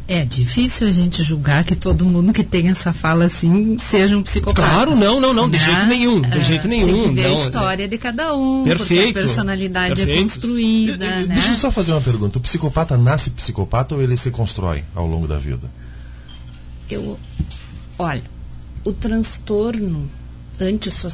É 0.08 0.26
difícil 0.26 0.88
a 0.88 0.91
gente 0.91 1.22
julgar 1.22 1.64
que 1.64 1.76
todo 1.76 2.04
mundo 2.04 2.34
que 2.34 2.43
tem 2.43 2.70
essa 2.70 2.91
fala 2.91 3.26
assim 3.26 3.78
seja 3.78 4.18
um 4.18 4.24
psicopata. 4.24 4.68
Claro, 4.68 4.95
não, 4.95 5.22
não, 5.22 5.32
não, 5.36 5.47
de 5.47 5.60
né? 5.60 5.64
jeito 5.64 5.86
nenhum, 5.86 6.22
de 6.22 6.39
é, 6.39 6.43
jeito 6.43 6.68
nenhum. 6.68 6.88
Tem 6.88 7.10
que 7.10 7.16
ver 7.16 7.24
não, 7.24 7.30
a 7.30 7.34
história 7.34 7.88
de 7.88 7.97
cada 8.00 8.36
um, 8.36 8.64
perfeito, 8.64 9.04
porque 9.04 9.20
a 9.20 9.22
personalidade 9.22 10.02
é 10.02 10.06
perfeito. 10.06 10.18
é 10.18 10.22
construída. 10.24 10.97
De, 10.97 11.22
de, 11.22 11.30
né? 11.30 11.36
Deixa 11.36 11.52
eu 11.52 11.56
só 11.58 11.70
fazer 11.70 11.91
uma 11.91 12.02
pergunta. 12.02 12.39
O 12.39 12.41
psicopata 12.41 12.97
nasce 12.97 13.30
psicopata 13.30 13.93
ou 13.93 14.02
ele 14.02 14.18
se 14.18 14.32
constrói 14.32 14.84
ao 14.95 15.06
longo 15.06 15.28
da 15.28 15.38
vida? 15.38 15.70
Eu, 16.89 17.20
olha, 18.00 18.24
o 18.84 18.91
transtorno 18.91 20.10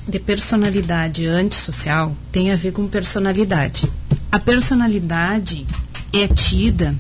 de 0.08 0.20
personalidade 0.20 1.28
antissocial 1.28 2.16
tem 2.32 2.52
a 2.52 2.56
ver 2.56 2.72
com 2.72 2.88
personalidade. 2.88 3.92
A 4.32 4.40
personalidade 4.40 5.68
é 6.12 6.28
tida 6.28 6.96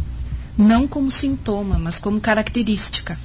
não 0.58 0.88
como 0.88 1.10
sintoma, 1.10 1.78
mas 1.80 2.00
como 2.00 2.22
característica. 2.22 3.18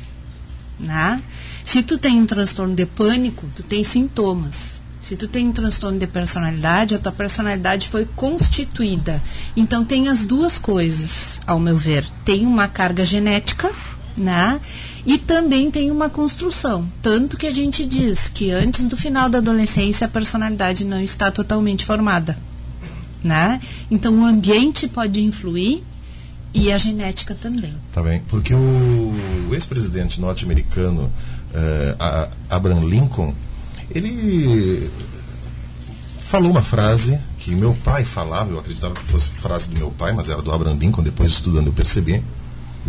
Né? 0.79 1.23
Se 1.65 1.83
tu 1.83 1.99
tem 1.99 2.19
um 2.19 2.27
transtorno 2.27 2.75
de 2.75 2.87
pânico, 2.87 3.49
tu 3.55 3.63
tem 3.63 3.85
sintomas. 3.85 4.81
Se 5.03 5.17
tu 5.17 5.29
tem 5.29 5.49
um 5.49 5.53
transtorno 5.53 5.99
de 5.99 6.07
personalidade, 6.07 6.95
a 6.95 6.99
tua 6.99 7.13
personalidade 7.13 7.89
foi 7.89 8.05
constituída. 8.05 9.23
Então 9.57 9.85
tem 9.85 10.09
as 10.09 10.25
duas 10.25 10.59
coisas, 10.59 11.41
ao 11.47 11.61
meu 11.61 11.77
ver. 11.77 12.07
Tem 12.25 12.47
uma 12.47 12.69
carga 12.69 13.05
genética, 13.05 13.71
né? 14.17 14.61
E 15.05 15.19
também 15.19 15.71
tem 15.71 15.91
uma 15.91 16.09
construção. 16.09 16.87
Tanto 17.03 17.37
que 17.37 17.47
a 17.47 17.51
gente 17.51 17.85
diz 17.85 18.29
que 18.29 18.51
antes 18.51 18.87
do 18.87 18.97
final 18.97 19.29
da 19.29 19.39
adolescência 19.39 20.07
a 20.07 20.11
personalidade 20.11 20.85
não 20.85 21.01
está 21.01 21.31
totalmente 21.31 21.85
formada. 21.85 22.39
Né? 23.23 23.61
Então 23.91 24.19
o 24.21 24.25
ambiente 24.25 24.89
pode 24.89 25.23
influir 25.23 25.83
e 26.53 26.73
a 26.73 26.79
genética 26.79 27.35
também. 27.35 27.75
Tá 27.93 28.03
bem, 28.03 28.23
porque 28.29 28.55
o 28.55 29.15
ex-presidente 29.53 30.21
norte-americano 30.21 31.11
eh, 31.53 31.97
Abraham 32.49 32.85
Lincoln, 32.85 33.35
ele 33.91 34.91
falou 36.31 36.51
uma 36.51 36.63
frase 36.63 37.19
que 37.39 37.51
meu 37.51 37.75
pai 37.75 38.05
falava, 38.05 38.51
eu 38.51 38.59
acreditava 38.59 38.95
que 38.95 39.03
fosse 39.05 39.29
frase 39.29 39.69
do 39.69 39.77
meu 39.77 39.91
pai, 39.91 40.13
mas 40.13 40.29
era 40.29 40.41
do 40.43 40.53
Abraham 40.53 40.77
Lincoln, 40.77 41.03
depois 41.03 41.33
estudando 41.33 41.69
eu 41.69 41.73
percebi, 41.73 42.23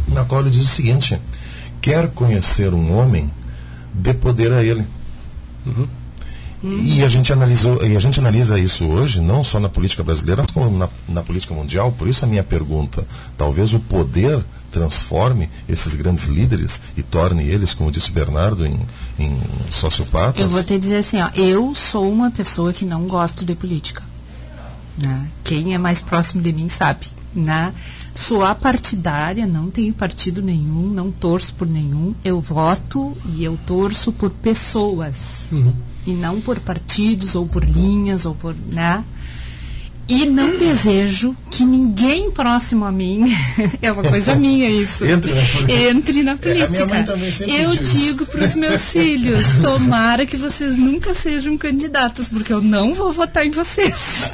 na 0.07 0.25
qual 0.25 0.41
ele 0.41 0.51
diz 0.51 0.61
o 0.61 0.67
seguinte: 0.67 1.19
quer 1.81 2.09
conhecer 2.09 2.73
um 2.73 2.95
homem, 2.95 3.29
dê 3.93 4.13
poder 4.13 4.51
a 4.53 4.63
ele. 4.63 4.85
Uhum. 5.65 5.87
E 6.63 7.03
a 7.03 7.09
gente 7.09 7.33
analisou, 7.33 7.83
e 7.83 7.97
a 7.97 7.99
gente 7.99 8.19
analisa 8.19 8.59
isso 8.59 8.85
hoje, 8.85 9.19
não 9.19 9.43
só 9.43 9.59
na 9.59 9.67
política 9.67 10.03
brasileira, 10.03 10.45
como 10.53 10.77
na, 10.77 10.87
na, 11.09 11.23
política 11.23 11.55
mundial. 11.55 11.91
Por 11.91 12.07
isso 12.07 12.23
a 12.23 12.27
minha 12.27 12.43
pergunta: 12.43 13.07
talvez 13.35 13.73
o 13.73 13.79
poder 13.79 14.45
transforme 14.71 15.49
esses 15.67 15.95
grandes 15.95 16.27
líderes 16.27 16.79
e 16.95 17.01
torne 17.01 17.43
eles, 17.47 17.73
como 17.73 17.91
disse 17.91 18.11
o 18.11 18.13
Bernardo, 18.13 18.63
em, 18.63 18.79
em 19.17 19.41
sociopatas? 19.71 20.39
Eu 20.39 20.49
vou 20.49 20.63
te 20.63 20.77
dizer 20.77 20.97
assim, 20.97 21.19
ó, 21.19 21.29
eu 21.35 21.73
sou 21.73 22.09
uma 22.11 22.29
pessoa 22.29 22.71
que 22.71 22.85
não 22.85 23.07
gosto 23.07 23.43
de 23.43 23.55
política. 23.55 24.03
Né? 25.03 25.27
Quem 25.43 25.73
é 25.73 25.79
mais 25.79 26.03
próximo 26.03 26.43
de 26.43 26.53
mim 26.53 26.69
sabe. 26.69 27.07
Né? 27.33 27.73
Sou 28.13 28.43
apartidária, 28.43 29.45
não 29.47 29.69
tenho 29.69 29.93
partido 29.93 30.41
nenhum, 30.41 30.89
não 30.89 31.11
torço 31.11 31.53
por 31.53 31.67
nenhum. 31.67 32.13
Eu 32.23 32.41
voto 32.41 33.15
e 33.33 33.43
eu 33.43 33.57
torço 33.65 34.11
por 34.11 34.29
pessoas. 34.29 35.45
Uhum. 35.51 35.73
E 36.05 36.11
não 36.11 36.41
por 36.41 36.59
partidos 36.59 37.35
ou 37.35 37.47
por 37.47 37.63
linhas 37.63 38.25
ou 38.25 38.35
por. 38.35 38.55
Né? 38.55 39.03
E 40.11 40.25
não 40.25 40.57
desejo 40.57 41.33
que 41.49 41.63
ninguém 41.63 42.29
próximo 42.31 42.83
a 42.83 42.91
mim, 42.91 43.33
é 43.81 43.89
uma 43.89 44.03
coisa 44.03 44.35
minha 44.35 44.69
isso, 44.69 45.05
entre 45.05 45.31
na 45.33 45.41
política. 45.41 45.73
Entre 45.73 46.23
na 46.23 46.35
política. 46.35 47.49
É, 47.49 47.63
eu 47.63 47.77
digo 47.77 48.25
para 48.25 48.43
os 48.43 48.53
meus 48.53 48.91
filhos, 48.91 49.45
tomara 49.61 50.25
que 50.25 50.35
vocês 50.35 50.75
nunca 50.75 51.13
sejam 51.13 51.57
candidatos, 51.57 52.27
porque 52.27 52.51
eu 52.51 52.61
não 52.61 52.93
vou 52.93 53.13
votar 53.13 53.45
em 53.45 53.51
vocês. 53.51 54.33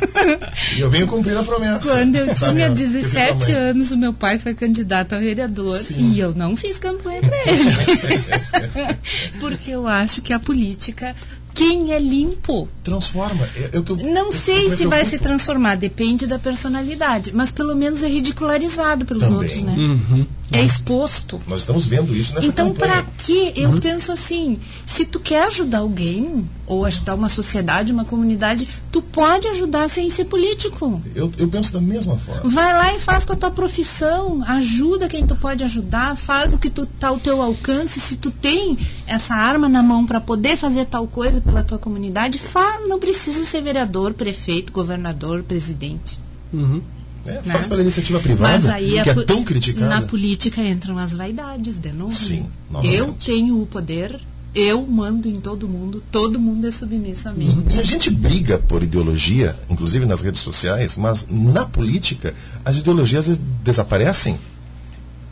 E 0.75 0.79
eu 0.79 0.89
venho 0.89 1.05
cumprir 1.05 1.37
a 1.37 1.43
promessa. 1.43 1.79
Quando 1.79 2.15
eu 2.15 2.25
tá 2.25 2.33
tinha 2.33 2.71
17 2.71 3.51
anos, 3.51 3.91
o 3.91 3.97
meu 3.97 4.13
pai 4.13 4.39
foi 4.39 4.55
candidato 4.55 5.13
a 5.13 5.19
vereador 5.19 5.77
Sim. 5.77 6.11
e 6.11 6.19
eu 6.19 6.33
não 6.33 6.55
fiz 6.55 6.79
campanha 6.79 7.21
para 7.21 7.37
ele. 7.51 8.97
porque 9.39 9.69
eu 9.69 9.87
acho 9.87 10.23
que 10.23 10.33
a 10.33 10.39
política 10.39 11.15
quem 11.57 11.91
é 11.91 11.99
limpo. 11.99 12.69
Transforma. 12.83 13.49
Eu, 13.55 13.83
eu, 13.83 13.99
eu, 13.99 14.13
não 14.13 14.31
sei 14.31 14.69
se 14.69 14.85
vai 14.85 15.03
se 15.03 15.17
transformar, 15.17 15.73
depende 15.75 16.27
da 16.27 16.37
personalidade, 16.37 17.31
mas 17.33 17.49
pelo 17.49 17.75
menos 17.75 18.03
é 18.03 18.07
ridicularizado 18.07 19.05
pelos 19.05 19.23
Também. 19.23 19.37
outros, 19.37 19.61
né? 19.61 19.75
Uhum. 19.75 20.27
É 20.51 20.63
exposto. 20.63 21.41
Nós 21.45 21.61
estamos 21.61 21.85
vendo 21.85 22.15
isso 22.15 22.33
nessa 22.33 22.47
Então, 22.47 22.73
para 22.73 23.03
que? 23.03 23.51
Eu 23.55 23.71
uhum. 23.71 23.75
penso 23.75 24.11
assim, 24.11 24.57
se 24.85 25.05
tu 25.05 25.19
quer 25.19 25.47
ajudar 25.47 25.79
alguém, 25.79 26.49
ou 26.65 26.85
ajudar 26.85 27.15
uma 27.15 27.27
sociedade, 27.27 27.91
uma 27.91 28.05
comunidade, 28.05 28.67
tu 28.91 29.01
pode 29.01 29.47
ajudar 29.49 29.89
sem 29.89 30.09
ser 30.09 30.25
político. 30.25 31.01
Eu, 31.13 31.31
eu 31.37 31.47
penso 31.49 31.73
da 31.73 31.81
mesma 31.81 32.17
forma. 32.17 32.49
Vai 32.49 32.73
lá 32.73 32.95
e 32.95 32.99
faz 32.99 33.25
com 33.25 33.33
a 33.33 33.35
tua 33.35 33.51
profissão, 33.51 34.41
ajuda 34.47 35.09
quem 35.09 35.25
tu 35.25 35.35
pode 35.35 35.63
ajudar, 35.65 36.15
faz 36.15 36.53
o 36.53 36.57
que 36.57 36.69
tu 36.69 36.85
tá 36.85 37.09
ao 37.09 37.19
teu 37.19 37.41
alcance. 37.41 37.99
Se 37.99 38.15
tu 38.15 38.31
tem 38.31 38.77
essa 39.05 39.33
arma 39.33 39.67
na 39.67 39.83
mão 39.83 40.05
para 40.05 40.21
poder 40.21 40.55
fazer 40.55 40.85
tal 40.85 41.07
coisa 41.07 41.41
pela 41.41 41.63
tua 41.63 41.77
comunidade, 41.77 42.39
faz. 42.39 42.87
Não 42.87 42.99
precisa 42.99 43.43
ser 43.43 43.61
vereador, 43.61 44.13
prefeito, 44.13 44.71
governador, 44.71 45.43
presidente. 45.43 46.17
Uhum. 46.53 46.81
É, 47.27 47.33
né? 47.33 47.53
Faz 47.53 47.67
pela 47.67 47.81
iniciativa 47.81 48.19
privada, 48.19 48.73
que 48.79 48.99
é 48.99 49.23
tão 49.23 49.43
criticada. 49.43 49.87
Na 49.87 50.01
política 50.01 50.61
entram 50.61 50.97
as 50.97 51.13
vaidades, 51.13 51.75
de 51.79 51.91
novo. 51.91 52.11
Sim, 52.11 52.45
Eu 52.83 53.13
tenho 53.13 53.61
o 53.61 53.65
poder, 53.65 54.19
eu 54.55 54.85
mando 54.85 55.27
em 55.27 55.39
todo 55.39 55.67
mundo, 55.67 56.03
todo 56.11 56.39
mundo 56.39 56.67
é 56.67 56.71
submisso 56.71 57.29
a 57.29 57.31
mim. 57.31 57.65
E 57.69 57.79
a 57.79 57.83
gente 57.83 58.09
briga 58.09 58.57
por 58.57 58.81
ideologia, 58.81 59.55
inclusive 59.69 60.05
nas 60.05 60.21
redes 60.21 60.41
sociais, 60.41 60.95
mas 60.97 61.27
na 61.29 61.65
política 61.65 62.33
as 62.63 62.77
ideologias 62.77 63.39
desaparecem 63.63 64.37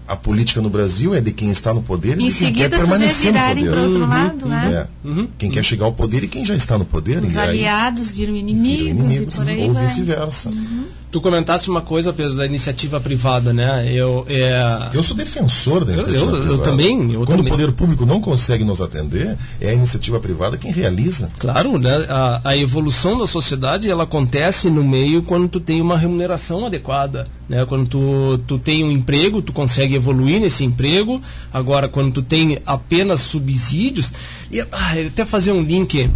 a 0.07 0.15
política 0.15 0.61
no 0.61 0.69
Brasil 0.69 1.15
é 1.15 1.21
de 1.21 1.31
quem 1.31 1.49
está 1.49 1.73
no 1.73 1.81
poder 1.81 2.19
e 2.19 2.29
de 2.29 2.35
quem 2.35 2.53
quer 2.53 2.69
permanecer 2.69 3.33
no 3.33 3.39
poder. 3.39 3.69
Para 3.69 3.81
outro 3.81 4.01
uhum, 4.01 4.09
lado, 4.09 4.45
né? 4.47 4.87
É. 5.03 5.07
Uhum. 5.07 5.27
Quem 5.37 5.49
uhum. 5.49 5.55
quer 5.55 5.63
chegar 5.63 5.85
ao 5.85 5.93
poder 5.93 6.23
e 6.23 6.27
quem 6.27 6.45
já 6.45 6.55
está 6.55 6.77
no 6.77 6.85
poder. 6.85 7.23
Os 7.23 7.35
aliados 7.35 8.11
viram 8.11 8.35
inimigos, 8.35 8.83
viram 8.83 8.91
inimigos 8.91 9.39
ou 9.39 9.81
vice-versa. 9.81 10.49
Uhum. 10.49 10.85
Tu 11.15 11.21
comentaste 11.21 11.69
uma 11.69 11.79
coisa, 11.79 12.11
Pedro, 12.11 12.35
da 12.35 12.45
iniciativa 12.45 12.99
privada, 12.99 13.53
né? 13.53 13.89
Eu, 13.89 14.25
é... 14.27 14.89
eu 14.93 15.01
sou 15.01 15.15
defensor 15.15 15.85
da 15.85 15.93
iniciativa 15.93 16.25
eu, 16.25 16.29
eu, 16.29 16.39
privada. 16.41 16.53
Eu 16.55 16.61
também. 16.61 17.13
Eu 17.13 17.19
Quando 17.21 17.37
também. 17.37 17.53
o 17.53 17.55
poder 17.55 17.71
público 17.71 18.05
não 18.05 18.19
consegue 18.19 18.65
nos 18.65 18.81
atender, 18.81 19.37
é 19.61 19.69
a 19.69 19.73
iniciativa 19.73 20.19
privada 20.19 20.57
quem 20.57 20.73
realiza. 20.73 21.31
Claro, 21.39 21.77
né? 21.79 22.05
A, 22.09 22.41
a 22.43 22.57
evolução 22.57 23.17
da 23.17 23.25
sociedade 23.25 23.89
ela 23.89 24.03
acontece 24.03 24.69
no 24.69 24.83
meio 24.83 25.23
quando 25.23 25.47
tu 25.47 25.61
tem 25.61 25.79
uma 25.79 25.97
remuneração 25.97 26.65
adequada, 26.65 27.25
né? 27.47 27.65
Quando 27.65 27.87
tu, 27.87 28.37
tu 28.45 28.59
tem 28.59 28.83
um 28.83 28.91
emprego, 28.91 29.41
tu 29.41 29.53
consegue 29.53 29.95
evoluir 29.95 30.41
nesse 30.41 30.65
emprego. 30.65 31.21
Agora, 31.53 31.87
quando 31.87 32.11
tu 32.11 32.21
tem 32.21 32.59
apenas 32.65 33.21
subsídios, 33.21 34.11
e 34.51 34.59
ah, 34.59 34.67
até 35.07 35.23
fazer 35.23 35.53
um 35.53 35.61
link 35.61 36.09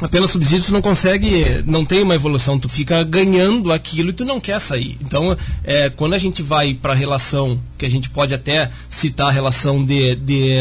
apenas 0.00 0.30
subsídios 0.30 0.70
não 0.70 0.82
consegue, 0.82 1.62
não 1.66 1.84
tem 1.84 2.02
uma 2.02 2.14
evolução, 2.14 2.58
tu 2.58 2.68
fica 2.68 3.02
ganhando 3.02 3.72
aquilo 3.72 4.10
e 4.10 4.12
tu 4.12 4.24
não 4.24 4.40
quer 4.40 4.60
sair. 4.60 4.98
Então, 5.00 5.36
é, 5.64 5.88
quando 5.90 6.14
a 6.14 6.18
gente 6.18 6.42
vai 6.42 6.74
para 6.74 6.92
a 6.92 6.96
relação, 6.96 7.60
que 7.78 7.86
a 7.86 7.90
gente 7.90 8.10
pode 8.10 8.34
até 8.34 8.70
citar 8.88 9.28
a 9.28 9.32
relação 9.32 9.84
de, 9.84 10.14
de, 10.16 10.58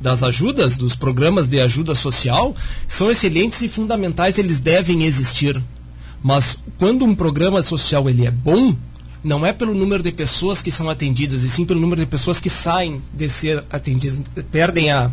das 0.00 0.22
ajudas, 0.22 0.76
dos 0.76 0.94
programas 0.94 1.46
de 1.46 1.60
ajuda 1.60 1.94
social, 1.94 2.54
são 2.88 3.10
excelentes 3.10 3.62
e 3.62 3.68
fundamentais, 3.68 4.38
eles 4.38 4.58
devem 4.58 5.04
existir. 5.04 5.62
Mas 6.22 6.58
quando 6.78 7.04
um 7.04 7.14
programa 7.14 7.62
social 7.62 8.08
ele 8.08 8.26
é 8.26 8.30
bom, 8.30 8.74
não 9.22 9.46
é 9.46 9.52
pelo 9.52 9.74
número 9.74 10.02
de 10.02 10.10
pessoas 10.10 10.62
que 10.62 10.72
são 10.72 10.90
atendidas, 10.90 11.44
e 11.44 11.50
sim 11.50 11.64
pelo 11.64 11.80
número 11.80 12.00
de 12.00 12.06
pessoas 12.06 12.40
que 12.40 12.50
saem 12.50 13.00
de 13.12 13.28
ser 13.28 13.64
atendidas, 13.70 14.20
perdem 14.50 14.90
a. 14.90 15.10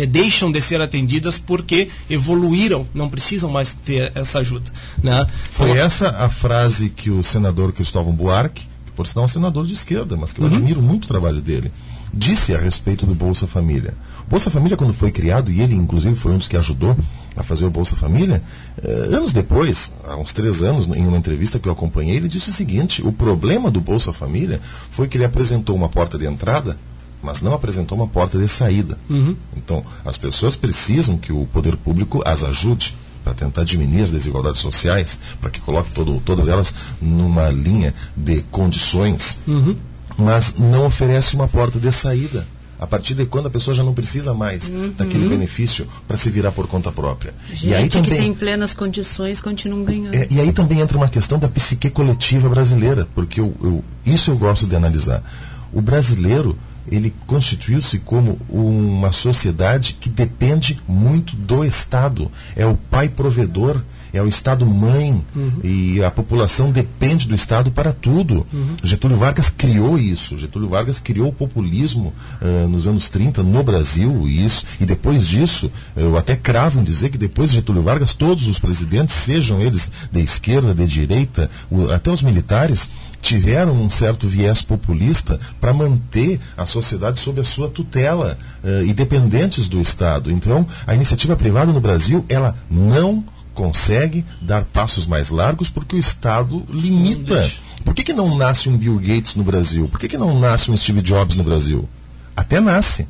É, 0.00 0.06
deixam 0.06 0.50
de 0.50 0.62
ser 0.62 0.80
atendidas 0.80 1.36
porque 1.36 1.90
evoluíram, 2.08 2.86
não 2.94 3.10
precisam 3.10 3.50
mais 3.50 3.74
ter 3.74 4.10
essa 4.14 4.38
ajuda. 4.38 4.70
Né? 5.02 5.26
Foi 5.50 5.72
então, 5.72 5.82
essa 5.82 6.08
a 6.08 6.30
frase 6.30 6.88
que 6.88 7.10
o 7.10 7.22
senador 7.22 7.70
Cristóvão 7.70 8.14
Buarque, 8.14 8.66
que 8.86 8.92
por 8.92 9.06
sinal 9.06 9.24
é 9.24 9.26
um 9.26 9.28
senador 9.28 9.66
de 9.66 9.74
esquerda, 9.74 10.16
mas 10.16 10.32
que 10.32 10.40
eu 10.40 10.46
uhum. 10.46 10.54
admiro 10.54 10.80
muito 10.80 11.04
o 11.04 11.08
trabalho 11.08 11.42
dele, 11.42 11.70
disse 12.14 12.54
a 12.54 12.58
respeito 12.58 13.04
do 13.04 13.14
Bolsa 13.14 13.46
Família. 13.46 13.94
Bolsa 14.26 14.50
Família, 14.50 14.74
quando 14.74 14.94
foi 14.94 15.10
criado, 15.10 15.52
e 15.52 15.60
ele 15.60 15.74
inclusive 15.74 16.16
foi 16.16 16.32
um 16.32 16.38
dos 16.38 16.48
que 16.48 16.56
ajudou 16.56 16.96
a 17.36 17.42
fazer 17.42 17.66
o 17.66 17.70
Bolsa 17.70 17.94
Família, 17.94 18.42
eh, 18.82 18.90
anos 19.14 19.34
depois, 19.34 19.92
há 20.02 20.16
uns 20.16 20.32
três 20.32 20.62
anos, 20.62 20.86
em 20.86 21.06
uma 21.06 21.18
entrevista 21.18 21.58
que 21.58 21.68
eu 21.68 21.72
acompanhei, 21.72 22.16
ele 22.16 22.28
disse 22.28 22.48
o 22.48 22.52
seguinte: 22.52 23.06
o 23.06 23.12
problema 23.12 23.70
do 23.70 23.82
Bolsa 23.82 24.14
Família 24.14 24.60
foi 24.90 25.08
que 25.08 25.18
ele 25.18 25.26
apresentou 25.26 25.76
uma 25.76 25.90
porta 25.90 26.16
de 26.16 26.26
entrada 26.26 26.78
mas 27.22 27.42
não 27.42 27.54
apresentou 27.54 27.96
uma 27.96 28.06
porta 28.06 28.38
de 28.38 28.48
saída. 28.48 28.98
Uhum. 29.08 29.36
Então, 29.56 29.84
as 30.04 30.16
pessoas 30.16 30.56
precisam 30.56 31.16
que 31.16 31.32
o 31.32 31.46
poder 31.46 31.76
público 31.76 32.22
as 32.24 32.44
ajude 32.44 32.96
para 33.22 33.34
tentar 33.34 33.64
diminuir 33.64 34.02
as 34.02 34.12
desigualdades 34.12 34.60
sociais, 34.60 35.20
para 35.40 35.50
que 35.50 35.60
coloque 35.60 35.90
todo, 35.90 36.20
todas 36.24 36.48
elas 36.48 36.74
numa 37.00 37.48
linha 37.50 37.94
de 38.16 38.42
condições, 38.50 39.36
uhum. 39.46 39.76
mas 40.16 40.54
não 40.56 40.86
oferece 40.86 41.34
uma 41.34 41.46
porta 41.46 41.78
de 41.78 41.92
saída 41.92 42.46
a 42.80 42.86
partir 42.86 43.14
de 43.14 43.26
quando 43.26 43.46
a 43.46 43.50
pessoa 43.50 43.74
já 43.74 43.84
não 43.84 43.92
precisa 43.92 44.32
mais 44.32 44.70
uhum. 44.70 44.94
daquele 44.96 45.28
benefício 45.28 45.86
para 46.08 46.16
se 46.16 46.30
virar 46.30 46.50
por 46.50 46.66
conta 46.66 46.90
própria. 46.90 47.34
Gente 47.50 47.68
e 47.68 47.74
aí 47.74 47.88
também, 47.90 48.10
que 48.10 48.16
tem 48.16 48.32
plenas 48.32 48.72
condições 48.72 49.38
continuam 49.38 49.84
ganhando. 49.84 50.14
É, 50.14 50.26
e 50.30 50.40
aí 50.40 50.50
também 50.50 50.80
entra 50.80 50.96
uma 50.96 51.08
questão 51.08 51.38
da 51.38 51.46
psique 51.46 51.90
coletiva 51.90 52.48
brasileira, 52.48 53.06
porque 53.14 53.38
eu, 53.38 53.54
eu, 53.62 53.84
isso 54.06 54.30
eu 54.30 54.36
gosto 54.36 54.66
de 54.66 54.74
analisar. 54.74 55.22
O 55.70 55.82
brasileiro 55.82 56.56
ele 56.86 57.14
constituiu-se 57.26 57.98
como 57.98 58.38
uma 58.48 59.12
sociedade 59.12 59.96
que 60.00 60.08
depende 60.08 60.78
muito 60.86 61.36
do 61.36 61.64
Estado. 61.64 62.30
É 62.56 62.66
o 62.66 62.76
pai 62.76 63.08
provedor 63.08 63.82
é 64.12 64.22
o 64.22 64.28
Estado 64.28 64.66
mãe 64.66 65.24
uhum. 65.34 65.60
e 65.62 66.02
a 66.02 66.10
população 66.10 66.70
depende 66.70 67.28
do 67.28 67.34
Estado 67.34 67.70
para 67.70 67.92
tudo. 67.92 68.46
Uhum. 68.52 68.76
Getúlio 68.82 69.16
Vargas 69.16 69.50
criou 69.50 69.98
isso. 69.98 70.38
Getúlio 70.38 70.68
Vargas 70.68 70.98
criou 70.98 71.28
o 71.28 71.32
populismo 71.32 72.12
uh, 72.40 72.68
nos 72.68 72.86
anos 72.86 73.08
30 73.08 73.42
no 73.42 73.62
Brasil 73.62 74.26
e 74.26 74.44
isso 74.44 74.64
e 74.80 74.86
depois 74.86 75.26
disso 75.26 75.70
eu 75.96 76.16
até 76.16 76.36
cravo 76.36 76.80
em 76.80 76.84
dizer 76.84 77.10
que 77.10 77.18
depois 77.18 77.50
de 77.50 77.56
Getúlio 77.56 77.82
Vargas 77.82 78.14
todos 78.14 78.46
os 78.46 78.58
presidentes, 78.58 79.14
sejam 79.14 79.60
eles 79.60 79.90
de 80.10 80.20
esquerda, 80.20 80.74
de 80.74 80.86
direita, 80.86 81.50
o, 81.70 81.90
até 81.90 82.10
os 82.10 82.22
militares 82.22 82.88
tiveram 83.20 83.72
um 83.72 83.90
certo 83.90 84.26
viés 84.26 84.62
populista 84.62 85.38
para 85.60 85.72
manter 85.72 86.40
a 86.56 86.64
sociedade 86.66 87.20
sob 87.20 87.40
a 87.40 87.44
sua 87.44 87.68
tutela 87.68 88.38
uh, 88.64 88.84
e 88.84 88.92
dependentes 88.92 89.68
do 89.68 89.80
Estado. 89.80 90.30
Então, 90.30 90.66
a 90.86 90.94
iniciativa 90.94 91.36
privada 91.36 91.72
no 91.72 91.80
Brasil, 91.80 92.24
ela 92.28 92.56
não 92.70 93.24
consegue 93.60 94.24
dar 94.40 94.64
passos 94.64 95.06
mais 95.06 95.28
largos 95.28 95.68
porque 95.68 95.94
o 95.94 95.98
Estado 95.98 96.64
limita. 96.70 97.52
Por 97.84 97.94
que, 97.94 98.02
que 98.02 98.14
não 98.14 98.34
nasce 98.34 98.70
um 98.70 98.76
Bill 98.76 98.98
Gates 98.98 99.34
no 99.34 99.44
Brasil? 99.44 99.86
Por 99.86 100.00
que, 100.00 100.08
que 100.08 100.16
não 100.16 100.40
nasce 100.40 100.70
um 100.70 100.76
Steve 100.76 101.02
Jobs 101.02 101.36
no 101.36 101.44
Brasil? 101.44 101.86
Até 102.34 102.58
nasce. 102.58 103.06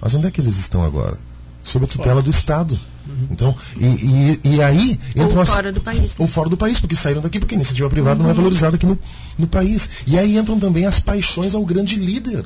Mas 0.00 0.14
onde 0.14 0.28
é 0.28 0.30
que 0.30 0.40
eles 0.40 0.56
estão 0.56 0.84
agora? 0.84 1.18
Sob 1.64 1.84
a 1.84 1.88
tutela 1.88 2.22
do 2.22 2.30
Estado. 2.30 2.78
Uhum. 3.08 3.26
Então, 3.28 3.56
e, 3.76 3.86
e, 3.86 4.40
e 4.44 4.62
aí 4.62 5.00
entram 5.16 5.40
ou 5.40 5.46
fora 5.46 5.70
as, 5.70 5.74
do 5.74 5.80
país. 5.80 6.14
Ou 6.16 6.28
fora 6.28 6.48
do 6.48 6.56
país, 6.56 6.78
porque 6.78 6.94
saíram 6.94 7.20
daqui, 7.20 7.40
porque 7.40 7.56
a 7.56 7.56
iniciativa 7.56 7.90
privada 7.90 8.18
uhum. 8.18 8.22
não 8.22 8.30
é 8.30 8.32
uhum. 8.32 8.36
valorizada 8.36 8.76
aqui 8.76 8.86
no, 8.86 8.96
no 9.36 9.48
país. 9.48 9.90
E 10.06 10.16
aí 10.16 10.38
entram 10.38 10.60
também 10.60 10.86
as 10.86 11.00
paixões 11.00 11.56
ao 11.56 11.64
grande 11.64 11.96
líder. 11.96 12.44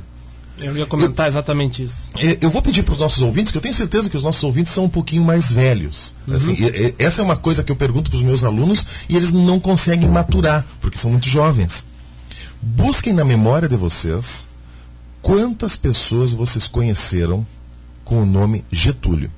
Eu 0.63 0.77
ia 0.77 0.87
comentar 0.87 1.27
eu, 1.27 1.31
exatamente 1.31 1.83
isso. 1.83 1.97
Eu 2.41 2.51
vou 2.51 2.63
pedir 2.63 2.83
para 2.83 2.93
os 2.93 3.01
nossos 3.01 3.21
ouvintes, 3.21 3.51
que 3.51 3.59
eu 3.59 3.63
tenho 3.63 3.75
certeza 3.75 4.09
que 4.09 4.17
os 4.17 4.23
nossos 4.23 4.43
ouvintes 4.43 4.73
são 4.73 4.85
um 4.85 4.89
pouquinho 4.89 5.23
mais 5.23 5.51
velhos. 5.51 6.15
Uhum. 6.27 6.35
Assim, 6.35 6.57
essa 6.99 7.21
é 7.21 7.25
uma 7.25 7.37
coisa 7.37 7.63
que 7.63 7.73
eu 7.73 7.77
pergunto 7.77 8.11
para 8.11 8.17
os 8.17 8.23
meus 8.23 8.45
alunos 8.45 8.87
e 9.09 9.17
eles 9.17 9.33
não 9.33 9.59
conseguem 9.59 10.09
maturar, 10.09 10.65
porque 10.81 10.99
são 10.99 11.11
muito 11.11 11.29
jovens. 11.29 11.87
Busquem 12.61 13.13
na 13.13 13.25
memória 13.25 13.69
de 13.69 13.77
vocês 13.77 14.47
quantas 15.21 15.77
pessoas 15.77 16.33
vocês 16.33 16.69
conheceram 16.69 17.47
com 18.05 18.23
o 18.23 18.27
nome 18.27 18.65
Getúlio. 18.71 19.31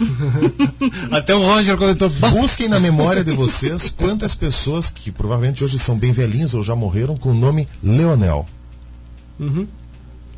Até 1.10 1.34
o 1.34 1.40
Roger 1.40 1.76
comentou. 1.76 2.08
Busquem 2.08 2.68
na 2.68 2.78
memória 2.78 3.24
de 3.24 3.32
vocês 3.32 3.90
quantas 3.90 4.34
pessoas 4.34 4.90
que 4.90 5.10
provavelmente 5.10 5.64
hoje 5.64 5.78
são 5.78 5.98
bem 5.98 6.12
velhinhos 6.12 6.54
ou 6.54 6.62
já 6.62 6.74
morreram 6.74 7.16
com 7.16 7.30
o 7.30 7.34
nome 7.34 7.68
Leonel. 7.82 8.46
Uhum. 9.38 9.66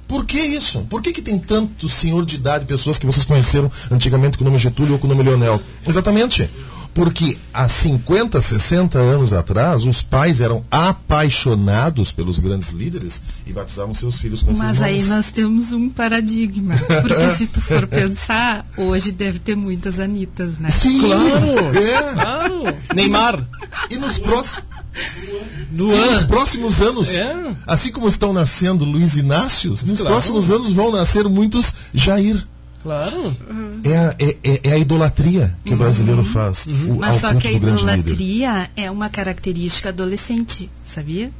Por 0.08 0.24
que 0.24 0.40
isso? 0.40 0.80
Por 0.88 1.02
que, 1.02 1.12
que 1.12 1.20
tem 1.20 1.38
tanto 1.38 1.86
senhor 1.86 2.24
de 2.24 2.36
idade, 2.36 2.64
pessoas 2.64 2.98
que 2.98 3.04
vocês 3.04 3.26
conheceram 3.26 3.70
antigamente 3.90 4.38
com 4.38 4.44
o 4.44 4.46
nome 4.46 4.58
Getúlio 4.58 4.94
ou 4.94 4.98
com 4.98 5.06
o 5.06 5.10
nome 5.10 5.22
Leonel? 5.22 5.60
Exatamente. 5.86 6.50
Porque 6.94 7.36
há 7.52 7.68
50, 7.68 8.40
60 8.40 8.98
anos 8.98 9.32
atrás, 9.34 9.84
os 9.84 10.02
pais 10.02 10.40
eram 10.40 10.64
apaixonados 10.70 12.10
pelos 12.10 12.38
grandes 12.38 12.70
líderes 12.70 13.22
e 13.46 13.52
batizavam 13.52 13.94
seus 13.94 14.16
filhos 14.16 14.42
com 14.42 14.52
Mas 14.56 14.80
aí 14.80 15.02
nós 15.04 15.30
temos 15.30 15.72
um 15.72 15.90
paradigma. 15.90 16.74
Porque 17.02 17.30
se 17.36 17.46
tu 17.46 17.60
for 17.60 17.86
pensar, 17.86 18.66
hoje 18.76 19.12
deve 19.12 19.38
ter 19.38 19.54
muitas 19.54 20.00
Anitas, 20.00 20.58
né? 20.58 20.70
Sim, 20.70 21.02
claro! 21.02 21.78
É. 21.78 22.12
claro. 22.14 22.62
Neymar. 22.94 23.46
E 23.90 23.96
nos 23.98 24.18
próximos. 24.18 24.64
Nos 25.70 26.22
próximos 26.24 26.80
anos, 26.80 27.10
é. 27.10 27.54
assim 27.66 27.90
como 27.92 28.08
estão 28.08 28.32
nascendo 28.32 28.84
Luiz 28.84 29.16
Inácio, 29.16 29.70
nos 29.70 29.80
claro. 29.80 30.06
próximos 30.06 30.50
anos 30.50 30.72
vão 30.72 30.90
nascer 30.90 31.28
muitos 31.28 31.74
Jair. 31.92 32.44
Claro. 32.82 33.36
Uhum. 33.50 33.80
É, 33.84 33.96
a, 33.96 34.14
é, 34.18 34.36
é, 34.42 34.60
é, 34.64 34.72
a 34.72 34.78
idolatria 34.78 35.54
que 35.64 35.70
uhum. 35.70 35.76
o 35.76 35.78
brasileiro 35.78 36.24
faz. 36.24 36.66
Uhum. 36.66 36.94
O, 36.94 37.00
Mas 37.00 37.16
só 37.16 37.34
que 37.34 37.48
a 37.48 37.52
idolatria 37.52 38.70
é 38.76 38.90
uma 38.90 39.08
característica 39.08 39.88
adolescente, 39.88 40.70
sabia? 40.86 41.30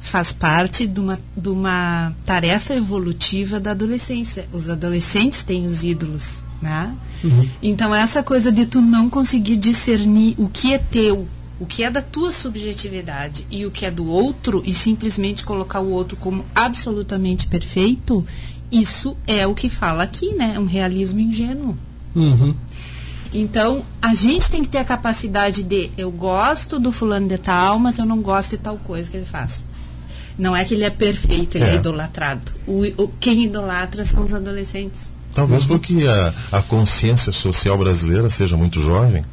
Faz 0.00 0.32
parte 0.32 0.86
de 0.86 1.00
uma, 1.00 1.18
de 1.36 1.48
uma 1.48 2.12
tarefa 2.24 2.74
evolutiva 2.74 3.58
da 3.58 3.72
adolescência. 3.72 4.48
Os 4.52 4.68
adolescentes 4.68 5.42
têm 5.42 5.66
os 5.66 5.82
ídolos, 5.82 6.44
né? 6.62 6.94
Uhum. 7.22 7.48
Então 7.62 7.94
essa 7.94 8.22
coisa 8.22 8.52
de 8.52 8.64
tu 8.64 8.80
não 8.80 9.10
conseguir 9.10 9.56
discernir 9.56 10.34
o 10.38 10.48
que 10.48 10.74
é 10.74 10.78
teu 10.78 11.26
o 11.58 11.66
que 11.66 11.84
é 11.84 11.90
da 11.90 12.02
tua 12.02 12.32
subjetividade 12.32 13.46
e 13.50 13.64
o 13.64 13.70
que 13.70 13.86
é 13.86 13.90
do 13.90 14.06
outro 14.08 14.62
e 14.66 14.74
simplesmente 14.74 15.44
colocar 15.44 15.80
o 15.80 15.90
outro 15.90 16.16
como 16.16 16.44
absolutamente 16.54 17.46
perfeito, 17.46 18.26
isso 18.72 19.16
é 19.26 19.46
o 19.46 19.54
que 19.54 19.68
fala 19.68 20.02
aqui, 20.02 20.34
né? 20.34 20.58
Um 20.58 20.66
realismo 20.66 21.20
ingênuo. 21.20 21.76
Uhum. 22.14 22.54
Então, 23.32 23.84
a 24.00 24.14
gente 24.14 24.50
tem 24.50 24.62
que 24.62 24.68
ter 24.68 24.78
a 24.78 24.84
capacidade 24.84 25.62
de 25.62 25.90
eu 25.96 26.10
gosto 26.10 26.78
do 26.78 26.92
fulano 26.92 27.28
de 27.28 27.38
tal, 27.38 27.78
mas 27.78 27.98
eu 27.98 28.04
não 28.04 28.20
gosto 28.20 28.50
de 28.50 28.58
tal 28.58 28.76
coisa 28.78 29.10
que 29.10 29.16
ele 29.16 29.26
faz. 29.26 29.64
Não 30.36 30.54
é 30.54 30.64
que 30.64 30.74
ele 30.74 30.84
é 30.84 30.90
perfeito, 30.90 31.56
ele 31.56 31.64
é, 31.64 31.70
é 31.70 31.74
idolatrado. 31.76 32.52
O, 32.66 32.82
o, 33.00 33.08
quem 33.20 33.44
idolatra 33.44 34.04
são 34.04 34.22
os 34.22 34.34
adolescentes. 34.34 35.08
Talvez 35.32 35.62
uhum. 35.62 35.68
porque 35.68 36.04
a, 36.06 36.58
a 36.58 36.62
consciência 36.62 37.32
social 37.32 37.78
brasileira 37.78 38.30
seja 38.30 38.56
muito 38.56 38.80
jovem 38.80 39.24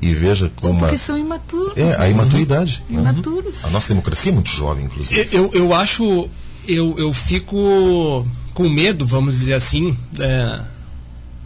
e 0.00 0.14
veja 0.14 0.50
como. 0.56 0.80
Porque 0.80 0.96
são 0.96 1.18
imaturos. 1.18 1.76
É, 1.76 1.94
a 1.94 1.98
né? 1.98 2.10
imaturidade. 2.10 2.82
Uhum. 2.88 3.00
Imaturos. 3.00 3.64
A 3.64 3.68
nossa 3.68 3.88
democracia 3.88 4.32
é 4.32 4.34
muito 4.34 4.50
jovem, 4.50 4.84
inclusive. 4.84 5.28
Eu, 5.32 5.50
eu 5.52 5.74
acho. 5.74 6.28
Eu, 6.66 6.94
eu 6.98 7.12
fico 7.12 8.26
com 8.54 8.68
medo, 8.68 9.06
vamos 9.06 9.38
dizer 9.38 9.54
assim, 9.54 9.96
é, 10.18 10.60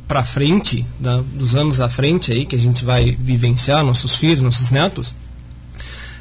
para 0.06 0.24
frente, 0.24 0.84
da, 0.98 1.20
dos 1.20 1.54
anos 1.54 1.80
à 1.80 1.88
frente 1.88 2.32
aí, 2.32 2.44
que 2.44 2.56
a 2.56 2.58
gente 2.58 2.84
vai 2.84 3.16
vivenciar, 3.18 3.84
nossos 3.84 4.16
filhos, 4.16 4.40
nossos 4.40 4.70
netos, 4.70 5.14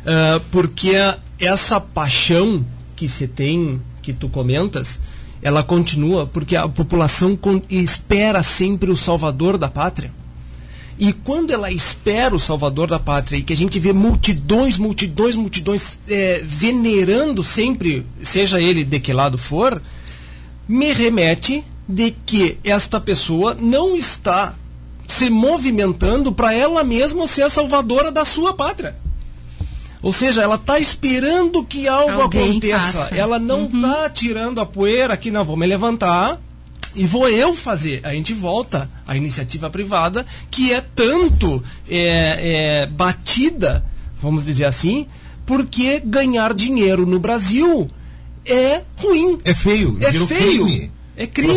é, 0.06 0.40
porque 0.52 0.94
essa 1.40 1.80
paixão 1.80 2.66
que 2.96 3.10
se 3.10 3.28
tem, 3.28 3.82
que 4.02 4.14
tu 4.14 4.30
comentas, 4.30 5.00
ela 5.42 5.64
continua 5.64 6.26
porque 6.26 6.56
a 6.56 6.68
população 6.68 7.38
espera 7.70 8.42
sempre 8.42 8.90
o 8.92 8.98
salvador 8.98 9.58
da 9.58 9.70
pátria. 9.70 10.12
E 10.98 11.12
quando 11.12 11.52
ela 11.52 11.72
espera 11.72 12.36
o 12.36 12.40
Salvador 12.40 12.88
da 12.88 13.00
Pátria 13.00 13.38
e 13.38 13.44
que 13.44 13.54
a 13.54 13.58
gente 13.58 13.80
vê 13.80 13.92
multidões, 13.92 14.78
multidões, 14.78 15.36
multidões 15.36 16.00
é, 16.08 16.42
venerando 16.44 17.44
sempre, 17.44 18.06
seja 18.22 18.62
ele 18.62 18.84
de 18.84 19.00
que 19.00 19.12
lado 19.12 19.38
for, 19.38 19.82
me 20.68 20.94
remete 20.94 21.64
de 21.88 22.12
que 22.26 22.58
esta 22.64 23.02
pessoa 23.02 23.58
não 23.60 23.96
está 23.96 24.56
se 25.08 25.30
movimentando 25.30 26.32
para 26.32 26.54
ela 26.54 26.84
mesma 26.84 27.28
ser 27.28 27.44
a 27.44 27.50
salvadora 27.50 28.12
da 28.12 28.24
sua 28.24 28.54
pátria. 28.54 28.96
Ou 30.02 30.12
seja, 30.12 30.42
ela 30.42 30.56
está 30.56 30.80
esperando 30.80 31.64
que 31.64 31.88
algo 31.88 32.22
Alguém 32.22 32.52
aconteça. 32.52 33.00
Passa. 33.00 33.16
Ela 33.16 33.40
não 33.40 33.66
está 33.66 34.04
uhum. 34.04 34.10
tirando 34.14 34.62
a 34.62 34.66
poeira 34.66 35.14
aqui, 35.14 35.32
não, 35.32 35.46
vou 35.46 35.58
me 35.58 35.66
levantar 35.66 36.40
e 36.96 37.06
vou 37.06 37.28
eu 37.30 37.54
fazer. 37.54 38.02
A 38.04 38.14
gente 38.14 38.34
volta 38.34 38.90
à 39.08 39.16
iniciativa 39.16 39.70
privada, 39.70 40.26
que 40.50 40.72
é 40.72 40.82
tanto 40.82 41.64
é, 41.90 42.82
é, 42.82 42.86
batida, 42.86 43.84
vamos 44.22 44.46
dizer 44.46 44.66
assim, 44.66 45.08
porque 45.46 46.00
ganhar 46.00 46.54
dinheiro 46.54 47.06
no 47.06 47.20
Brasil 47.20 47.90
é 48.46 48.82
ruim. 48.98 49.38
É 49.44 49.54
feio. 49.54 49.98
É 50.02 50.12
feio. 50.28 50.66
crime 50.66 50.92
É 51.16 51.28
crime. 51.28 51.54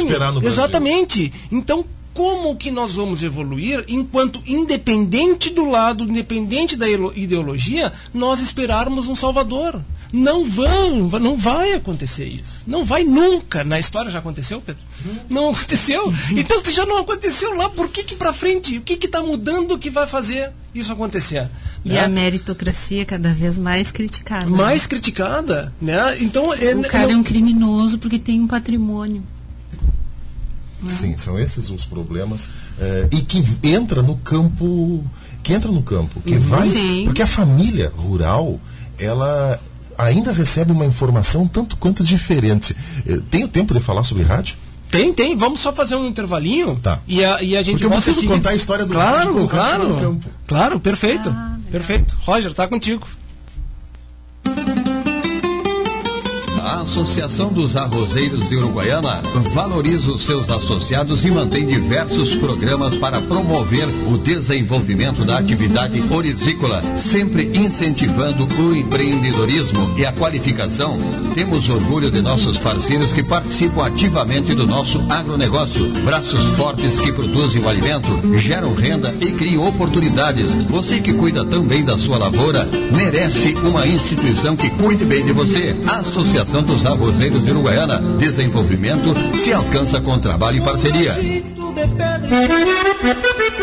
Exatamente. 0.47 1.33
Então, 1.51 1.85
como 2.13 2.57
que 2.57 2.71
nós 2.71 2.95
vamos 2.95 3.23
evoluir 3.23 3.85
enquanto, 3.89 4.43
independente 4.47 5.51
do 5.51 5.69
lado, 5.69 6.05
independente 6.05 6.77
da 6.77 6.89
ideologia, 6.89 7.93
nós 8.13 8.41
esperarmos 8.41 9.09
um 9.09 9.15
Salvador? 9.15 9.83
Não 10.13 10.45
vão, 10.45 11.09
não 11.21 11.37
vai 11.37 11.73
acontecer 11.73 12.27
isso. 12.27 12.61
Não 12.67 12.85
vai 12.85 13.05
nunca. 13.05 13.65
Na 13.65 13.79
história 13.79 14.11
já 14.11 14.19
aconteceu, 14.19 14.61
Pedro? 14.61 14.83
Não 15.29 15.51
aconteceu. 15.51 16.13
Então, 16.31 16.63
se 16.65 16.73
já 16.73 16.87
não 16.87 16.99
aconteceu 16.99 17.55
lá, 17.55 17.69
por 17.69 17.89
que 17.89 18.05
que 18.05 18.15
para 18.15 18.33
frente? 18.33 18.79
O 18.79 18.83
que 18.83 18.97
que 18.97 19.07
está 19.07 19.23
mudando 19.23 19.79
que 19.79 19.91
vai 19.91 20.07
fazer 20.07 20.53
isso 20.75 20.93
acontecer? 20.93 21.49
E 21.85 21.91
né? 21.91 22.05
a 22.05 22.09
meritocracia 22.09 23.05
cada 23.05 23.33
vez 23.33 23.59
mais 23.59 23.91
criticada. 23.91 24.47
né? 24.47 24.57
mais 24.57 24.87
criticada, 24.87 25.73
né? 25.81 26.17
Então, 26.21 26.53
é, 26.53 26.75
O 26.75 26.83
cara 26.83 27.13
é 27.13 27.17
um 27.17 27.23
criminoso 27.23 27.99
porque 27.99 28.19
tem 28.19 28.41
um 28.41 28.47
patrimônio. 28.47 29.23
Sim, 30.87 31.17
são 31.17 31.39
esses 31.39 31.71
os 31.71 31.85
problemas. 31.85 32.49
eh, 32.79 33.09
e 33.11 33.23
que 33.23 33.43
entra 33.63 34.03
no 34.03 34.17
campo. 34.19 35.05
Que 35.43 35.53
entra 35.53 35.71
no 35.71 35.83
campo. 35.83 36.21
Que 36.21 36.39
vai. 36.39 36.69
Sim. 36.69 37.05
Porque 37.05 37.23
a 37.23 37.27
família 37.27 37.93
rural, 37.97 38.61
ela 38.99 39.61
ainda 39.99 40.33
recebe 40.33 40.73
uma 40.73 40.85
informação 40.87 41.47
tanto 41.47 41.77
quanto 41.77 42.03
diferente. 42.05 42.77
Eh, 43.07 43.21
Tenho 43.31 43.49
tempo 43.49 43.75
de 43.75 43.81
falar 43.81 44.05
sobre 44.05 44.23
rádio? 44.23 44.57
Tem, 44.91 45.13
tem. 45.13 45.37
Vamos 45.37 45.61
só 45.61 45.73
fazer 45.73 45.97
um 45.97 46.07
intervalinho. 46.07 46.77
Tá. 46.77 47.01
E 47.07 47.25
a, 47.25 47.43
e 47.43 47.57
a 47.57 47.63
gente 47.63 47.73
Porque 47.73 47.87
eu 47.87 47.91
preciso 47.91 48.27
contar 48.27 48.51
a 48.51 48.55
história 48.55 48.87
do 48.87 48.93
Claro, 48.93 49.43
o 49.43 49.47
rádio 49.47 49.49
claro. 49.49 50.21
Claro, 50.47 50.81
perfeito. 50.81 51.29
Ah, 51.29 51.59
perfeito. 51.71 52.17
Roger, 52.21 52.55
tá 52.55 52.69
contigo. 52.69 53.07
A 56.67 56.81
Associação 56.81 57.53
dos 57.53 57.77
Arrozeiros 57.77 58.49
de 58.49 58.57
Uruguaiana 58.57 59.23
valoriza 59.55 60.11
os 60.11 60.25
seus 60.25 60.51
associados 60.51 61.25
e 61.25 61.31
mantém 61.31 61.65
diversos 61.65 62.35
programas 62.35 62.97
para 62.97 63.21
promover 63.21 63.87
o 64.13 64.19
desenvolvimento 64.19 65.25
da 65.25 65.39
atividade 65.39 66.03
orizícola, 66.13 66.83
sempre 66.97 67.57
incentivando 67.57 68.49
o 68.61 68.75
empreendedorismo 68.75 69.95
e 69.97 70.05
a 70.05 70.13
qualificação. 70.13 70.99
Temos 71.37 71.69
orgulho 71.69 72.11
de 72.11 72.21
nossos 72.21 72.59
parceiros 72.59 73.13
que 73.13 73.23
participam 73.23 73.87
ativamente 73.87 74.53
do 74.53 74.67
nosso 74.67 75.01
agronegócio. 75.09 75.89
Braços 76.05 76.47
fortes 76.57 77.01
que 77.01 77.13
produzem 77.13 77.63
o 77.63 77.69
alimento, 77.69 78.09
geram 78.39 78.75
renda 78.75 79.15
e 79.21 79.31
criam 79.31 79.69
oportunidades. 79.69 80.53
Você 80.69 80.99
que 80.99 81.13
cuida 81.13 81.45
também 81.45 81.85
da 81.85 81.97
sua 81.97 82.19
lavoura, 82.19 82.69
merece 82.93 83.55
uma 83.63 83.87
instituição 83.87 84.57
que 84.57 84.69
cuide 84.71 85.05
bem 85.05 85.25
de 85.25 85.33
você. 85.33 85.77
Associação 85.87 86.56
dos 86.63 86.85
Arrozeiros 86.87 87.45
de 87.45 87.51
Uruguaiana. 87.51 87.99
Desenvolvimento 88.19 89.15
se 89.39 89.53
alcança 89.53 90.01
com 90.01 90.19
trabalho 90.19 90.59
e 90.59 90.61
parceria. 90.61 91.56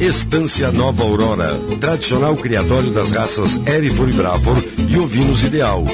Estância 0.00 0.70
Nova 0.70 1.02
Aurora, 1.02 1.58
tradicional 1.80 2.36
criatório 2.36 2.92
das 2.92 3.10
raças 3.10 3.60
Erifor 3.66 4.08
e 4.08 4.12
Brafor 4.12 4.62
e 4.88 4.96
ovinos 4.96 5.42
ideal. 5.42 5.84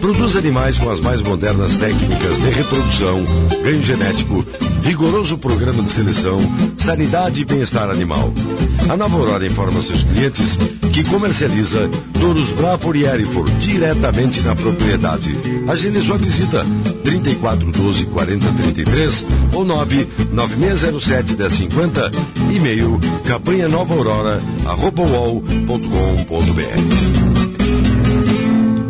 Produz 0.00 0.36
animais 0.36 0.78
com 0.78 0.90
as 0.90 1.00
mais 1.00 1.20
modernas 1.22 1.76
técnicas 1.76 2.40
de 2.40 2.50
reprodução, 2.50 3.24
ganho 3.62 3.82
genético, 3.82 4.44
rigoroso 4.82 5.36
programa 5.36 5.82
de 5.82 5.90
seleção, 5.90 6.40
sanidade 6.76 7.40
e 7.40 7.44
bem-estar 7.44 7.90
animal. 7.90 8.32
A 8.88 8.96
Nova 8.96 9.18
Aurora 9.18 9.46
informa 9.46 9.82
seus 9.82 10.04
clientes 10.04 10.56
que 10.92 11.02
comercializa 11.04 11.90
touros 12.18 12.52
Brafor 12.52 12.96
e 12.96 13.04
Erifor 13.04 13.50
diretamente 13.58 14.40
na 14.40 14.54
propriedade. 14.54 15.38
Agende 15.68 16.00
sua 16.00 16.16
visita 16.16 16.64
34 17.04 17.70
12 17.70 18.06
40 18.06 18.52
33 18.52 19.26
ou 19.52 19.64
9 19.64 20.08
9607 20.32 21.36
1050 21.36 22.10
e-mail 22.50 22.98
campanha 23.26 23.68
nova 23.68 23.94
aurora 23.94 24.40
arroba 24.64 25.02
uol.com.br 25.02 25.58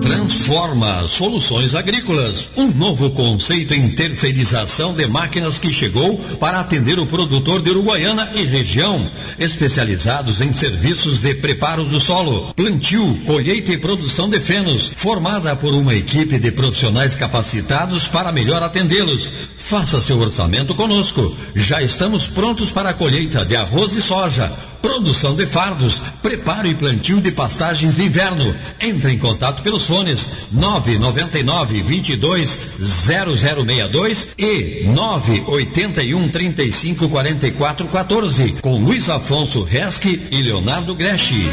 Transforma 0.09 1.06
Soluções 1.06 1.74
Agrícolas, 1.74 2.48
um 2.56 2.68
novo 2.68 3.11
conceito 3.11 3.74
em 3.74 3.90
terceirização 3.90 4.94
de 4.94 5.06
máquinas 5.06 5.59
que 5.59 5.70
chegou 5.70 6.16
para 6.40 6.61
atender 6.61 6.98
o 6.98 7.04
produtor 7.04 7.61
de 7.61 7.68
Uruguaiana 7.68 8.30
e 8.34 8.42
região, 8.42 9.11
especializados 9.38 10.40
em 10.40 10.50
serviços 10.50 11.18
de 11.18 11.34
preparo 11.34 11.84
do 11.84 12.00
solo, 12.00 12.54
plantio, 12.54 13.20
colheita 13.26 13.70
e 13.70 13.76
produção 13.76 14.30
de 14.30 14.40
fenos, 14.40 14.90
formada 14.96 15.54
por 15.54 15.74
uma 15.74 15.94
equipe 15.94 16.38
de 16.38 16.50
profissionais 16.52 17.14
capacitados 17.14 18.09
para 18.09 18.32
melhor 18.32 18.62
atendê-los. 18.62 19.28
Faça 19.59 20.00
seu 20.00 20.18
orçamento 20.18 20.74
conosco. 20.74 21.36
Já 21.54 21.82
estamos 21.82 22.26
prontos 22.26 22.70
para 22.70 22.88
a 22.88 22.94
colheita 22.94 23.44
de 23.44 23.54
arroz 23.54 23.94
e 23.94 24.00
soja. 24.00 24.50
Produção 24.80 25.34
de 25.34 25.46
fardos, 25.46 26.00
preparo 26.22 26.68
e 26.68 26.74
plantio 26.74 27.20
de 27.20 27.30
pastagens 27.32 27.96
de 27.96 28.04
inverno. 28.04 28.54
Entre 28.80 29.12
em 29.12 29.18
contato 29.18 29.62
pelos 29.62 29.86
fones 29.86 30.30
999 30.52 31.82
22 31.82 32.58
0062 32.78 34.28
e 34.38 34.84
981 34.86 36.28
35 36.28 37.08
44 37.08 37.88
14 37.88 38.52
com 38.60 38.78
Luiz 38.82 39.08
Afonso 39.08 39.62
Resque 39.64 40.28
e 40.30 40.42
Leonardo 40.42 40.94
Greschi. 40.94 41.50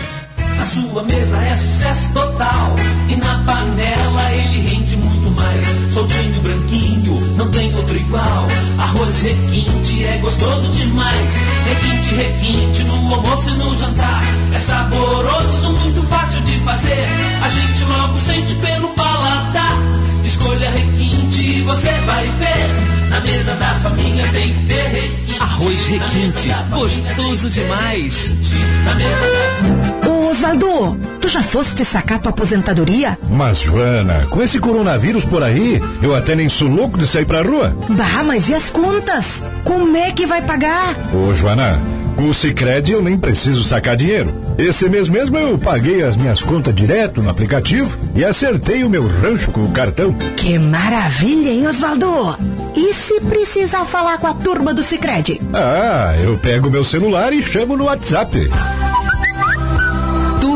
A 0.59 0.65
sua 0.65 1.03
mesa 1.03 1.37
é 1.37 1.57
sucesso 1.57 2.13
total 2.13 2.75
E 3.09 3.15
na 3.17 3.39
panela 3.39 4.31
ele 4.31 4.67
rende 4.67 4.95
muito 4.95 5.29
mais 5.31 5.84
Soltinho, 5.95 6.41
branquinho, 6.41 7.35
não 7.37 7.49
tem 7.51 7.73
outro 7.73 7.95
igual. 7.95 8.47
Arroz 8.77 9.21
requinte 9.21 10.03
é 10.03 10.17
gostoso 10.17 10.69
demais. 10.73 11.37
Requinte, 11.69 12.15
requinte 12.15 12.83
no 12.83 13.13
almoço 13.13 13.49
e 13.49 13.53
no 13.53 13.77
jantar. 13.77 14.21
É 14.53 14.57
saboroso, 14.57 15.71
muito 15.71 16.05
fácil 16.09 16.41
de 16.41 16.59
fazer. 16.59 17.07
A 17.41 17.47
gente 17.47 17.85
logo 17.85 18.17
sente 18.17 18.55
pelo 18.55 18.89
paladar. 18.89 19.77
Escolha 20.25 20.69
requinte 20.69 21.39
e 21.39 21.61
você 21.61 21.91
vai 22.05 22.25
ver. 22.25 23.09
Na 23.09 23.21
mesa 23.21 23.55
da 23.55 23.75
família 23.75 24.27
tem 24.33 24.53
que 24.53 24.65
ter 24.65 24.87
requinte. 24.89 25.39
Arroz 25.39 25.87
requinte, 25.87 26.49
gostoso 26.71 27.49
demais. 27.49 28.31
requinte. 28.31 28.53
Na 28.83 28.95
mesa 28.95 30.01
da 30.01 30.14
Osvaldo, 30.35 30.97
tu 31.21 31.29
já 31.29 31.41
foste 31.41 31.85
sacar 31.85 32.19
tua 32.19 32.29
aposentadoria? 32.29 33.17
Mas, 33.29 33.59
Joana, 33.59 34.27
com 34.29 34.43
esse 34.43 34.59
coronavírus 34.59 35.23
por 35.23 35.41
aí, 35.41 35.81
eu 36.03 36.13
até 36.13 36.35
nem 36.35 36.49
sou 36.49 36.67
louco 36.67 36.97
de 36.97 37.07
sair 37.07 37.23
pra 37.23 37.41
rua. 37.41 37.73
Bah, 37.91 38.21
mas 38.21 38.49
e 38.49 38.53
as 38.53 38.69
contas? 38.69 39.41
Como 39.63 39.95
é 39.95 40.11
que 40.11 40.25
vai 40.25 40.41
pagar? 40.41 40.93
Ô, 41.13 41.33
Joana, 41.33 41.81
com 42.17 42.27
o 42.27 42.33
Cicred 42.33 42.91
eu 42.91 43.01
nem 43.01 43.17
preciso 43.17 43.63
sacar 43.63 43.95
dinheiro. 43.95 44.35
Esse 44.57 44.89
mês 44.89 45.07
mesmo 45.07 45.37
eu 45.37 45.57
paguei 45.57 46.03
as 46.03 46.17
minhas 46.17 46.43
contas 46.43 46.75
direto 46.75 47.21
no 47.21 47.29
aplicativo 47.29 47.97
e 48.13 48.25
acertei 48.25 48.83
o 48.83 48.89
meu 48.89 49.07
rancho 49.07 49.51
com 49.51 49.63
o 49.63 49.71
cartão. 49.71 50.13
Que 50.35 50.59
maravilha, 50.59 51.49
hein, 51.49 51.65
Osvaldo? 51.65 52.37
E 52.75 52.93
se 52.93 53.21
precisar 53.21 53.85
falar 53.85 54.17
com 54.17 54.27
a 54.27 54.33
turma 54.33 54.73
do 54.73 54.83
Cicred? 54.83 55.41
Ah, 55.53 56.13
eu 56.21 56.37
pego 56.37 56.69
meu 56.69 56.83
celular 56.83 57.31
e 57.31 57.41
chamo 57.41 57.77
no 57.77 57.85
WhatsApp. 57.85 58.49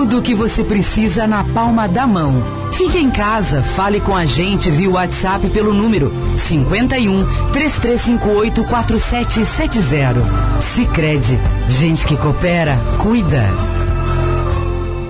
Tudo 0.10 0.22
o 0.22 0.24
que 0.24 0.34
você 0.34 0.64
precisa 0.64 1.28
na 1.28 1.44
palma 1.44 1.88
da 1.88 2.08
mão. 2.08 2.44
Fique 2.72 2.98
em 2.98 3.12
casa, 3.12 3.62
fale 3.62 4.02
com 4.02 4.16
a 4.16 4.26
gente 4.26 4.72
via 4.72 4.90
WhatsApp 4.90 5.48
pelo 5.50 5.72
número 5.72 6.12
51 6.36 7.52
3358 7.52 8.64
4770. 8.64 10.62
Sicredi, 10.62 11.40
gente 11.68 12.08
que 12.08 12.18
coopera, 12.18 12.76
cuida. 12.98 13.52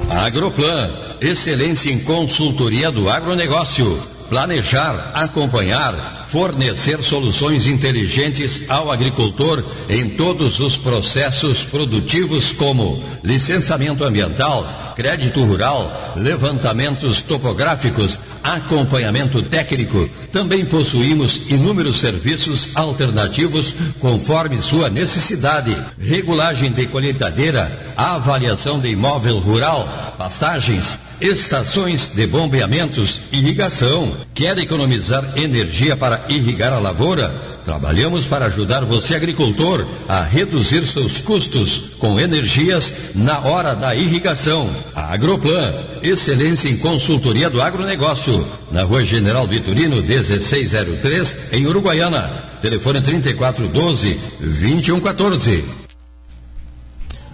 Agroplan, 0.10 0.91
excelência 1.22 1.89
em 1.89 2.00
consultoria 2.00 2.91
do 2.91 3.10
agronegócio. 3.10 4.19
Planejar, 4.30 5.12
acompanhar, 5.16 6.28
fornecer 6.30 7.02
soluções 7.04 7.66
inteligentes 7.66 8.62
ao 8.70 8.92
agricultor 8.92 9.64
em 9.90 10.10
todos 10.12 10.60
os 10.60 10.78
processos 10.78 11.64
produtivos 11.64 12.54
como 12.54 13.04
licenciamento 13.24 14.04
ambiental, 14.04 14.94
crédito 14.96 15.44
rural, 15.44 16.14
levantamentos 16.16 17.22
topográficos, 17.24 18.20
acompanhamento 18.44 19.42
técnico. 19.42 20.08
Também 20.32 20.64
possuímos 20.64 21.50
inúmeros 21.50 22.00
serviços 22.00 22.70
alternativos 22.76 23.74
conforme 24.00 24.62
sua 24.62 24.90
necessidade. 24.90 25.76
Regulagem 26.00 26.72
de 26.72 26.86
colheitadeira, 26.86 27.94
avaliação 27.98 28.80
de 28.80 28.90
imóvel 28.90 29.40
rural, 29.40 30.16
pastagens, 30.18 31.00
estações 31.22 32.10
de 32.10 32.28
bombeamentos, 32.28 33.22
irrigação. 33.32 34.18
Quer 34.34 34.58
economizar 34.58 35.38
energia 35.38 35.96
para 35.96 36.26
irrigar 36.30 36.74
a 36.74 36.80
lavoura? 36.80 37.30
Trabalhamos 37.66 38.26
para 38.26 38.46
ajudar 38.46 38.86
você, 38.86 39.16
agricultor, 39.16 39.86
a 40.08 40.24
reduzir 40.24 40.88
seus 40.88 41.18
custos 41.20 41.92
com 42.00 42.18
energias 42.20 42.94
na 43.14 43.40
hora 43.40 43.76
da 43.76 43.96
irrigação. 43.96 44.70
A 44.96 45.14
Agroplan, 45.14 45.76
excelência 46.02 46.68
em 46.70 46.78
consultoria 46.78 47.50
do 47.50 47.62
agronegócio. 47.62 48.48
Na 48.72 48.84
rua 48.84 49.06
General 49.06 49.46
Vitorino, 49.46 50.02
1603, 50.02 51.54
em 51.54 51.68
Uruguaiana. 51.68 52.50
Telefone 52.62 53.02
3412-2114. 53.02 55.64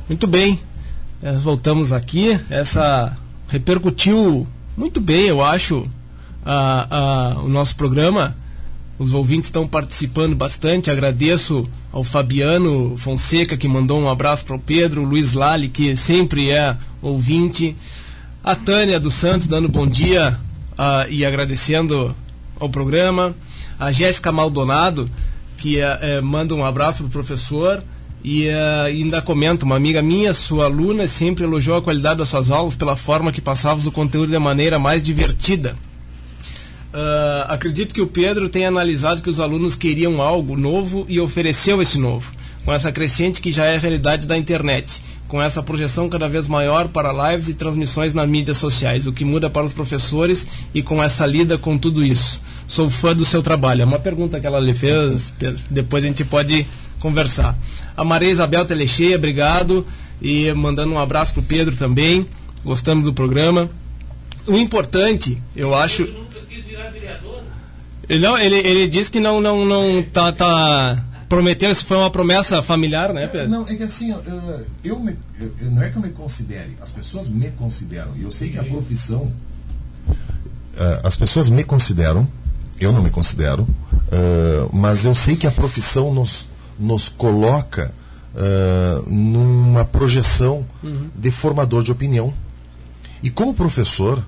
Muito 0.07 0.27
bem, 0.27 0.59
nós 1.21 1.41
voltamos 1.41 1.91
aqui. 1.91 2.39
Essa 2.49 3.17
repercutiu 3.47 4.47
muito 4.77 4.99
bem, 4.99 5.27
eu 5.27 5.43
acho, 5.43 5.87
a, 6.45 6.87
a, 6.89 7.41
o 7.41 7.47
nosso 7.47 7.75
programa. 7.75 8.35
Os 8.97 9.13
ouvintes 9.13 9.47
estão 9.47 9.67
participando 9.67 10.35
bastante. 10.35 10.89
Agradeço 10.89 11.67
ao 11.91 12.03
Fabiano 12.03 12.95
Fonseca, 12.97 13.57
que 13.57 13.67
mandou 13.67 13.99
um 13.99 14.09
abraço 14.09 14.45
para 14.45 14.55
o 14.55 14.59
Pedro, 14.59 15.01
o 15.01 15.05
Luiz 15.05 15.33
Lali, 15.33 15.67
que 15.67 15.95
sempre 15.95 16.51
é 16.51 16.75
ouvinte, 17.01 17.75
a 18.43 18.55
Tânia 18.55 18.99
dos 18.99 19.15
Santos, 19.15 19.47
dando 19.47 19.67
bom 19.67 19.87
dia 19.87 20.39
uh, 20.73 21.09
e 21.09 21.25
agradecendo 21.25 22.15
ao 22.59 22.69
programa, 22.69 23.35
a 23.77 23.91
Jéssica 23.91 24.31
Maldonado, 24.31 25.09
que 25.57 25.79
uh, 25.79 26.23
manda 26.23 26.53
um 26.53 26.65
abraço 26.65 26.99
para 26.99 27.07
o 27.07 27.09
professor. 27.09 27.83
E 28.27 28.47
uh, 28.47 28.85
ainda 28.87 29.21
comenta, 29.21 29.65
uma 29.65 29.75
amiga 29.75 30.01
minha, 30.01 30.33
sua 30.33 30.65
aluna, 30.65 31.07
sempre 31.07 31.43
elogiou 31.43 31.77
a 31.77 31.81
qualidade 31.83 32.17
das 32.17 32.29
suas 32.29 32.49
aulas 32.49 32.75
pela 32.75 32.95
forma 32.95 33.31
que 33.31 33.39
passavas 33.39 33.85
o 33.85 33.91
conteúdo 33.91 34.31
de 34.31 34.39
maneira 34.39 34.79
mais 34.79 35.03
divertida. 35.03 35.77
Uh, 36.91 37.45
acredito 37.47 37.93
que 37.93 38.01
o 38.01 38.07
Pedro 38.07 38.49
tenha 38.49 38.67
analisado 38.67 39.21
que 39.21 39.29
os 39.29 39.39
alunos 39.39 39.75
queriam 39.75 40.23
algo 40.23 40.57
novo 40.57 41.05
e 41.07 41.19
ofereceu 41.19 41.83
esse 41.83 41.99
novo, 41.99 42.33
com 42.65 42.73
essa 42.73 42.91
crescente 42.91 43.39
que 43.39 43.51
já 43.51 43.65
é 43.65 43.75
a 43.75 43.79
realidade 43.79 44.25
da 44.25 44.35
internet, 44.35 45.03
com 45.27 45.39
essa 45.39 45.61
projeção 45.61 46.09
cada 46.09 46.27
vez 46.27 46.47
maior 46.47 46.87
para 46.87 47.31
lives 47.31 47.47
e 47.47 47.53
transmissões 47.53 48.15
nas 48.15 48.27
mídias 48.27 48.57
sociais, 48.57 49.05
o 49.05 49.13
que 49.13 49.23
muda 49.23 49.51
para 49.51 49.65
os 49.65 49.71
professores 49.71 50.47
e 50.73 50.81
com 50.81 51.03
essa 51.03 51.27
lida 51.27 51.59
com 51.59 51.77
tudo 51.77 52.03
isso. 52.03 52.41
Sou 52.67 52.89
fã 52.89 53.15
do 53.15 53.23
seu 53.23 53.43
trabalho. 53.43 53.83
É 53.83 53.85
uma 53.85 53.99
pergunta 53.99 54.39
que 54.39 54.47
ela 54.47 54.59
lhe 54.59 54.73
fez, 54.73 55.31
Pedro. 55.37 55.61
depois 55.69 56.03
a 56.03 56.07
gente 56.07 56.25
pode 56.25 56.65
conversar. 57.05 57.55
A 57.95 58.03
Maria 58.03 58.31
Isabel 58.31 58.65
Telecheia, 58.65 59.15
obrigado. 59.15 59.85
E 60.21 60.51
mandando 60.53 60.93
um 60.93 60.99
abraço 60.99 61.33
para 61.33 61.41
o 61.41 61.43
Pedro 61.43 61.75
também. 61.75 62.25
Gostamos 62.63 63.03
do 63.03 63.13
programa. 63.13 63.69
O 64.47 64.57
importante, 64.57 65.41
eu 65.55 65.75
acho 65.75 66.07
ele, 68.07 68.19
não, 68.19 68.37
ele, 68.37 68.55
ele 68.55 68.87
disse 68.87 69.09
que 69.09 69.19
não, 69.19 69.41
não, 69.41 69.65
não 69.65 70.03
tá, 70.03 70.31
tá 70.31 71.03
prometeu, 71.27 71.71
isso 71.71 71.85
foi 71.85 71.97
uma 71.97 72.09
promessa 72.09 72.61
familiar, 72.61 73.13
né, 73.13 73.27
Pedro? 73.27 73.49
Não, 73.49 73.67
é 73.67 73.75
que 73.75 73.83
assim, 73.83 74.11
eu, 74.11 74.65
eu, 74.83 74.99
me, 74.99 75.17
eu, 75.39 75.71
não 75.71 75.81
é 75.81 75.89
que 75.89 75.97
eu 75.97 76.01
me 76.01 76.09
considere, 76.09 76.77
as 76.81 76.91
pessoas 76.91 77.27
me 77.27 77.49
consideram, 77.51 78.11
e 78.15 78.23
eu 78.23 78.31
sei 78.31 78.49
que 78.49 78.59
a 78.59 78.63
profissão, 78.63 79.31
uh, 80.07 81.01
as 81.03 81.15
pessoas 81.15 81.49
me 81.49 81.63
consideram, 81.63 82.27
eu 82.79 82.91
não 82.91 83.01
me 83.01 83.09
considero, 83.09 83.63
uh, 83.63 84.69
mas 84.71 85.03
eu 85.05 85.15
sei 85.15 85.35
que 85.35 85.47
a 85.47 85.51
profissão 85.51 86.13
nos, 86.13 86.47
nos 86.77 87.09
coloca 87.09 87.93
uh, 88.33 89.09
numa 89.09 89.85
projeção 89.85 90.65
uhum. 90.83 91.09
de 91.15 91.31
formador 91.31 91.83
de 91.83 91.91
opinião. 91.91 92.33
E 93.23 93.29
como 93.29 93.53
professor, 93.53 94.23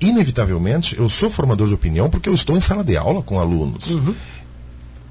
inevitavelmente, 0.00 0.96
eu 0.98 1.08
sou 1.08 1.30
formador 1.30 1.68
de 1.68 1.74
opinião 1.74 2.08
porque 2.10 2.28
eu 2.28 2.34
estou 2.34 2.56
em 2.56 2.60
sala 2.60 2.84
de 2.84 2.96
aula 2.96 3.22
com 3.22 3.40
alunos. 3.40 3.90
Uhum. 3.90 4.14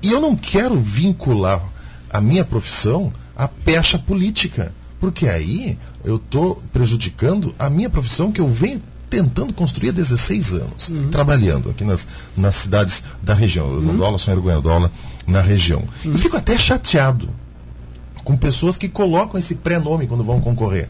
E 0.02 0.12
eu 0.12 0.22
não 0.22 0.36
quero 0.36 0.80
vincular 0.80 1.64
a 2.10 2.22
minha 2.22 2.46
profissão 2.46 3.12
à 3.36 3.48
pecha 3.48 3.98
política. 3.98 4.74
Porque 5.00 5.28
aí 5.28 5.78
eu 6.04 6.16
estou 6.16 6.62
prejudicando 6.72 7.54
a 7.60 7.70
minha 7.70 7.90
profissão 7.90 8.32
que 8.32 8.40
eu 8.40 8.48
venho 8.48 8.82
tentando 9.10 9.54
construir 9.54 9.90
há 9.90 9.92
16 9.92 10.54
anos, 10.54 10.90
uhum. 10.90 11.10
trabalhando 11.10 11.70
aqui 11.70 11.84
nas, 11.84 12.08
nas 12.36 12.56
cidades 12.56 13.04
da 13.22 13.34
região. 13.34 13.68
Eu 13.68 13.80
uhum. 13.80 13.98
dou 13.98 14.06
aula, 14.06 14.18
sou 14.18 14.42
Goiandola, 14.42 14.92
na 15.28 15.42
região. 15.42 15.84
E 16.04 16.18
fico 16.18 16.38
até 16.38 16.58
chateado 16.58 17.30
com 18.24 18.36
pessoas 18.36 18.78
que 18.78 18.90
colocam 18.90 19.40
esse 19.40 19.56
pré-nome 19.56 20.08
quando 20.08 20.24
vão 20.24 20.42
concorrer. 20.42 20.90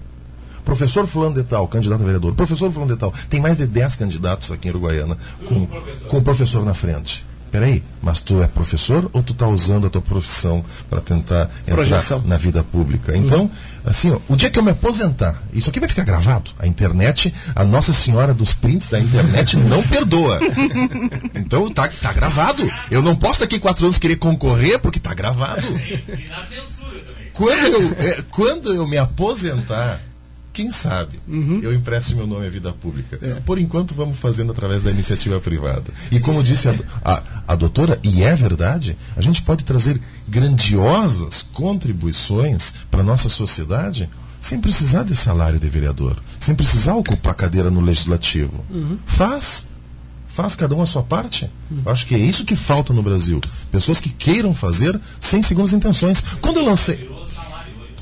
Professor 0.63 1.05
fulano 1.05 1.35
de 1.35 1.43
tal, 1.43 1.67
candidato 1.67 2.01
a 2.01 2.05
vereador. 2.05 2.33
Professor 2.33 2.71
fulano 2.71 2.93
de 2.93 2.99
tal. 2.99 3.13
Tem 3.29 3.39
mais 3.39 3.57
de 3.57 3.67
10 3.67 3.95
candidatos 3.97 4.51
aqui 4.51 4.67
em 4.67 4.71
Uruguaiana 4.71 5.15
com, 5.47 5.67
com 6.07 6.17
o 6.17 6.21
professor 6.23 6.65
na 6.65 6.73
frente. 6.73 7.23
Peraí, 7.51 7.83
mas 8.01 8.19
tu 8.19 8.41
é 8.41 8.47
professor 8.47 9.09
ou 9.13 9.23
tu 9.23 9.33
está 9.33 9.47
usando 9.47 9.87
a 9.87 9.89
tua 9.89 10.01
profissão 10.01 10.63
para 10.89 10.99
tentar 10.99 11.49
entrar 11.61 11.75
Projeção. 11.75 12.21
na 12.25 12.37
vida 12.37 12.63
pública? 12.63 13.15
Então, 13.15 13.43
uhum. 13.43 13.49
assim, 13.85 14.11
ó, 14.11 14.19
o 14.27 14.35
dia 14.35 14.49
que 14.49 14.59
eu 14.59 14.63
me 14.63 14.71
aposentar, 14.71 15.41
isso 15.53 15.69
aqui 15.69 15.79
vai 15.79 15.87
ficar 15.87 16.03
gravado. 16.03 16.51
A 16.59 16.67
internet, 16.67 17.33
a 17.55 17.63
Nossa 17.63 17.93
Senhora 17.93 18.33
dos 18.33 18.53
prints 18.53 18.89
da 18.89 18.99
internet 18.99 19.55
não 19.57 19.81
perdoa. 19.83 20.39
Então 21.33 21.71
tá, 21.71 21.87
tá 21.87 22.11
gravado. 22.11 22.69
Eu 22.91 23.01
não 23.01 23.15
posso 23.15 23.39
daqui 23.39 23.59
quatro 23.59 23.85
anos 23.85 23.97
querer 23.97 24.17
concorrer 24.17 24.79
porque 24.79 24.99
tá 24.99 25.13
gravado. 25.13 25.65
E 25.67 26.27
na 26.29 26.43
censura 26.43 26.99
também. 26.99 27.31
Quando 27.33 27.73
eu, 27.73 27.95
é, 27.99 28.23
quando 28.29 28.73
eu 28.73 28.87
me 28.87 28.97
aposentar, 28.97 30.01
quem 30.55 30.71
sabe 30.71 31.19
uhum. 31.27 31.59
eu 31.61 31.73
empreste 31.73 32.15
meu 32.15 32.25
nome 32.25 32.47
à 32.47 32.49
vida 32.49 32.71
pública. 32.71 33.19
É. 33.21 33.41
Por 33.41 33.59
enquanto, 33.59 33.93
vamos 33.93 34.17
fazendo 34.17 34.53
através 34.53 34.83
da 34.83 34.89
iniciativa 34.89 35.37
privada. 35.41 35.93
E 36.09 36.17
como 36.17 36.41
disse 36.41 36.69
a, 36.69 36.75
a, 37.03 37.23
a 37.49 37.55
doutora, 37.55 37.99
e 38.01 38.23
é 38.23 38.33
verdade, 38.37 38.97
a 39.17 39.21
gente 39.21 39.41
pode 39.41 39.65
trazer 39.65 39.99
grandiosas 40.25 41.41
contribuições 41.41 42.73
para 42.89 43.01
a 43.01 43.03
nossa 43.03 43.27
sociedade 43.27 44.09
sem 44.39 44.61
precisar 44.61 45.03
de 45.03 45.13
salário 45.13 45.59
de 45.59 45.67
vereador, 45.67 46.17
sem 46.39 46.55
precisar 46.55 46.95
ocupar 46.95 47.35
cadeira 47.35 47.69
no 47.69 47.81
legislativo. 47.81 48.63
Uhum. 48.69 48.97
Faz. 49.05 49.65
Faz 50.29 50.55
cada 50.55 50.73
um 50.73 50.81
a 50.81 50.85
sua 50.85 51.03
parte. 51.03 51.49
Uhum. 51.69 51.81
Acho 51.85 52.05
que 52.05 52.15
é 52.15 52.19
isso 52.19 52.45
que 52.45 52.55
falta 52.55 52.93
no 52.93 53.03
Brasil. 53.03 53.41
Pessoas 53.71 53.99
que 53.99 54.09
queiram 54.09 54.55
fazer 54.55 54.97
sem 55.19 55.41
segundas 55.41 55.73
intenções. 55.73 56.23
Quando 56.41 56.57
eu 56.57 56.65
lancei. 56.65 57.09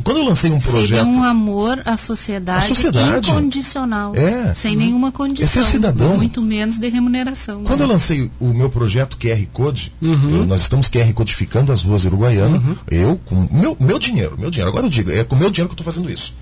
Quando 0.03 0.17
eu 0.17 0.23
lancei 0.23 0.51
um 0.51 0.59
projeto. 0.59 0.87
Seria 0.87 1.05
um 1.05 1.23
amor 1.23 1.81
à 1.85 1.97
sociedade, 1.97 2.67
sociedade 2.67 3.29
incondicional. 3.29 4.15
É. 4.15 4.53
Sem 4.53 4.75
nenhuma 4.75 5.11
condição. 5.11 5.45
Esse 5.45 5.59
é 5.59 5.63
cidadão. 5.63 6.17
Muito 6.17 6.41
menos 6.41 6.77
de 6.77 6.89
remuneração. 6.89 7.63
Quando 7.63 7.79
né? 7.79 7.85
eu 7.85 7.89
lancei 7.89 8.31
o 8.39 8.47
meu 8.47 8.69
projeto 8.69 9.17
QR 9.17 9.45
Code, 9.51 9.93
uhum. 10.01 10.37
eu, 10.37 10.45
nós 10.45 10.61
estamos 10.61 10.89
QR 10.89 11.11
codificando 11.13 11.71
as 11.71 11.83
ruas 11.83 12.05
uruguaianas, 12.05 12.61
uhum. 12.61 12.75
eu, 12.89 13.19
com 13.25 13.47
meu, 13.51 13.77
meu 13.79 13.99
dinheiro, 13.99 14.35
meu 14.37 14.51
dinheiro, 14.51 14.69
agora 14.69 14.85
eu 14.85 14.89
digo, 14.89 15.11
é 15.11 15.23
com 15.23 15.35
meu 15.35 15.49
dinheiro 15.49 15.69
que 15.69 15.73
eu 15.73 15.81
estou 15.81 15.85
fazendo 15.85 16.11
isso 16.11 16.33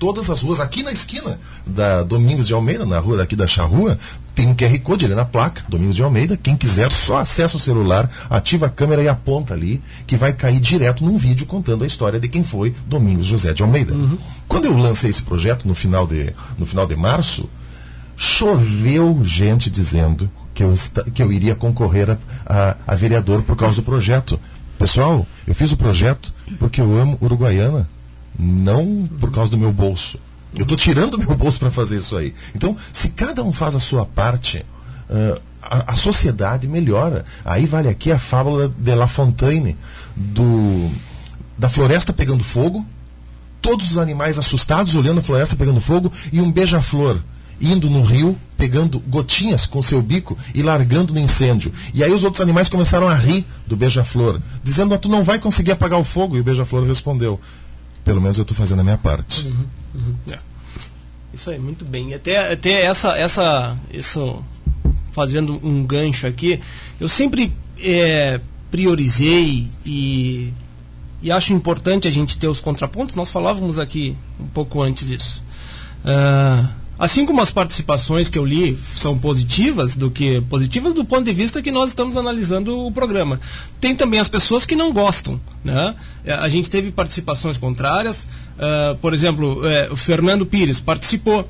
todas 0.00 0.30
as 0.30 0.40
ruas, 0.40 0.60
aqui 0.60 0.82
na 0.82 0.90
esquina 0.90 1.38
da 1.66 2.02
Domingos 2.02 2.46
de 2.46 2.54
Almeida, 2.54 2.86
na 2.86 2.98
rua 2.98 3.18
daqui 3.18 3.36
da 3.36 3.46
Charrua, 3.46 3.98
tem 4.40 4.48
um 4.48 4.54
QR 4.54 4.78
Code 4.78 5.04
ali 5.04 5.14
na 5.14 5.26
placa, 5.26 5.62
Domingos 5.68 5.94
de 5.94 6.02
Almeida. 6.02 6.34
Quem 6.34 6.56
quiser, 6.56 6.90
só 6.90 7.18
acessa 7.18 7.58
o 7.58 7.60
celular, 7.60 8.10
ativa 8.30 8.66
a 8.66 8.70
câmera 8.70 9.02
e 9.02 9.08
aponta 9.08 9.52
ali, 9.52 9.82
que 10.06 10.16
vai 10.16 10.32
cair 10.32 10.58
direto 10.58 11.04
num 11.04 11.18
vídeo 11.18 11.44
contando 11.44 11.84
a 11.84 11.86
história 11.86 12.18
de 12.18 12.26
quem 12.26 12.42
foi 12.42 12.74
Domingos 12.86 13.26
José 13.26 13.52
de 13.52 13.62
Almeida. 13.62 13.92
Uhum. 13.92 14.16
Quando 14.48 14.64
eu 14.64 14.74
lancei 14.74 15.10
esse 15.10 15.22
projeto 15.22 15.68
no 15.68 15.74
final 15.74 16.06
de, 16.06 16.32
no 16.56 16.64
final 16.64 16.86
de 16.86 16.96
março, 16.96 17.50
choveu 18.16 19.20
gente 19.24 19.68
dizendo 19.68 20.30
que 20.54 20.62
eu, 20.62 20.72
que 21.12 21.22
eu 21.22 21.30
iria 21.30 21.54
concorrer 21.54 22.08
a, 22.08 22.16
a, 22.46 22.76
a 22.86 22.94
vereador 22.94 23.42
por 23.42 23.56
causa 23.56 23.76
do 23.76 23.82
projeto. 23.82 24.40
Pessoal, 24.78 25.26
eu 25.46 25.54
fiz 25.54 25.70
o 25.70 25.76
projeto 25.76 26.32
porque 26.58 26.80
eu 26.80 26.96
amo 26.96 27.18
Uruguaiana 27.20 27.86
não 28.38 29.06
por 29.20 29.30
causa 29.30 29.50
do 29.50 29.58
meu 29.58 29.70
bolso. 29.70 30.18
Eu 30.56 30.62
estou 30.62 30.76
tirando 30.76 31.18
meu 31.18 31.34
bolso 31.36 31.58
para 31.58 31.70
fazer 31.70 31.98
isso 31.98 32.16
aí. 32.16 32.34
Então, 32.54 32.76
se 32.92 33.10
cada 33.10 33.42
um 33.42 33.52
faz 33.52 33.74
a 33.74 33.78
sua 33.80 34.04
parte, 34.04 34.64
uh, 35.08 35.40
a, 35.62 35.92
a, 35.92 35.96
sociedade 35.96 36.66
melhora. 36.66 37.24
Aí 37.44 37.66
vale 37.66 37.88
aqui 37.88 38.10
a 38.10 38.18
fábula 38.18 38.72
de 38.76 38.94
La 38.94 39.06
Fontaine, 39.06 39.76
do, 40.16 40.90
da 41.56 41.68
floresta 41.68 42.12
pegando 42.12 42.42
fogo, 42.42 42.84
todos 43.60 43.90
os 43.90 43.98
animais 43.98 44.38
assustados 44.38 44.94
olhando 44.94 45.20
a 45.20 45.22
floresta 45.22 45.54
pegando 45.56 45.80
fogo 45.80 46.10
e 46.32 46.40
um 46.40 46.50
beija-flor 46.50 47.22
indo 47.60 47.90
no 47.90 48.02
rio, 48.02 48.38
pegando 48.56 48.98
gotinhas 49.00 49.66
com 49.66 49.82
seu 49.82 50.00
bico 50.00 50.36
e 50.54 50.62
largando 50.62 51.12
no 51.12 51.20
incêndio. 51.20 51.72
E 51.92 52.02
aí 52.02 52.10
os 52.10 52.24
outros 52.24 52.40
animais 52.40 52.68
começaram 52.68 53.06
a 53.06 53.14
rir 53.14 53.44
do 53.66 53.76
beija-flor, 53.76 54.40
dizendo: 54.64 54.96
Tu 54.98 55.08
não 55.08 55.22
vai 55.22 55.38
conseguir 55.38 55.72
apagar 55.72 56.00
o 56.00 56.04
fogo. 56.04 56.36
E 56.36 56.40
o 56.40 56.44
beija-flor 56.44 56.86
respondeu: 56.86 57.38
Pelo 58.02 58.20
menos 58.20 58.38
eu 58.38 58.42
estou 58.42 58.56
fazendo 58.56 58.80
a 58.80 58.84
minha 58.84 58.96
parte. 58.96 59.46
Uhum, 59.46 59.66
uhum, 59.94 60.14
é. 60.30 60.38
Isso 61.32 61.50
aí, 61.50 61.58
muito 61.58 61.84
bem. 61.84 62.12
Até, 62.12 62.52
até 62.52 62.82
essa, 62.82 63.16
essa, 63.16 63.78
isso, 63.92 64.44
fazendo 65.12 65.60
um 65.62 65.84
gancho 65.84 66.26
aqui, 66.26 66.60
eu 66.98 67.08
sempre 67.08 67.52
é, 67.78 68.40
priorizei 68.70 69.68
e 69.84 70.52
e 71.22 71.30
acho 71.30 71.52
importante 71.52 72.08
a 72.08 72.10
gente 72.10 72.38
ter 72.38 72.48
os 72.48 72.60
contrapontos. 72.60 73.14
Nós 73.14 73.30
falávamos 73.30 73.78
aqui 73.78 74.16
um 74.38 74.46
pouco 74.46 74.80
antes 74.82 75.08
disso. 75.08 75.42
Uh, 76.02 76.66
assim 77.00 77.24
como 77.24 77.40
as 77.40 77.50
participações 77.50 78.28
que 78.28 78.38
eu 78.38 78.44
li 78.44 78.78
são 78.94 79.18
positivas, 79.18 79.96
do 79.96 80.10
que 80.10 80.42
positivas 80.42 80.92
do 80.92 81.02
ponto 81.02 81.24
de 81.24 81.32
vista 81.32 81.62
que 81.62 81.70
nós 81.70 81.88
estamos 81.88 82.14
analisando 82.14 82.78
o 82.78 82.92
programa. 82.92 83.40
Tem 83.80 83.96
também 83.96 84.20
as 84.20 84.28
pessoas 84.28 84.66
que 84.66 84.76
não 84.76 84.92
gostam. 84.92 85.40
Né? 85.64 85.94
É, 86.22 86.34
a 86.34 86.48
gente 86.50 86.68
teve 86.68 86.92
participações 86.92 87.56
contrárias. 87.56 88.24
Uh, 88.58 88.94
por 88.96 89.14
exemplo, 89.14 89.62
uh, 89.62 89.92
o 89.94 89.96
Fernando 89.96 90.44
Pires 90.44 90.78
participou. 90.78 91.48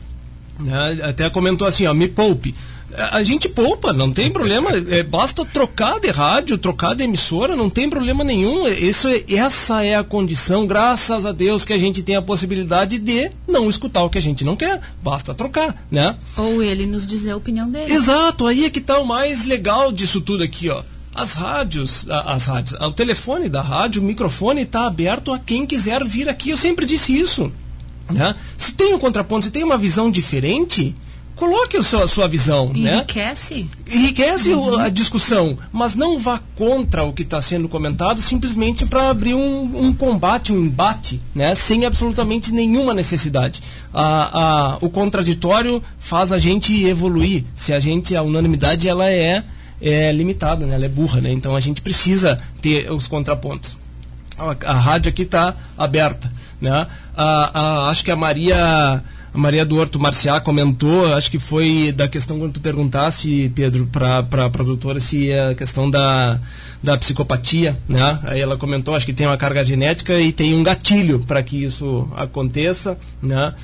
Né? 0.61 1.01
Até 1.03 1.29
comentou 1.29 1.67
assim, 1.67 1.85
ó, 1.85 1.93
me 1.93 2.07
poupe 2.07 2.55
a 2.97 3.23
gente 3.23 3.49
poupa, 3.49 3.93
não 3.93 4.13
tem 4.13 4.31
problema. 4.31 4.71
É, 4.91 5.03
basta 5.03 5.45
trocar 5.45 6.01
de 6.01 6.11
rádio, 6.11 6.59
trocar 6.59 6.95
de 6.95 7.05
emissora, 7.05 7.55
não 7.55 7.71
tem 7.71 7.89
problema 7.89 8.25
nenhum. 8.25 8.67
Isso 8.69 9.09
é, 9.09 9.23
essa 9.29 9.85
é 9.85 9.95
a 9.97 10.05
condição, 10.05 10.67
graças 10.67 11.25
a 11.25 11.33
Deus, 11.33 11.65
que 11.65 11.73
a 11.73 11.79
gente 11.79 12.03
tem 12.03 12.17
a 12.17 12.23
possibilidade 12.23 12.99
de 12.99 13.31
não 13.47 13.69
escutar 13.69 14.03
o 14.03 14.11
que 14.11 14.19
a 14.19 14.23
gente 14.23 14.45
não 14.45 14.57
quer. 14.57 14.81
Basta 15.03 15.35
trocar, 15.35 15.87
né? 15.91 16.17
Ou 16.37 16.63
ele 16.63 16.87
nos 16.87 17.07
dizer 17.07 17.31
a 17.31 17.37
opinião 17.37 17.69
dele. 17.71 17.93
Exato, 17.93 18.47
aí 18.47 18.65
é 18.65 18.71
que 18.71 18.79
está 18.79 18.99
o 18.99 19.07
mais 19.07 19.45
legal 19.45 19.93
disso 19.93 20.21
tudo 20.21 20.43
aqui, 20.43 20.69
ó. 20.69 20.83
As 21.15 21.33
rádios, 21.33 22.07
as 22.09 22.47
rádios, 22.47 22.81
o 22.81 22.93
telefone 22.93 23.49
da 23.49 23.61
rádio, 23.61 24.01
o 24.01 24.05
microfone 24.05 24.63
está 24.63 24.87
aberto 24.87 25.33
a 25.33 25.39
quem 25.39 25.67
quiser 25.67 26.05
vir 26.05 26.29
aqui. 26.29 26.51
Eu 26.51 26.57
sempre 26.57 26.87
disse 26.87 27.19
isso. 27.19 27.53
Né? 28.09 28.35
Se 28.57 28.75
tem 28.75 28.95
um 28.95 28.99
contraponto, 28.99 29.47
se 29.47 29.51
tem 29.51 29.65
uma 29.65 29.77
visão 29.77 30.11
diferente, 30.11 30.95
coloque 31.41 31.79
a 31.79 31.83
sua, 31.83 32.05
a 32.05 32.09
sua 32.09 32.29
visão. 32.29 32.69
Né? 32.69 32.97
Enriquece. 32.97 33.63
Né? 33.63 33.95
Enriquece 33.95 34.51
uhum. 34.51 34.79
a 34.79 34.91
discussão, 34.91 35.57
mas 35.73 35.97
não 35.97 36.19
vá 36.19 36.39
contra 36.55 37.03
o 37.03 37.15
que 37.15 37.23
está 37.23 37.41
sendo 37.41 37.67
comentado 37.67 38.21
simplesmente 38.21 38.85
para 38.85 39.09
abrir 39.09 39.33
um, 39.33 39.87
um, 39.87 39.93
combate, 39.93 40.53
um 40.53 40.61
embate, 40.63 41.19
né? 41.35 41.55
sem 41.55 41.87
absolutamente 41.87 42.53
nenhuma 42.53 42.93
necessidade. 42.93 43.63
A, 43.93 44.75
a, 44.75 44.79
o 44.83 44.91
contraditório 44.91 45.83
faz 45.99 46.31
a 46.31 46.39
gente 46.39 46.85
evoluir. 46.85 47.45
Se 47.55 47.73
a 47.73 47.81
gente, 47.81 48.15
a 48.15 48.23
unanimidade, 48.23 48.87
ela 48.87 49.09
é, 49.11 49.43
é 49.81 50.13
limitada, 50.13 50.67
né? 50.67 50.75
ela 50.75 50.85
é 50.85 50.89
burra, 50.89 51.23
né? 51.23 51.33
então 51.33 51.57
a 51.57 51.61
gente 51.61 51.81
precisa 51.81 52.39
ter 52.61 52.93
os 52.93 53.09
contrapontos. 53.09 53.79
A, 54.37 54.73
a 54.73 54.75
rádio 54.75 55.09
aqui 55.09 55.23
está 55.23 55.57
aberta. 55.79 56.31
Né? 56.61 56.87
A, 57.17 57.89
acho 57.89 58.05
que 58.05 58.11
a 58.11 58.17
Maria 58.17 59.03
a 59.33 59.39
Maria 59.39 59.65
do 59.65 59.77
Horto 59.77 60.01
Marciá 60.01 60.41
comentou, 60.41 61.15
acho 61.15 61.31
que 61.31 61.39
foi 61.39 61.93
da 61.93 62.09
questão 62.09 62.39
quando 62.39 62.55
tu 62.55 62.61
perguntaste, 62.61 63.51
Pedro, 63.55 63.87
para 63.87 64.27
a 64.43 64.49
doutora 64.49 64.99
se 64.99 65.31
é 65.31 65.51
a 65.51 65.55
questão 65.55 65.89
da, 65.89 66.41
da 66.83 66.99
psicopatia, 66.99 67.79
né? 67.89 68.19
Aí 68.25 68.41
ela 68.41 68.57
comentou, 68.57 68.95
acho 68.95 69.07
que 69.07 69.13
tem 69.13 69.27
uma 69.27 69.37
carga 69.37 69.63
genética 69.63 70.19
e 70.19 70.33
tem 70.33 70.55
um 70.55 70.65
gatilho 70.65 71.21
para 71.21 71.43
que 71.43 71.65
isso 71.65 72.09
aconteça, 72.17 72.99
né? 73.23 73.55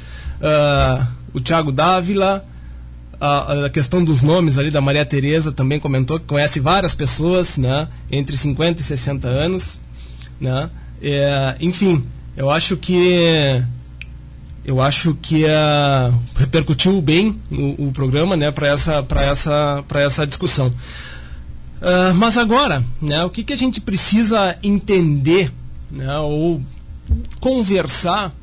Uh, 0.40 1.06
o 1.34 1.40
Tiago 1.40 1.72
Dávila, 1.72 2.44
a, 3.20 3.64
a, 3.64 3.70
questão 3.70 4.04
dos 4.04 4.22
nomes 4.22 4.58
ali 4.58 4.70
da 4.70 4.80
Maria 4.80 5.04
Tereza 5.04 5.50
também 5.50 5.80
comentou 5.80 6.20
que 6.20 6.26
conhece 6.26 6.60
várias 6.60 6.94
pessoas, 6.94 7.58
né? 7.58 7.88
Entre 8.08 8.36
50 8.36 8.80
e 8.80 8.84
60 8.84 9.26
anos, 9.26 9.80
né? 10.40 10.70
É, 11.02 11.56
enfim, 11.58 12.06
eu 12.36 12.50
acho 12.50 12.76
que 12.76 13.62
eu 14.66 14.82
acho 14.82 15.14
que 15.22 15.44
uh, 15.44 16.12
repercutiu 16.34 17.00
bem 17.00 17.40
o, 17.52 17.86
o 17.86 17.92
programa 17.92 18.36
né, 18.36 18.50
para 18.50 18.66
essa, 18.66 19.06
essa, 19.20 19.84
essa 19.94 20.26
discussão. 20.26 20.74
Uh, 21.80 22.12
mas 22.16 22.36
agora, 22.36 22.84
né, 23.00 23.22
o 23.22 23.30
que, 23.30 23.44
que 23.44 23.52
a 23.52 23.56
gente 23.56 23.80
precisa 23.80 24.58
entender 24.64 25.52
né, 25.88 26.18
ou 26.18 26.60
conversar, 27.40 28.34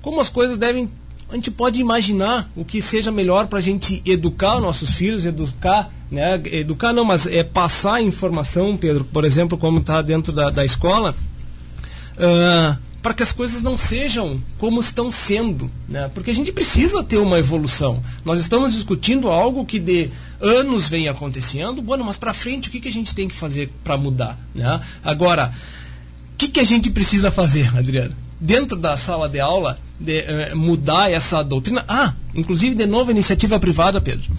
como 0.00 0.18
as 0.18 0.30
coisas 0.30 0.56
devem. 0.56 0.90
A 1.28 1.34
gente 1.34 1.50
pode 1.50 1.78
imaginar 1.78 2.48
o 2.56 2.64
que 2.64 2.80
seja 2.80 3.12
melhor 3.12 3.46
para 3.48 3.58
a 3.58 3.62
gente 3.62 4.00
educar 4.06 4.58
nossos 4.60 4.94
filhos, 4.94 5.26
educar, 5.26 5.92
né, 6.10 6.40
educar 6.52 6.94
não, 6.94 7.04
mas 7.04 7.26
é 7.26 7.42
passar 7.42 8.00
informação, 8.00 8.78
Pedro, 8.78 9.04
por 9.04 9.26
exemplo, 9.26 9.58
como 9.58 9.80
está 9.80 10.00
dentro 10.00 10.32
da, 10.32 10.48
da 10.48 10.64
escola. 10.64 11.14
Uh, 12.16 12.85
para 13.06 13.14
que 13.14 13.22
as 13.22 13.30
coisas 13.30 13.62
não 13.62 13.78
sejam 13.78 14.42
como 14.58 14.80
estão 14.80 15.12
sendo, 15.12 15.70
né? 15.88 16.10
Porque 16.12 16.28
a 16.28 16.34
gente 16.34 16.50
precisa 16.50 17.04
ter 17.04 17.18
uma 17.18 17.38
evolução. 17.38 18.02
Nós 18.24 18.40
estamos 18.40 18.72
discutindo 18.72 19.28
algo 19.28 19.64
que 19.64 19.78
de 19.78 20.10
anos 20.40 20.88
vem 20.88 21.06
acontecendo, 21.06 21.80
bueno, 21.80 22.04
mas 22.04 22.18
para 22.18 22.34
frente 22.34 22.68
o 22.68 22.72
que, 22.72 22.80
que 22.80 22.88
a 22.88 22.92
gente 22.92 23.14
tem 23.14 23.28
que 23.28 23.34
fazer 23.36 23.70
para 23.84 23.96
mudar, 23.96 24.36
né? 24.52 24.80
Agora, 25.04 25.52
o 26.32 26.36
que, 26.36 26.48
que 26.48 26.58
a 26.58 26.64
gente 26.64 26.90
precisa 26.90 27.30
fazer, 27.30 27.70
Adriano? 27.78 28.12
Dentro 28.40 28.76
da 28.76 28.96
sala 28.96 29.28
de 29.28 29.38
aula, 29.38 29.78
de, 30.00 30.22
eh, 30.22 30.52
mudar 30.56 31.08
essa 31.08 31.44
doutrina. 31.44 31.84
Ah, 31.86 32.12
inclusive 32.34 32.74
de 32.74 32.86
novo 32.86 33.12
iniciativa 33.12 33.56
privada, 33.60 34.00
Pedro. 34.00 34.32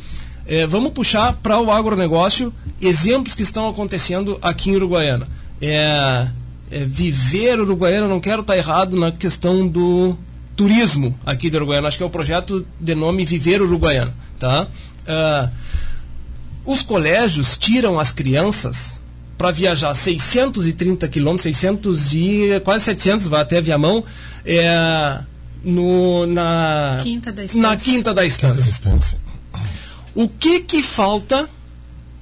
Eh, 0.45 0.68
vamos 0.68 0.91
puxar 0.91 1.38
para 1.38 1.57
o 1.57 1.72
agronegócio 1.72 2.53
exemplos 2.82 3.34
que 3.34 3.43
estão 3.43 3.70
acontecendo 3.70 4.38
aqui 4.41 4.72
em 4.72 4.76
Uruguaiana. 4.76 5.26
É, 5.61 6.28
é, 6.72 6.86
viver 6.86 7.59
uruguaiano, 7.59 8.07
não 8.07 8.20
quero 8.20 8.41
estar 8.41 8.53
tá 8.53 8.57
errado 8.57 8.97
na 8.97 9.11
questão 9.11 9.68
do 9.68 10.18
turismo 10.57 11.18
aqui 11.26 11.49
de 11.49 11.55
Uruguaiana, 11.55 11.88
acho 11.88 11.97
que 11.97 12.03
é 12.03 12.05
o 12.05 12.09
projeto 12.09 12.65
de 12.82 12.95
nome 12.95 13.24
Viver 13.24 13.61
Uruguaiano. 13.61 14.13
Tá? 14.39 14.68
Uh, 15.03 15.51
os 16.65 16.82
colégios 16.82 17.55
tiram 17.55 17.99
as 17.99 18.11
crianças 18.11 18.99
para 19.38 19.51
viajar 19.51 19.93
630 19.93 21.07
quilômetros, 21.07 21.43
600 21.43 22.13
e 22.13 22.61
quase 22.65 22.86
700, 22.86 23.28
vai 23.28 23.41
até 23.41 23.61
Viamão, 23.61 24.03
é, 24.43 25.20
no, 25.63 26.26
na, 26.26 26.99
quinta 27.03 27.32
da 27.32 27.45
estância. 27.45 27.70
na 27.70 27.76
quinta 27.78 28.13
da 28.13 28.26
estância. 28.26 29.20
O 30.15 30.28
que 30.28 30.61
que 30.61 30.82
falta 30.82 31.47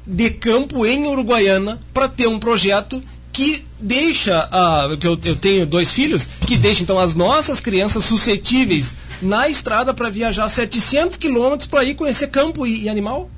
de 0.06 0.30
campo 0.30 0.86
em 0.86 1.08
Uruguaiana 1.08 1.80
para 1.94 2.10
ter 2.10 2.28
um 2.28 2.38
projeto 2.38 3.02
que 3.32 3.66
deixa, 3.86 4.50
a, 4.52 4.98
que 5.00 5.08
eu, 5.08 5.18
eu 5.24 5.36
tenho 5.36 5.66
dois 5.66 5.92
filhos, 5.92 6.28
que 6.48 6.58
deixa 6.58 6.82
então 6.82 7.00
as 7.00 7.14
nossas 7.14 7.60
crianças 7.60 8.04
suscetíveis 8.04 8.98
na 9.22 9.48
estrada 9.48 9.94
para 9.94 10.10
viajar 10.10 10.50
700 10.50 11.18
quilômetros 11.18 11.70
para 11.70 11.84
ir 11.84 11.94
conhecer 11.94 12.28
campo 12.28 12.66
e, 12.66 12.84
e 12.84 12.90
animal, 12.90 13.30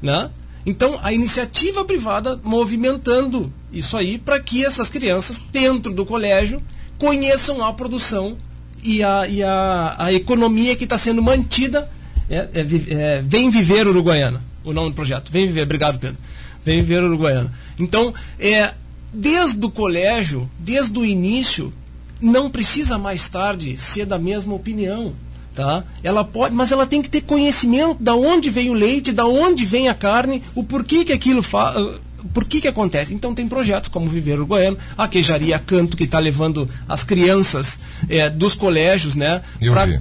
né? 0.00 0.30
Então, 0.66 0.98
a 1.02 1.12
iniciativa 1.12 1.84
privada 1.84 2.40
movimentando 2.42 3.52
isso 3.70 3.96
aí 3.96 4.16
para 4.16 4.40
que 4.40 4.64
essas 4.64 4.88
crianças, 4.88 5.42
dentro 5.52 5.92
do 5.92 6.06
colégio, 6.06 6.62
conheçam 6.96 7.62
a 7.62 7.70
produção 7.72 8.38
e 8.82 9.02
a, 9.02 9.28
e 9.28 9.42
a, 9.42 9.96
a 9.98 10.12
economia 10.12 10.74
que 10.74 10.84
está 10.84 10.96
sendo 10.96 11.22
mantida. 11.22 11.90
É, 12.30 12.36
é, 12.36 12.66
é, 12.88 13.22
Vem 13.22 13.50
Viver 13.50 13.86
Uruguaiana, 13.86 14.42
o 14.64 14.72
nome 14.72 14.88
do 14.88 14.94
projeto. 14.94 15.30
Vem 15.30 15.46
Viver, 15.46 15.64
obrigado, 15.64 15.98
Pedro. 15.98 16.16
Vem 16.64 16.80
Viver 16.80 17.02
Uruguaiana. 17.02 17.52
Então, 17.78 18.14
é, 18.38 18.72
desde 19.14 19.64
o 19.64 19.70
colégio, 19.70 20.50
desde 20.58 20.98
o 20.98 21.04
início, 21.04 21.72
não 22.20 22.50
precisa 22.50 22.98
mais 22.98 23.28
tarde 23.28 23.76
ser 23.78 24.06
da 24.06 24.18
mesma 24.18 24.54
opinião. 24.54 25.14
Tá? 25.54 25.84
Ela 26.02 26.24
pode, 26.24 26.52
mas 26.52 26.72
ela 26.72 26.84
tem 26.84 27.00
que 27.00 27.08
ter 27.08 27.20
conhecimento 27.20 28.02
da 28.02 28.14
onde 28.14 28.50
vem 28.50 28.70
o 28.70 28.74
leite, 28.74 29.12
da 29.12 29.24
onde 29.24 29.64
vem 29.64 29.88
a 29.88 29.94
carne, 29.94 30.42
o 30.52 30.64
porquê 30.64 31.04
que 31.04 31.12
aquilo 31.12 31.42
faz, 31.42 31.76
uh, 31.76 32.00
por 32.32 32.44
que 32.44 32.60
que 32.60 32.68
acontece? 32.68 33.12
Então 33.12 33.34
tem 33.34 33.46
projetos 33.46 33.88
como 33.88 34.08
Viver 34.08 34.34
Uruguaiano, 34.34 34.78
a 34.96 35.06
Queijaria 35.06 35.58
Canto, 35.58 35.96
que 35.96 36.04
está 36.04 36.18
levando 36.18 36.68
as 36.88 37.04
crianças 37.04 37.78
é, 38.08 38.30
dos 38.30 38.54
colégios 38.54 39.14
né, 39.14 39.42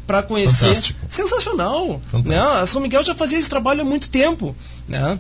para 0.08 0.24
conhecer. 0.24 0.68
Fantástico. 0.68 1.00
Sensacional. 1.10 2.02
Fantástico. 2.12 2.30
Né? 2.30 2.40
A 2.40 2.66
São 2.66 2.82
Miguel 2.82 3.04
já 3.04 3.14
fazia 3.14 3.38
esse 3.38 3.50
trabalho 3.50 3.82
há 3.82 3.86
muito 3.86 4.10
tempo. 4.10 4.56
Né? 4.88 5.20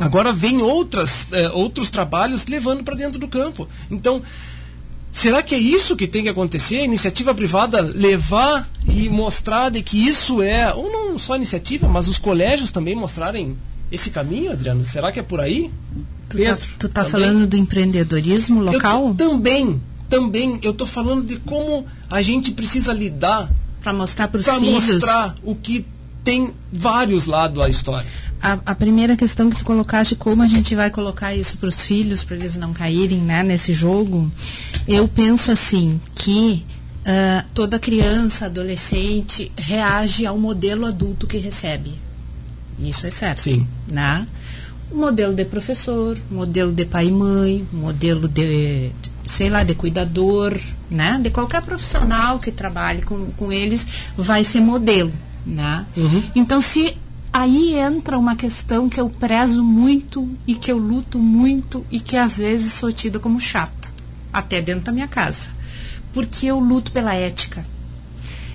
Agora 0.00 0.32
vem 0.32 0.62
outras, 0.62 1.28
é, 1.32 1.48
outros 1.50 1.90
trabalhos 1.90 2.46
levando 2.46 2.82
para 2.82 2.94
dentro 2.96 3.18
do 3.20 3.28
campo. 3.28 3.68
Então, 3.90 4.22
será 5.12 5.42
que 5.42 5.54
é 5.54 5.58
isso 5.58 5.96
que 5.96 6.06
tem 6.06 6.22
que 6.22 6.28
acontecer? 6.28 6.78
A 6.78 6.84
iniciativa 6.84 7.34
privada 7.34 7.80
levar 7.80 8.68
e 8.88 9.08
mostrar 9.08 9.70
de 9.70 9.82
que 9.82 9.98
isso 10.06 10.40
é, 10.42 10.72
ou 10.72 10.90
não 10.90 11.18
só 11.18 11.36
iniciativa, 11.36 11.88
mas 11.88 12.08
os 12.08 12.18
colégios 12.18 12.70
também 12.70 12.94
mostrarem 12.94 13.56
esse 13.90 14.10
caminho, 14.10 14.52
Adriano? 14.52 14.84
Será 14.84 15.10
que 15.12 15.18
é 15.20 15.22
por 15.22 15.40
aí? 15.40 15.70
Tu 16.28 16.38
tá, 16.38 16.44
Pedro, 16.44 16.66
tu 16.78 16.88
tá 16.88 17.04
também? 17.04 17.26
falando 17.28 17.46
do 17.46 17.56
empreendedorismo 17.56 18.62
local? 18.62 19.14
tô- 19.16 19.24
também, 19.30 19.82
também. 20.08 20.58
Eu 20.62 20.72
tô 20.72 20.86
falando 20.86 21.24
de 21.26 21.36
como 21.36 21.84
a 22.08 22.22
gente 22.22 22.52
precisa 22.52 22.92
lidar 22.92 23.50
Para 23.82 23.92
mostrar 23.92 24.28
para 24.28 24.38
os 24.40 24.46
para 24.46 24.60
filhos. 24.60 24.92
mostrar 24.92 25.34
o 25.42 25.54
que 25.56 25.84
tem 26.24 26.52
vários 26.72 27.26
lados 27.26 27.62
à 27.62 27.68
história. 27.68 28.06
A, 28.42 28.58
a 28.64 28.74
primeira 28.74 29.16
questão 29.16 29.50
que 29.50 29.56
tu 29.56 29.64
colocaste, 29.64 30.16
como 30.16 30.42
a 30.42 30.46
gente 30.46 30.74
vai 30.74 30.90
colocar 30.90 31.34
isso 31.34 31.58
para 31.58 31.68
os 31.68 31.84
filhos, 31.84 32.22
para 32.22 32.36
eles 32.36 32.56
não 32.56 32.72
caírem 32.72 33.18
né, 33.18 33.42
nesse 33.42 33.74
jogo, 33.74 34.30
eu 34.88 35.06
penso 35.06 35.52
assim, 35.52 36.00
que 36.14 36.64
ah, 37.04 37.44
toda 37.54 37.78
criança, 37.78 38.46
adolescente, 38.46 39.50
reage 39.56 40.26
ao 40.26 40.38
modelo 40.38 40.86
adulto 40.86 41.26
que 41.26 41.38
recebe. 41.38 41.98
Isso 42.78 43.06
é 43.06 43.10
certo. 43.10 43.40
Sim. 43.40 43.66
Né? 43.90 44.26
O 44.90 44.96
modelo 44.96 45.34
de 45.34 45.44
professor, 45.44 46.18
modelo 46.30 46.72
de 46.72 46.84
pai 46.84 47.06
e 47.06 47.12
mãe, 47.12 47.66
modelo 47.72 48.28
de, 48.28 48.90
sei 49.26 49.48
lá, 49.48 49.62
de 49.62 49.74
cuidador, 49.74 50.58
né? 50.90 51.18
De 51.22 51.30
qualquer 51.30 51.62
profissional 51.62 52.38
que 52.38 52.50
trabalhe 52.50 53.02
com, 53.02 53.26
com 53.32 53.52
eles, 53.52 53.86
vai 54.16 54.42
ser 54.42 54.60
modelo, 54.60 55.12
né? 55.44 55.86
Então, 56.34 56.60
se 56.60 56.96
aí 57.32 57.74
entra 57.76 58.18
uma 58.18 58.34
questão 58.34 58.88
que 58.88 59.00
eu 59.00 59.08
prezo 59.08 59.62
muito 59.62 60.28
e 60.46 60.54
que 60.54 60.70
eu 60.70 60.78
luto 60.78 61.18
muito 61.18 61.86
e 61.90 62.00
que 62.00 62.16
às 62.16 62.38
vezes 62.38 62.72
sou 62.72 62.92
tida 62.92 63.18
como 63.18 63.40
chata, 63.40 63.88
até 64.32 64.60
dentro 64.60 64.84
da 64.84 64.92
minha 64.92 65.08
casa, 65.08 65.48
porque 66.12 66.46
eu 66.46 66.58
luto 66.58 66.92
pela 66.92 67.14
ética. 67.14 67.64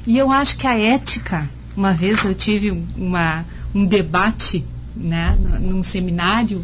E 0.05 0.17
eu 0.17 0.31
acho 0.31 0.57
que 0.57 0.67
a 0.67 0.77
ética, 0.77 1.49
uma 1.75 1.93
vez 1.93 2.23
eu 2.23 2.35
tive 2.35 2.71
uma, 2.95 3.45
um 3.73 3.85
debate 3.85 4.63
né, 4.95 5.37
num 5.59 5.81
seminário 5.81 6.63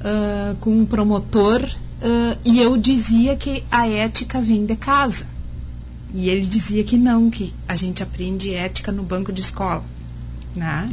ah, 0.00 0.54
com 0.58 0.80
um 0.80 0.86
promotor 0.86 1.62
ah, 2.02 2.36
e 2.44 2.58
eu 2.58 2.76
dizia 2.76 3.36
que 3.36 3.64
a 3.70 3.88
ética 3.88 4.40
vem 4.40 4.64
de 4.66 4.76
casa. 4.76 5.26
E 6.14 6.28
ele 6.28 6.42
dizia 6.42 6.84
que 6.84 6.96
não, 6.96 7.30
que 7.30 7.54
a 7.66 7.74
gente 7.74 8.02
aprende 8.02 8.54
ética 8.54 8.92
no 8.92 9.02
banco 9.02 9.32
de 9.32 9.40
escola. 9.40 9.84
Né? 10.54 10.88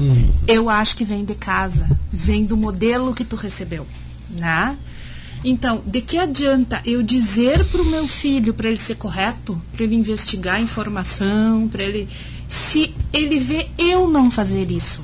Eu 0.48 0.70
acho 0.70 0.96
que 0.96 1.04
vem 1.04 1.26
de 1.26 1.36
casa, 1.36 2.00
vem 2.12 2.46
do 2.46 2.56
modelo 2.56 3.14
que 3.14 3.26
tu 3.26 3.36
recebeu. 3.36 3.86
Né? 4.30 4.78
Então, 5.44 5.82
de 5.86 6.02
que 6.02 6.18
adianta 6.18 6.82
eu 6.86 7.02
dizer 7.02 7.66
para 7.66 7.82
o 7.82 7.86
meu 7.86 8.08
filho 8.08 8.54
para 8.54 8.68
ele 8.68 8.78
ser 8.78 8.96
correto, 8.96 9.62
para 9.72 9.84
ele 9.84 9.96
investigar 9.96 10.56
a 10.56 10.62
informação, 10.62 11.68
para 11.68 11.84
ele. 11.84 12.08
Se 12.48 12.94
ele 13.14 13.40
vê 13.40 13.68
eu 13.78 14.08
não 14.08 14.32
fazer 14.32 14.72
isso, 14.72 15.02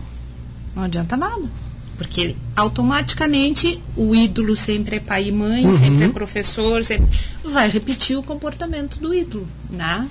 não 0.76 0.84
adianta 0.84 1.16
nada. 1.16 1.50
Porque 1.98 2.36
automaticamente 2.56 3.82
o 3.96 4.14
ídolo 4.14 4.56
sempre 4.56 4.98
é 4.98 5.00
pai 5.00 5.28
e 5.28 5.32
mãe, 5.32 5.72
sempre 5.74 6.06
é 6.06 6.10
professor, 6.10 6.84
sempre 6.84 7.10
vai 7.44 7.70
repetir 7.70 8.18
o 8.18 8.24
comportamento 8.24 9.00
do 9.00 9.14
ídolo, 9.14 9.48
né? 9.70 10.08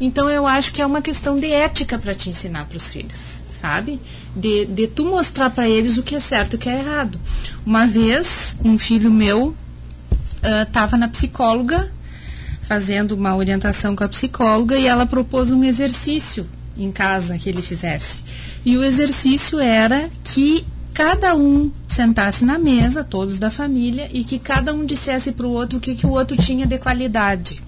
Então 0.00 0.30
eu 0.30 0.46
acho 0.46 0.72
que 0.72 0.80
é 0.80 0.86
uma 0.86 1.02
questão 1.02 1.38
de 1.38 1.50
ética 1.50 1.98
para 1.98 2.14
te 2.14 2.30
ensinar 2.30 2.66
para 2.66 2.76
os 2.76 2.92
filhos, 2.92 3.42
sabe? 3.60 4.00
De, 4.36 4.66
de 4.66 4.86
tu 4.86 5.04
mostrar 5.04 5.50
para 5.50 5.68
eles 5.68 5.98
o 5.98 6.02
que 6.02 6.14
é 6.14 6.20
certo 6.20 6.52
e 6.52 6.56
o 6.56 6.58
que 6.58 6.68
é 6.68 6.78
errado. 6.78 7.18
Uma 7.64 7.86
vez, 7.86 8.54
um 8.64 8.78
filho 8.78 9.10
meu 9.10 9.54
estava 10.62 10.96
na 10.96 11.08
psicóloga 11.08 11.90
fazendo 12.68 13.12
uma 13.12 13.34
orientação 13.34 13.94
com 13.94 14.04
a 14.04 14.08
psicóloga 14.08 14.76
e 14.76 14.86
ela 14.86 15.06
propôs 15.06 15.52
um 15.52 15.62
exercício 15.62 16.46
em 16.76 16.90
casa 16.90 17.38
que 17.38 17.48
ele 17.48 17.62
fizesse. 17.62 18.22
E 18.64 18.76
o 18.76 18.84
exercício 18.84 19.60
era 19.60 20.10
que 20.24 20.66
cada 20.96 21.34
um 21.34 21.70
sentasse 21.86 22.42
na 22.42 22.58
mesa, 22.58 23.04
todos 23.04 23.38
da 23.38 23.50
família, 23.50 24.08
e 24.14 24.24
que 24.24 24.38
cada 24.38 24.72
um 24.72 24.86
dissesse 24.86 25.30
para 25.30 25.46
o 25.46 25.50
outro 25.50 25.76
o 25.76 25.80
que, 25.80 25.94
que 25.94 26.06
o 26.06 26.10
outro 26.10 26.34
tinha 26.38 26.64
de 26.64 26.78
qualidade. 26.78 27.62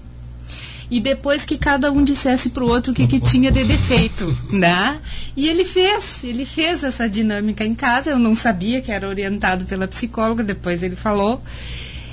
E 0.89 0.99
depois 0.99 1.45
que 1.45 1.55
cada 1.55 1.91
um 1.91 2.03
dissesse 2.03 2.49
para 2.49 2.63
o 2.63 2.67
outro 2.67 2.91
o 2.91 2.95
que, 2.95 3.05
que 3.05 3.19
tinha 3.19 3.51
de 3.51 3.63
defeito, 3.63 4.35
né? 4.51 4.99
E 5.37 5.47
ele 5.47 5.63
fez, 5.63 6.23
ele 6.23 6.43
fez 6.43 6.83
essa 6.83 7.07
dinâmica 7.07 7.63
em 7.63 7.75
casa. 7.75 8.09
Eu 8.09 8.17
não 8.17 8.33
sabia 8.33 8.81
que 8.81 8.91
era 8.91 9.07
orientado 9.07 9.63
pela 9.65 9.87
psicóloga, 9.87 10.43
depois 10.43 10.81
ele 10.81 10.95
falou. 10.95 11.43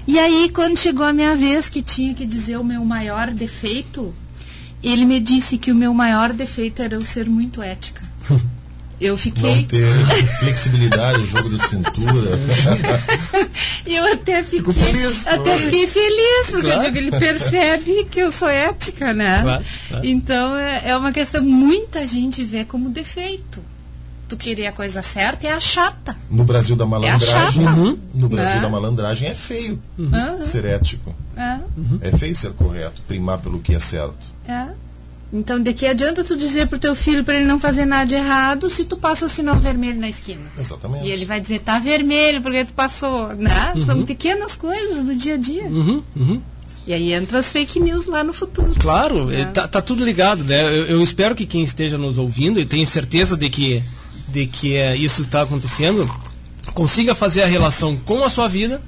E 0.07 0.19
aí, 0.19 0.51
quando 0.53 0.79
chegou 0.79 1.07
a 1.07 1.14
minha 1.14 1.35
vez 1.35 1.67
que 1.67 1.81
tinha 1.81 2.12
que 2.12 2.27
dizer 2.27 2.59
o 2.59 2.64
meu 2.64 2.85
maior 2.85 3.31
defeito, 3.31 4.14
ele 4.83 5.07
me 5.07 5.19
disse 5.19 5.57
que 5.57 5.73
o 5.73 5.75
meu 5.75 5.95
maior 5.95 6.35
defeito 6.35 6.83
era 6.83 6.95
eu 6.95 7.05
ser 7.07 7.27
muito 7.27 7.62
ética. 7.62 8.03
Eu 9.01 9.13
Não 9.13 9.19
fiquei. 9.19 9.65
ter 9.65 9.87
flexibilidade, 10.39 11.27
jogo 11.27 11.51
de 11.51 11.59
cintura. 11.63 12.31
E 13.87 13.95
eu 13.95 14.13
até 14.13 14.43
fiquei, 14.43 14.59
Fico 14.61 14.73
feliz, 14.73 15.27
até 15.27 15.59
fiquei 15.59 15.87
feliz, 15.87 16.51
porque 16.51 16.67
Claro. 16.67 16.81
eu 16.83 16.85
digo, 16.93 16.99
ele 16.99 17.11
percebe 17.11 18.05
que 18.11 18.21
eu 18.21 18.33
sou 18.33 18.49
ética, 18.49 19.13
né? 19.13 19.43
Claro, 19.43 19.65
claro. 19.89 20.07
Então 20.07 20.57
é, 20.57 20.83
é 20.91 20.97
uma 20.97 21.13
questão 21.13 21.43
muita 21.43 22.07
gente 22.07 22.43
vê 22.45 22.65
como 22.65 22.89
defeito. 22.89 23.63
Tu 24.29 24.37
querer 24.37 24.67
a 24.67 24.73
coisa 24.73 25.03
certa 25.03 25.47
é 25.47 25.53
a 25.53 25.61
chata. 25.61 26.17
No 26.29 26.43
Brasil 26.45 26.75
da 26.75 26.85
malandragem, 26.85 27.65
chata. 27.65 27.97
no 28.13 28.29
Brasil 28.29 28.57
Né? 28.57 28.61
da 28.63 28.69
malandragem 28.69 29.29
é 29.29 29.35
feio 29.37 29.81
Aham, 30.01 30.45
ser 30.45 30.65
ético. 30.65 31.15
é, 31.37 31.59
É 32.01 32.11
feio 32.17 32.35
ser 32.35 32.51
correto, 32.53 33.01
primar 33.07 33.39
pelo 33.39 33.61
que 33.61 33.73
é 33.75 33.79
certo. 33.79 34.33
é. 34.49 34.67
Então, 35.33 35.61
de 35.61 35.72
que 35.72 35.87
adianta 35.87 36.22
tu 36.22 36.37
dizer 36.37 36.68
pro 36.68 36.79
teu 36.79 36.95
filho 36.95 37.24
para 37.24 37.35
ele 37.35 37.45
não 37.45 37.59
fazer 37.59 37.85
nada 37.85 38.07
de 38.07 38.14
errado 38.14 38.70
se 38.70 38.85
tu 38.85 38.97
passa 38.97 39.27
o 39.27 39.29
sinal 39.29 39.57
vermelho 39.57 40.01
na 40.01 40.09
esquina? 40.09 40.43
Exatamente. 40.59 41.05
E 41.07 41.11
ele 41.11 41.24
vai 41.24 41.41
dizer, 41.41 41.61
tá 41.61 41.79
vermelho 41.79 42.41
porque 42.41 42.64
tu 42.64 42.72
passou, 42.72 43.35
né? 43.35 43.74
São 43.85 44.05
pequenas 44.05 44.55
coisas 44.55 45.03
do 45.03 45.14
dia 45.14 45.35
a 45.35 45.37
dia. 45.37 45.64
Uhum, 45.64 46.03
uhum. 46.14 46.41
E 46.87 46.95
aí 46.95 47.12
entra 47.12 47.41
as 47.41 47.51
fake 47.51 47.81
news 47.81 48.07
lá 48.07 48.22
no 48.22 48.33
futuro. 48.33 48.72
Claro, 48.79 49.29
É. 49.33 49.41
eh, 49.41 49.45
tá, 49.47 49.66
tá 49.66 49.83
tudo 49.83 50.05
ligado, 50.05 50.45
né? 50.45 50.62
Eu, 50.64 50.87
eu 50.87 51.03
espero 51.03 51.35
que 51.35 51.45
quem 51.45 51.64
esteja 51.64 51.99
nos 51.99 52.16
ouvindo, 52.18 52.61
e 52.61 52.64
tenho 52.64 52.87
certeza 52.87 53.37
de 53.37 53.51
que, 53.51 53.83
de 54.29 54.47
que 54.47 54.77
eh, 54.77 54.97
isso 54.97 55.20
está 55.22 55.43
acontecendo, 55.43 56.09
consiga 56.72 57.12
fazer 57.16 57.43
a 57.43 57.47
relação 57.47 57.97
com 57.97 58.22
a 58.22 58.31
sua 58.31 58.47
vida, 58.47 58.81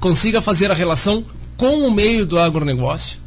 consiga 0.00 0.42
fazer 0.42 0.68
a 0.72 0.74
relação 0.74 1.24
com 1.56 1.86
o 1.86 1.90
meio 1.90 2.26
do 2.26 2.36
agronegócio, 2.38 3.18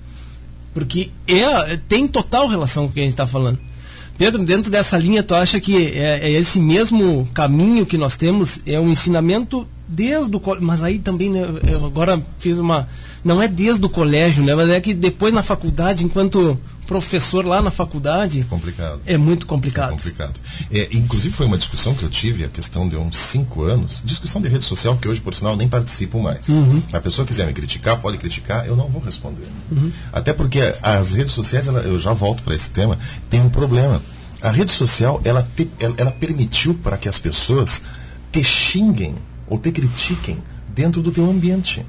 porque 0.73 1.11
é, 1.27 1.77
tem 1.87 2.07
total 2.07 2.47
relação 2.47 2.85
com 2.85 2.91
o 2.91 2.93
que 2.93 2.99
a 2.99 3.03
gente 3.03 3.13
está 3.13 3.27
falando. 3.27 3.59
Pedro, 4.17 4.43
dentro 4.43 4.69
dessa 4.69 4.97
linha, 4.97 5.23
tu 5.23 5.33
acha 5.33 5.61
que 5.61 5.87
é, 5.93 6.19
é 6.19 6.31
esse 6.31 6.59
mesmo 6.59 7.27
caminho 7.33 7.85
que 7.85 7.97
nós 7.97 8.17
temos, 8.17 8.59
é 8.65 8.77
um 8.79 8.89
ensinamento 8.89 9.65
desde 9.87 10.35
o 10.35 10.41
mas 10.61 10.83
aí 10.83 10.99
também, 10.99 11.29
né, 11.29 11.41
eu 11.67 11.85
agora 11.85 12.21
fiz 12.37 12.59
uma, 12.59 12.87
não 13.23 13.41
é 13.41 13.47
desde 13.47 13.85
o 13.85 13.89
colégio, 13.89 14.43
né, 14.43 14.53
mas 14.55 14.69
é 14.69 14.79
que 14.79 14.93
depois 14.93 15.33
na 15.33 15.43
faculdade, 15.43 16.03
enquanto 16.05 16.59
professor 16.87 17.45
lá 17.45 17.61
na 17.61 17.69
faculdade, 17.69 18.43
Complicado. 18.49 18.99
é 19.05 19.15
muito 19.15 19.45
É 19.45 19.47
complicado. 19.49 19.91
complicado. 19.91 20.39
É, 20.71 20.87
inclusive 20.91 21.35
foi 21.35 21.45
uma 21.45 21.57
discussão 21.57 21.93
que 21.93 22.01
eu 22.01 22.09
tive, 22.09 22.43
a 22.43 22.47
questão 22.47 22.89
de 22.89 22.95
uns 22.97 23.15
cinco 23.15 23.61
anos, 23.63 24.01
discussão 24.03 24.41
de 24.41 24.47
rede 24.47 24.65
social 24.65 24.97
que 24.97 25.07
hoje, 25.07 25.21
por 25.21 25.35
sinal, 25.35 25.55
nem 25.55 25.67
participo 25.69 26.19
mais. 26.19 26.47
A 26.91 26.99
pessoa 26.99 27.27
quiser 27.27 27.45
me 27.45 27.53
criticar, 27.53 27.99
pode 28.01 28.17
criticar, 28.17 28.65
eu 28.65 28.75
não 28.75 28.87
vou 28.87 28.99
responder. 29.01 29.45
Até 30.11 30.33
porque 30.33 30.61
as 30.81 31.11
redes 31.11 31.33
sociais, 31.33 31.67
ela- 31.67 31.81
eu 31.81 31.99
já 31.99 32.11
volto 32.11 32.41
para 32.41 32.55
esse 32.55 32.71
tema, 32.71 32.97
tem 33.29 33.39
um 33.39 33.49
problema. 33.49 34.01
A 34.41 34.49
rede 34.49 34.71
social, 34.71 35.21
ela, 35.23 35.47
ela 35.97 36.11
permitiu 36.11 36.73
para 36.73 36.97
que 36.97 37.07
as 37.07 37.19
pessoas 37.19 37.83
te 38.31 38.43
xinguem 38.43 39.13
ou 39.47 39.59
te 39.59 39.71
critiquem 39.71 40.39
dentro 40.79 41.01
do 41.01 41.11
teu 41.11 41.29
ambiente. 41.29 41.85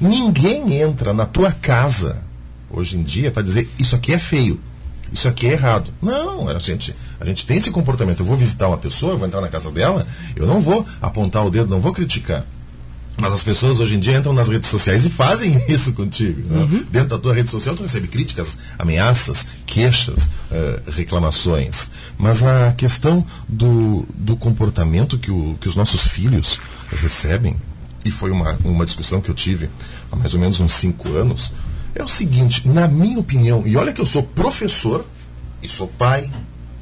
Ninguém 0.00 0.80
entra 0.80 1.12
na 1.12 1.26
tua 1.26 1.52
casa 1.52 2.22
hoje 2.70 2.96
em 2.96 3.02
dia 3.02 3.30
para 3.30 3.42
dizer 3.42 3.68
isso 3.78 3.94
aqui 3.94 4.14
é 4.14 4.18
feio, 4.18 4.58
isso 5.12 5.28
aqui 5.28 5.46
é 5.46 5.52
errado. 5.52 5.92
Não, 6.00 6.48
a 6.48 6.58
gente, 6.58 6.96
a 7.20 7.26
gente 7.26 7.44
tem 7.44 7.58
esse 7.58 7.70
comportamento. 7.70 8.20
Eu 8.20 8.26
vou 8.26 8.34
visitar 8.34 8.68
uma 8.68 8.78
pessoa, 8.78 9.16
vou 9.16 9.26
entrar 9.26 9.42
na 9.42 9.48
casa 9.48 9.70
dela, 9.70 10.06
eu 10.34 10.46
não 10.46 10.62
vou 10.62 10.86
apontar 10.98 11.44
o 11.44 11.50
dedo, 11.50 11.68
não 11.68 11.78
vou 11.78 11.92
criticar. 11.92 12.46
Mas 13.18 13.34
as 13.34 13.44
pessoas 13.44 13.78
hoje 13.78 13.96
em 13.96 14.00
dia 14.00 14.16
entram 14.16 14.32
nas 14.32 14.48
redes 14.48 14.70
sociais 14.70 15.04
e 15.04 15.10
fazem 15.10 15.62
isso 15.68 15.92
contigo. 15.92 16.40
né? 16.48 16.86
Dentro 16.90 17.10
da 17.10 17.18
tua 17.18 17.34
rede 17.34 17.50
social 17.50 17.74
tu 17.74 17.82
recebe 17.82 18.08
críticas, 18.08 18.56
ameaças, 18.78 19.46
queixas, 19.66 20.30
eh, 20.50 20.80
reclamações. 20.88 21.90
Mas 22.16 22.42
a 22.42 22.72
questão 22.72 23.22
do, 23.46 24.06
do 24.14 24.34
comportamento 24.38 25.18
que, 25.18 25.30
o, 25.30 25.54
que 25.60 25.68
os 25.68 25.76
nossos 25.76 26.00
filhos 26.06 26.58
recebem, 26.90 27.54
e 28.04 28.10
foi 28.10 28.30
uma, 28.30 28.58
uma 28.64 28.84
discussão 28.84 29.20
que 29.20 29.30
eu 29.30 29.34
tive 29.34 29.70
há 30.10 30.16
mais 30.16 30.34
ou 30.34 30.40
menos 30.40 30.60
uns 30.60 30.72
cinco 30.72 31.10
anos, 31.10 31.52
é 31.94 32.02
o 32.02 32.08
seguinte, 32.08 32.66
na 32.68 32.88
minha 32.88 33.18
opinião, 33.18 33.62
e 33.66 33.76
olha 33.76 33.92
que 33.92 34.00
eu 34.00 34.06
sou 34.06 34.22
professor 34.22 35.04
e 35.62 35.68
sou 35.68 35.86
pai, 35.86 36.30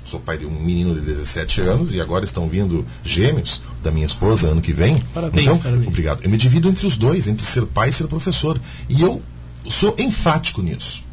sou 0.05 0.20
pai 0.20 0.38
de 0.38 0.47
um 0.47 0.51
menino 0.51 0.94
de 0.94 1.01
17 1.01 1.60
anos 1.60 1.92
e 1.92 2.01
agora 2.01 2.24
estão 2.24 2.48
vindo 2.48 2.86
gêmeos 3.05 3.62
da 3.82 3.90
minha 3.90 4.06
esposa 4.06 4.48
ano 4.48 4.60
que 4.60 4.72
vem. 4.72 5.01
Parabéns, 5.14 5.47
então, 5.47 5.59
parabéns. 5.59 5.88
obrigado. 5.88 6.22
Eu 6.22 6.30
me 6.30 6.36
divido 6.36 6.68
entre 6.68 6.86
os 6.86 6.97
dois, 6.97 7.26
entre 7.26 7.44
ser 7.44 7.66
pai 7.66 7.90
e 7.90 7.92
ser 7.92 8.06
professor. 8.06 8.60
E 8.88 9.02
eu 9.02 9.22
sou 9.68 9.94
enfático 9.98 10.62
nisso. 10.62 11.05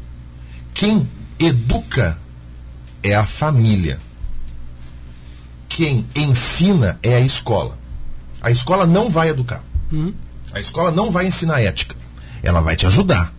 Quem 0.72 1.08
educa 1.38 2.18
é 3.02 3.14
a 3.14 3.26
família. 3.26 4.00
Quem 5.68 6.06
ensina 6.14 6.98
é 7.02 7.16
a 7.16 7.20
escola. 7.20 7.78
A 8.40 8.50
escola 8.50 8.86
não 8.86 9.10
vai 9.10 9.28
educar. 9.28 9.62
A 10.52 10.60
escola 10.60 10.90
não 10.90 11.10
vai 11.10 11.26
ensinar 11.26 11.60
ética. 11.60 11.96
Ela 12.42 12.60
vai 12.60 12.76
te 12.76 12.86
ajudar 12.86 13.32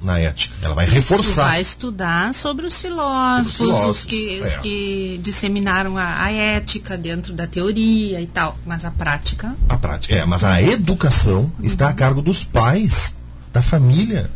na 0.00 0.18
ética. 0.18 0.54
Ela 0.62 0.74
vai 0.74 0.86
Tu 0.86 0.92
reforçar. 0.92 1.44
vai 1.46 1.60
estudar 1.60 2.34
sobre 2.34 2.66
os 2.66 2.80
filósofos, 2.80 3.56
Sobre 3.56 3.72
os 3.72 3.76
filósofos, 3.76 3.98
os, 3.98 4.04
que, 4.04 4.40
os 4.42 4.52
é. 4.52 4.58
que 4.58 5.20
disseminaram 5.22 5.96
a, 5.96 6.22
a 6.22 6.30
ética 6.32 6.96
dentro 6.96 7.32
da 7.32 7.46
teoria 7.46 8.20
e 8.20 8.26
tal. 8.26 8.56
Mas 8.64 8.84
a 8.84 8.90
prática. 8.90 9.54
A 9.68 9.76
prática. 9.76 10.14
É, 10.14 10.24
mas 10.24 10.44
a 10.44 10.62
educação 10.62 11.50
está 11.62 11.88
a 11.88 11.92
cargo 11.92 12.22
dos 12.22 12.44
pais, 12.44 13.14
da 13.52 13.62
família, 13.62 14.30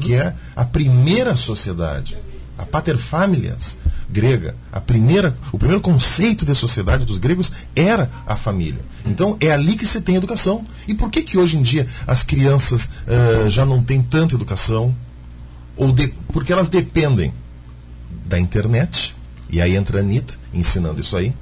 que 0.00 0.14
é 0.14 0.34
a 0.56 0.64
primeira 0.64 1.36
sociedade, 1.36 2.16
a 2.56 2.64
pater 2.64 2.96
familias 2.96 3.76
grega. 4.12 4.54
A 4.70 4.80
primeira, 4.80 5.34
o 5.50 5.58
primeiro 5.58 5.80
conceito 5.80 6.44
de 6.44 6.54
sociedade 6.54 7.04
dos 7.04 7.18
gregos 7.18 7.50
era 7.74 8.10
a 8.26 8.36
família. 8.36 8.80
Então 9.06 9.36
é 9.40 9.50
ali 9.50 9.74
que 9.76 9.86
se 9.86 10.00
tem 10.00 10.16
educação. 10.16 10.62
E 10.86 10.94
por 10.94 11.10
que 11.10 11.22
que 11.22 11.38
hoje 11.38 11.56
em 11.56 11.62
dia 11.62 11.86
as 12.06 12.22
crianças 12.22 12.90
eh, 13.06 13.48
já 13.50 13.64
não 13.64 13.82
têm 13.82 14.02
tanta 14.02 14.34
educação? 14.34 14.94
Ou 15.76 15.90
de- 15.92 16.12
porque 16.32 16.52
elas 16.52 16.68
dependem 16.68 17.32
da 18.26 18.38
internet, 18.38 19.14
e 19.50 19.60
aí 19.60 19.74
entra 19.74 19.98
a 19.98 20.00
Anitta 20.00 20.34
ensinando 20.52 21.00
isso 21.00 21.16
aí. 21.16 21.32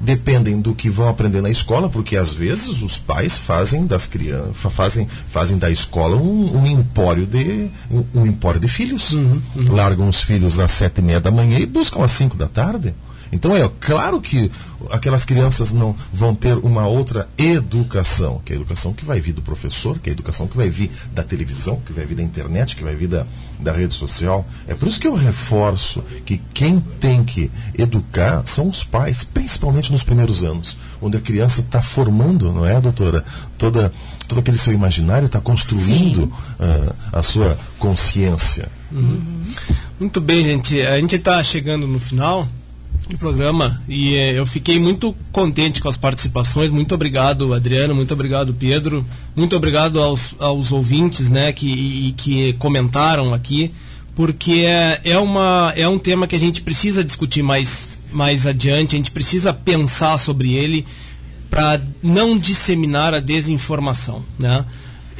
Dependem 0.00 0.60
do 0.60 0.74
que 0.74 0.88
vão 0.88 1.08
aprender 1.08 1.40
na 1.40 1.50
escola, 1.50 1.88
porque 1.88 2.16
às 2.16 2.32
vezes 2.32 2.82
os 2.82 2.98
pais 2.98 3.36
fazem 3.36 3.86
das 3.86 4.06
crianças, 4.06 4.72
fazem, 4.72 5.08
fazem 5.28 5.58
da 5.58 5.70
escola 5.70 6.16
um, 6.16 6.58
um 6.58 6.66
empório 6.66 7.26
de 7.26 7.68
um, 7.90 8.04
um 8.14 8.26
empório 8.26 8.60
de 8.60 8.68
filhos. 8.68 9.16
Largam 9.56 10.08
os 10.08 10.22
filhos 10.22 10.60
às 10.60 10.72
sete 10.72 10.98
e 10.98 11.02
meia 11.02 11.20
da 11.20 11.30
manhã 11.30 11.58
e 11.58 11.66
buscam 11.66 12.04
às 12.04 12.12
cinco 12.12 12.36
da 12.36 12.46
tarde. 12.46 12.94
Então 13.32 13.54
é 13.54 13.68
claro 13.80 14.20
que 14.20 14.50
aquelas 14.90 15.24
crianças 15.24 15.72
não 15.72 15.94
vão 16.12 16.34
ter 16.34 16.56
uma 16.58 16.86
outra 16.86 17.28
educação, 17.36 18.40
que 18.44 18.52
é 18.52 18.56
a 18.56 18.58
educação 18.58 18.92
que 18.92 19.04
vai 19.04 19.20
vir 19.20 19.32
do 19.32 19.42
professor, 19.42 19.98
que 19.98 20.08
é 20.08 20.12
a 20.12 20.14
educação 20.14 20.46
que 20.46 20.56
vai 20.56 20.70
vir 20.70 20.90
da 21.12 21.22
televisão, 21.22 21.80
que 21.84 21.92
vai 21.92 22.06
vir 22.06 22.14
da 22.14 22.22
internet, 22.22 22.76
que 22.76 22.82
vai 22.82 22.94
vir 22.94 23.08
da, 23.08 23.26
da 23.58 23.72
rede 23.72 23.94
social. 23.94 24.46
É 24.66 24.74
por 24.74 24.88
isso 24.88 25.00
que 25.00 25.06
eu 25.06 25.14
reforço 25.14 26.02
que 26.24 26.40
quem 26.54 26.80
tem 27.00 27.24
que 27.24 27.50
educar 27.76 28.42
são 28.46 28.68
os 28.68 28.84
pais, 28.84 29.24
principalmente 29.24 29.92
nos 29.92 30.02
primeiros 30.02 30.42
anos, 30.42 30.76
onde 31.00 31.16
a 31.16 31.20
criança 31.20 31.60
está 31.60 31.82
formando, 31.82 32.52
não 32.52 32.64
é, 32.64 32.80
doutora? 32.80 33.24
Toda, 33.56 33.92
todo 34.26 34.38
aquele 34.38 34.58
seu 34.58 34.72
imaginário 34.72 35.26
está 35.26 35.40
construindo 35.40 36.32
ah, 36.58 36.94
a 37.12 37.22
sua 37.22 37.58
consciência. 37.78 38.70
Muito 39.98 40.20
bem, 40.20 40.42
gente. 40.42 40.80
A 40.80 40.98
gente 40.98 41.16
está 41.16 41.42
chegando 41.42 41.86
no 41.86 42.00
final 42.00 42.48
do 43.12 43.18
programa 43.18 43.82
e 43.88 44.14
eh, 44.14 44.38
eu 44.38 44.46
fiquei 44.46 44.78
muito 44.78 45.14
contente 45.32 45.80
com 45.80 45.88
as 45.88 45.96
participações. 45.96 46.70
Muito 46.70 46.94
obrigado, 46.94 47.54
Adriano. 47.54 47.94
Muito 47.94 48.12
obrigado, 48.12 48.54
Pedro. 48.54 49.04
Muito 49.34 49.56
obrigado 49.56 50.00
aos, 50.00 50.34
aos 50.38 50.72
ouvintes, 50.72 51.30
né, 51.30 51.52
que, 51.52 51.68
e 51.68 52.12
que 52.12 52.52
comentaram 52.54 53.32
aqui, 53.32 53.72
porque 54.14 54.64
é, 54.66 55.00
é, 55.04 55.18
uma, 55.18 55.72
é 55.76 55.88
um 55.88 55.98
tema 55.98 56.26
que 56.26 56.36
a 56.36 56.38
gente 56.38 56.62
precisa 56.62 57.02
discutir 57.02 57.42
mais, 57.42 57.98
mais 58.12 58.46
adiante. 58.46 58.94
A 58.94 58.98
gente 58.98 59.10
precisa 59.10 59.52
pensar 59.52 60.18
sobre 60.18 60.52
ele 60.52 60.84
para 61.48 61.80
não 62.02 62.38
disseminar 62.38 63.14
a 63.14 63.20
desinformação, 63.20 64.22
né? 64.38 64.64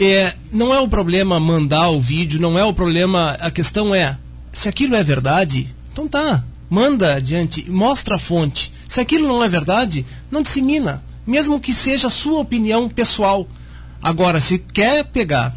É, 0.01 0.35
não 0.52 0.73
é 0.73 0.78
o 0.78 0.86
problema 0.86 1.40
mandar 1.40 1.89
o 1.89 2.01
vídeo, 2.01 2.40
não 2.40 2.56
é 2.59 2.65
o 2.65 2.73
problema. 2.73 3.32
A 3.40 3.51
questão 3.51 3.94
é 3.94 4.16
se 4.52 4.69
aquilo 4.69 4.94
é 4.94 5.02
verdade, 5.02 5.69
então 5.93 6.06
tá, 6.06 6.44
manda 6.69 7.15
adiante, 7.15 7.69
mostra 7.70 8.16
a 8.16 8.19
fonte. 8.19 8.73
Se 8.89 9.01
aquilo 9.01 9.28
não 9.28 9.43
é 9.43 9.49
verdade, 9.49 10.05
não 10.31 10.43
dissemina, 10.43 11.03
mesmo 11.27 11.61
que 11.61 11.73
seja 11.73 12.07
a 12.07 12.11
sua 12.11 12.40
opinião 12.40 12.89
pessoal. 12.89 13.47
Agora, 14.03 14.40
se 14.40 14.59
quer 14.59 15.05
pegar 15.05 15.55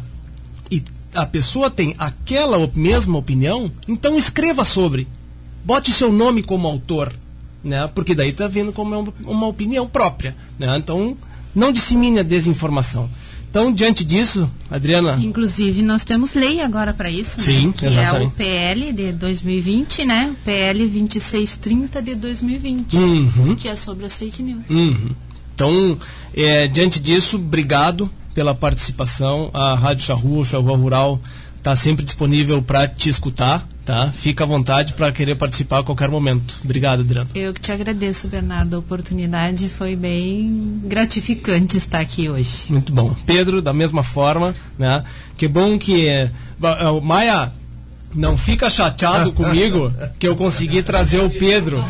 e 0.70 0.82
a 1.14 1.24
pessoa 1.26 1.70
tem 1.70 1.94
aquela 1.98 2.58
mesma 2.74 3.18
opinião, 3.18 3.70
então 3.86 4.18
escreva 4.18 4.64
sobre. 4.64 5.06
Bote 5.64 5.92
seu 5.92 6.12
nome 6.12 6.42
como 6.42 6.66
autor, 6.66 7.12
né? 7.62 7.88
Porque 7.94 8.14
daí 8.14 8.30
está 8.30 8.48
vindo 8.48 8.72
como 8.72 8.98
uma, 8.98 9.14
uma 9.24 9.46
opinião 9.46 9.86
própria, 9.86 10.36
né? 10.58 10.76
Então, 10.76 11.16
não 11.54 11.72
dissemine 11.72 12.20
a 12.20 12.24
desinformação. 12.24 13.08
Então, 13.52 13.70
diante 13.70 14.02
disso, 14.02 14.50
Adriana, 14.70 15.18
Inclusive, 15.20 15.82
nós 15.82 16.06
temos 16.06 16.32
lei 16.32 16.62
agora 16.62 16.94
para 16.94 17.10
isso, 17.10 17.38
Sim, 17.38 17.66
né? 17.66 17.72
que 17.76 17.84
é 17.84 17.88
exatamente. 17.90 18.28
o 18.28 18.30
PL 18.30 18.92
de 18.94 19.12
2020, 19.12 20.06
né? 20.06 20.34
PL 20.42 20.86
2630 20.88 22.00
de 22.00 22.14
2020, 22.14 22.96
Uhum. 22.96 23.54
que 23.54 23.68
é 23.68 23.76
sobre 23.76 24.06
as 24.06 24.16
fake 24.16 24.42
news. 24.42 24.62
Uhum. 24.70 25.10
Então, 25.54 25.98
é, 26.34 26.66
diante 26.66 26.98
disso, 26.98 27.36
obrigado 27.36 28.10
pela 28.34 28.54
participação. 28.54 29.50
A 29.52 29.74
Rádio 29.74 30.06
Charrua, 30.06 30.38
o 30.40 30.44
Charrua 30.46 30.74
Rural, 30.74 31.20
está 31.58 31.76
sempre 31.76 32.06
disponível 32.06 32.62
para 32.62 32.88
te 32.88 33.10
escutar, 33.10 33.68
tá? 33.84 34.10
Fica 34.12 34.44
à 34.44 34.46
vontade 34.46 34.94
para 34.94 35.10
querer 35.12 35.34
participar 35.34 35.80
a 35.80 35.82
qualquer 35.82 36.08
momento. 36.08 36.58
Obrigado, 36.64 37.00
Adriano. 37.00 37.30
Eu 37.34 37.52
que 37.52 37.60
te 37.60 37.72
agradeço, 37.72 38.28
Bernardo, 38.28 38.76
a 38.76 38.78
oportunidade. 38.78 39.68
Foi 39.68 39.96
bem 39.96 40.80
gratificante 40.84 41.76
estar 41.76 42.00
aqui 42.00 42.28
hoje. 42.28 42.66
Muito 42.68 42.92
bom. 42.92 43.14
Pedro, 43.26 43.60
da 43.60 43.72
mesma 43.72 44.02
forma, 44.02 44.54
né? 44.78 45.04
Que 45.36 45.48
bom 45.48 45.78
que 45.78 46.08
é, 46.08 46.30
Maia 47.02 47.52
não 48.14 48.36
fica 48.36 48.68
chateado 48.70 49.32
comigo 49.32 49.92
que 50.18 50.26
eu 50.26 50.36
consegui 50.36 50.82
trazer 50.82 51.18
o 51.18 51.30
Pedro 51.30 51.84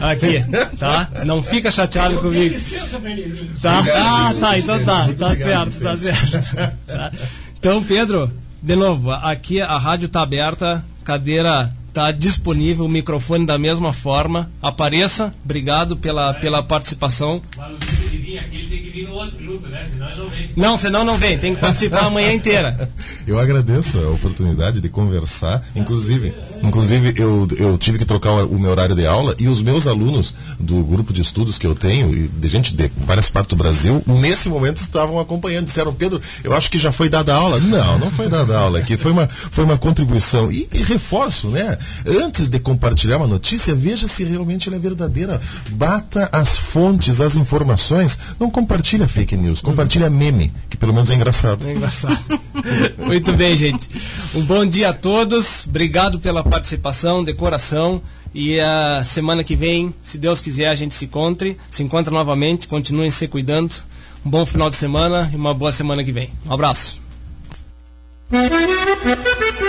aqui, 0.00 0.44
tá? 0.78 1.10
Não 1.24 1.42
fica 1.42 1.70
chateado 1.70 2.18
comigo. 2.18 2.56
Tá? 3.60 3.82
Ah, 3.94 4.34
tá, 4.38 4.58
então 4.58 4.84
tá, 4.84 5.08
tá 5.12 5.36
certo, 5.36 5.80
tá 5.80 5.96
certo. 5.96 6.76
Tá. 6.86 7.12
Então, 7.58 7.82
Pedro, 7.82 8.30
de 8.62 8.76
novo, 8.76 9.10
aqui 9.10 9.60
a 9.60 9.78
rádio 9.78 10.08
tá 10.08 10.22
aberta, 10.22 10.84
cadeira 11.04 11.74
tá 11.92 12.12
disponível, 12.12 12.84
o 12.84 12.88
microfone 12.88 13.44
da 13.44 13.58
mesma 13.58 13.92
forma. 13.92 14.50
Apareça, 14.62 15.32
obrigado 15.44 15.96
pela, 15.96 16.32
pela 16.34 16.62
participação. 16.62 17.42
Não, 17.56 17.68
senão 20.76 21.04
não 21.04 21.16
vem, 21.16 21.38
tem 21.38 21.54
que 21.54 21.60
participar 21.60 22.06
a 22.06 22.10
manhã 22.10 22.32
inteira. 22.32 22.90
Eu 23.26 23.38
agradeço 23.38 23.98
a 23.98 24.10
oportunidade 24.10 24.80
de 24.80 24.88
conversar. 24.88 25.62
Inclusive, 25.74 26.34
inclusive 26.62 27.14
eu, 27.16 27.46
eu 27.58 27.78
tive 27.78 27.98
que 27.98 28.04
trocar 28.04 28.44
o 28.44 28.58
meu 28.58 28.70
horário 28.70 28.94
de 28.94 29.06
aula 29.06 29.34
e 29.38 29.48
os 29.48 29.62
meus 29.62 29.86
alunos 29.86 30.34
do 30.58 30.82
grupo 30.82 31.12
de 31.12 31.22
estudos 31.22 31.58
que 31.58 31.66
eu 31.66 31.74
tenho, 31.74 32.14
e 32.14 32.28
de 32.28 32.48
gente 32.48 32.74
de 32.74 32.90
várias 32.96 33.30
partes 33.30 33.50
do 33.50 33.56
Brasil, 33.56 34.02
nesse 34.06 34.48
momento 34.48 34.78
estavam 34.78 35.18
acompanhando. 35.18 35.66
Disseram, 35.66 35.94
Pedro, 35.94 36.20
eu 36.42 36.52
acho 36.54 36.70
que 36.70 36.78
já 36.78 36.92
foi 36.92 37.08
dada 37.08 37.34
aula. 37.34 37.60
Não, 37.60 37.98
não 37.98 38.10
foi 38.10 38.28
dada 38.28 38.58
aula 38.58 38.78
aqui. 38.78 38.96
Foi 38.96 39.12
uma, 39.12 39.28
foi 39.28 39.64
uma 39.64 39.78
contribuição. 39.78 40.50
E, 40.50 40.68
e 40.72 40.82
reforço, 40.82 41.48
né? 41.48 41.76
Antes 42.06 42.48
de 42.48 42.58
compartilhar 42.58 43.18
uma 43.18 43.26
notícia, 43.26 43.74
veja 43.74 44.08
se 44.08 44.24
realmente 44.24 44.68
ela 44.68 44.76
é 44.76 44.80
verdadeira. 44.80 45.40
Bata 45.70 46.28
as 46.32 46.56
fontes, 46.56 47.20
as 47.20 47.36
informações. 47.36 48.18
Não 48.38 48.50
compartilha 48.50 49.06
fake 49.08 49.36
news, 49.36 49.60
compartilha 49.60 50.10
meme, 50.10 50.49
que 50.68 50.76
pelo 50.76 50.92
menos 50.92 51.10
é 51.10 51.14
engraçado. 51.14 51.68
É 51.68 51.72
engraçado. 51.72 52.40
Muito 52.98 53.32
bem, 53.32 53.56
gente. 53.56 53.88
Um 54.34 54.42
bom 54.42 54.64
dia 54.64 54.90
a 54.90 54.92
todos. 54.92 55.64
Obrigado 55.66 56.18
pela 56.20 56.42
participação, 56.42 57.24
de 57.24 57.34
coração. 57.34 58.02
E 58.34 58.60
a 58.60 59.02
semana 59.04 59.42
que 59.42 59.56
vem, 59.56 59.92
se 60.02 60.16
Deus 60.16 60.40
quiser, 60.40 60.68
a 60.68 60.74
gente 60.74 60.94
se 60.94 61.04
encontre, 61.04 61.56
se 61.70 61.82
encontra 61.82 62.12
novamente. 62.12 62.68
Continuem 62.68 63.10
se 63.10 63.26
cuidando. 63.26 63.74
Um 64.24 64.30
bom 64.30 64.44
final 64.44 64.70
de 64.70 64.76
semana 64.76 65.30
e 65.32 65.36
uma 65.36 65.54
boa 65.54 65.72
semana 65.72 66.04
que 66.04 66.12
vem. 66.12 66.32
Um 66.46 66.52
abraço. 66.52 66.99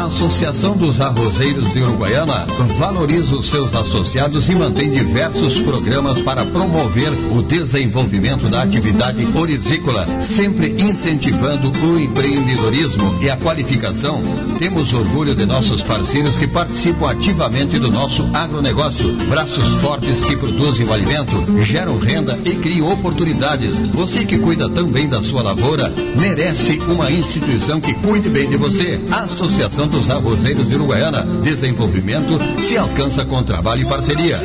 Associação 0.08 0.78
dos 0.78 1.02
Arrozeiros 1.02 1.74
de 1.74 1.82
Uruguaiana 1.82 2.48
valoriza 2.80 3.36
os 3.36 3.50
seus 3.50 3.76
associados 3.76 4.48
e 4.48 4.56
mantém 4.56 4.90
diversos 4.90 5.60
programas 5.60 6.22
para 6.22 6.46
promover 6.46 7.12
o 7.36 7.42
desenvolvimento 7.42 8.48
da 8.48 8.64
atividade 8.64 9.28
orizícola, 9.36 10.08
sempre 10.22 10.70
incentivando 10.82 11.74
o 11.86 12.00
empreendedorismo 12.00 13.20
e 13.22 13.30
a 13.30 13.36
qualificação. 13.36 14.24
Temos 14.58 14.94
orgulho 14.94 15.36
de 15.36 15.46
nossos 15.46 15.84
parceiros 15.84 16.38
que 16.38 16.48
participam 16.48 17.12
ativamente 17.12 17.78
do 17.78 17.92
nosso 17.92 18.30
agronegócio. 18.34 19.14
Braços 19.28 19.68
fortes 19.82 20.24
que 20.24 20.38
produzem 20.38 20.88
o 20.88 20.94
alimento, 20.94 21.62
geram 21.62 21.98
renda 21.98 22.40
e 22.46 22.56
criam 22.56 22.94
oportunidades. 22.94 23.78
Você 23.90 24.24
que 24.24 24.38
cuida 24.38 24.70
também 24.70 25.10
da 25.10 25.22
sua 25.22 25.42
lavoura, 25.42 25.94
merece 26.18 26.80
uma 26.88 27.12
instituição 27.12 27.82
que 27.82 27.94
cuide 27.96 28.30
bem 28.30 28.50
de 28.50 28.56
você. 28.56 29.02
Associação 29.12 29.88
dos 29.88 29.97
Arrozeiros 30.06 30.68
de 30.68 30.76
Uruguaiana. 30.76 31.24
Desenvolvimento 31.42 32.38
se 32.62 32.78
alcança 32.78 33.26
com 33.26 33.42
trabalho 33.44 33.82
e 33.82 33.86
parceria. 33.86 34.40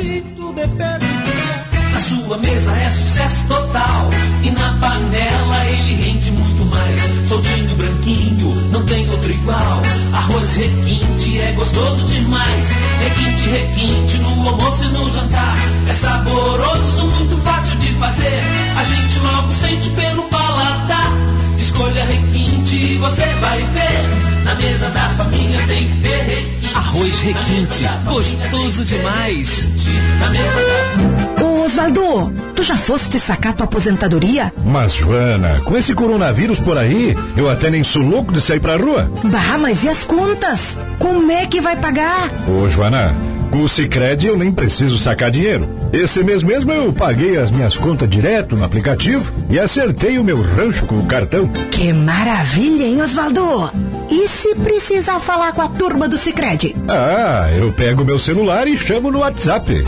Na 1.91 2.01
sua 2.01 2.37
mesa 2.37 2.71
é 2.71 2.89
sucesso 2.89 3.45
total. 3.47 4.09
E 4.43 4.49
na 4.49 4.73
panela 4.79 5.65
ele 5.67 6.01
rende 6.01 6.31
muito 6.31 6.65
mais. 6.65 6.99
Soltinho, 7.27 7.75
branquinho, 7.75 8.49
não 8.71 8.83
tem 8.85 9.09
outro 9.09 9.31
igual. 9.31 9.81
Arroz 10.11 10.55
requinte 10.55 11.39
é 11.39 11.51
gostoso 11.53 12.05
demais. 12.07 12.69
Requinte, 12.99 13.49
requinte 13.49 14.17
no 14.17 14.49
almoço 14.49 14.83
e 14.83 14.87
no 14.87 15.11
jantar. 15.13 15.57
É 15.87 15.93
saboroso, 15.93 17.07
muito 17.07 17.37
fácil 17.43 17.77
de 17.77 17.93
fazer. 17.93 18.41
A 18.75 18.83
gente 18.83 19.19
logo 19.19 19.51
sente 19.51 19.89
pelo 19.91 20.23
paladar. 20.23 21.22
Escolha 21.73 22.05
requinte 22.05 22.75
e 22.75 22.97
você 22.97 23.25
vai 23.41 23.57
ver. 23.57 24.43
Na 24.45 24.53
mesa 24.53 24.89
da 24.91 25.09
família 25.09 25.59
tem 25.65 25.87
que 25.87 26.01
ter 26.01 26.17
requinte. 26.17 26.75
Arroz 26.75 27.21
requinte, 27.21 27.83
gostoso 28.05 28.85
demais. 28.85 29.67
Na 30.19 30.29
mesa 30.29 31.33
da 31.37 31.43
Ô 31.43 31.65
Osvaldo, 31.65 32.31
tu 32.55 32.61
já 32.61 32.77
foste 32.77 33.19
sacar 33.19 33.53
tua 33.53 33.65
aposentadoria? 33.65 34.53
Mas, 34.63 34.93
Joana, 34.93 35.61
com 35.65 35.75
esse 35.75 35.95
coronavírus 35.95 36.59
por 36.59 36.77
aí, 36.77 37.17
eu 37.35 37.49
até 37.49 37.71
nem 37.71 37.83
sou 37.83 38.03
louco 38.03 38.31
de 38.31 38.39
sair 38.39 38.59
pra 38.59 38.77
rua. 38.77 39.11
Bah, 39.23 39.57
mas 39.59 39.83
e 39.83 39.89
as 39.89 40.05
contas? 40.05 40.77
Como 40.99 41.31
é 41.31 41.47
que 41.47 41.59
vai 41.59 41.75
pagar? 41.75 42.29
Ô, 42.47 42.69
Joana, 42.69 43.15
com 43.53 43.61
o 43.61 43.69
Cicred 43.69 44.25
eu 44.25 44.35
nem 44.35 44.51
preciso 44.51 44.97
sacar 44.97 45.29
dinheiro. 45.29 45.69
Esse 45.93 46.23
mês 46.23 46.41
mesmo 46.41 46.71
eu 46.71 46.91
paguei 46.91 47.37
as 47.37 47.51
minhas 47.51 47.77
contas 47.77 48.09
direto 48.09 48.55
no 48.55 48.65
aplicativo 48.65 49.31
e 49.47 49.59
acertei 49.59 50.17
o 50.17 50.23
meu 50.23 50.41
rancho 50.41 50.87
com 50.87 50.97
o 50.97 51.05
cartão. 51.05 51.47
Que 51.69 51.93
maravilha, 51.93 52.83
hein, 52.83 52.99
Osvaldo? 52.99 53.69
E 54.09 54.27
se 54.27 54.55
precisar 54.55 55.19
falar 55.19 55.51
com 55.51 55.61
a 55.61 55.67
turma 55.67 56.09
do 56.09 56.17
Cicred? 56.17 56.75
Ah, 56.87 57.47
eu 57.55 57.71
pego 57.71 58.03
meu 58.03 58.17
celular 58.17 58.67
e 58.67 58.75
chamo 58.75 59.11
no 59.11 59.19
WhatsApp. 59.19 59.85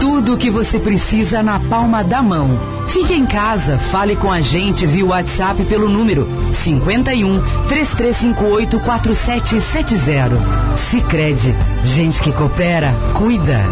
Tudo 0.00 0.34
o 0.34 0.36
que 0.36 0.50
você 0.50 0.80
precisa 0.80 1.44
na 1.44 1.60
palma 1.60 2.02
da 2.02 2.20
mão. 2.20 2.77
Fique 3.00 3.14
em 3.14 3.26
casa, 3.26 3.78
fale 3.78 4.16
com 4.16 4.28
a 4.28 4.40
gente 4.40 4.84
via 4.84 5.06
WhatsApp 5.06 5.64
pelo 5.66 5.88
número 5.88 6.26
51 6.52 7.40
3358 7.68 8.80
4770. 8.80 10.76
Sicredi, 10.76 11.54
gente 11.84 12.20
que 12.20 12.32
coopera, 12.32 12.92
cuida. 13.14 13.62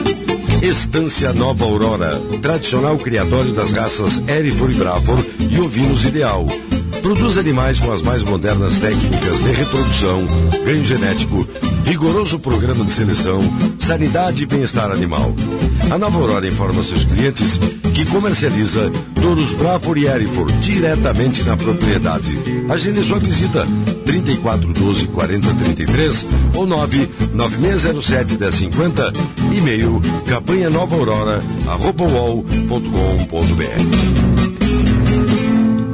Estância 0.63 1.33
Nova 1.33 1.65
Aurora, 1.65 2.21
tradicional 2.43 2.99
criatório 2.99 3.53
das 3.53 3.73
raças 3.73 4.21
Erifor 4.29 4.71
e 4.71 4.75
Brafor 4.75 5.25
e 5.39 5.61
ovinos 5.61 6.05
ideal. 6.05 6.47
Produz 7.01 7.39
animais 7.39 7.79
com 7.79 7.93
as 7.93 8.03
mais 8.03 8.25
modernas 8.25 8.81
técnicas 8.81 9.43
de 9.43 9.53
reprodução, 9.53 10.27
ganho 10.65 10.85
genético, 10.85 11.47
rigoroso 11.89 12.39
programa 12.39 12.85
de 12.85 12.93
seleção, 12.93 13.41
sanidade 13.79 14.43
e 14.43 14.47
bem-estar 14.47 14.91
animal. 14.91 15.35
A 15.91 15.97
Nova 15.97 16.19
Aurora 16.19 16.47
informa 16.47 16.83
seus 16.83 17.07
clientes 17.07 17.59
que 17.95 18.05
comercializa 18.05 18.93
touros 19.15 19.55
Brafor 19.55 19.97
e 19.97 20.07
Erifor 20.07 20.53
diretamente 20.53 21.43
na 21.43 21.57
propriedade. 21.57 22.39
Agende 22.69 23.03
sua 23.03 23.19
visita 23.19 23.67
3412 24.05 25.09
4033 25.09 26.27
ou 26.55 26.67
99607 26.67 28.37
1050 28.37 29.13
e-mail 29.57 29.99
campanha 30.27 30.69
nova 30.69 30.95
aurora 30.95 31.43
arroba 31.67 32.05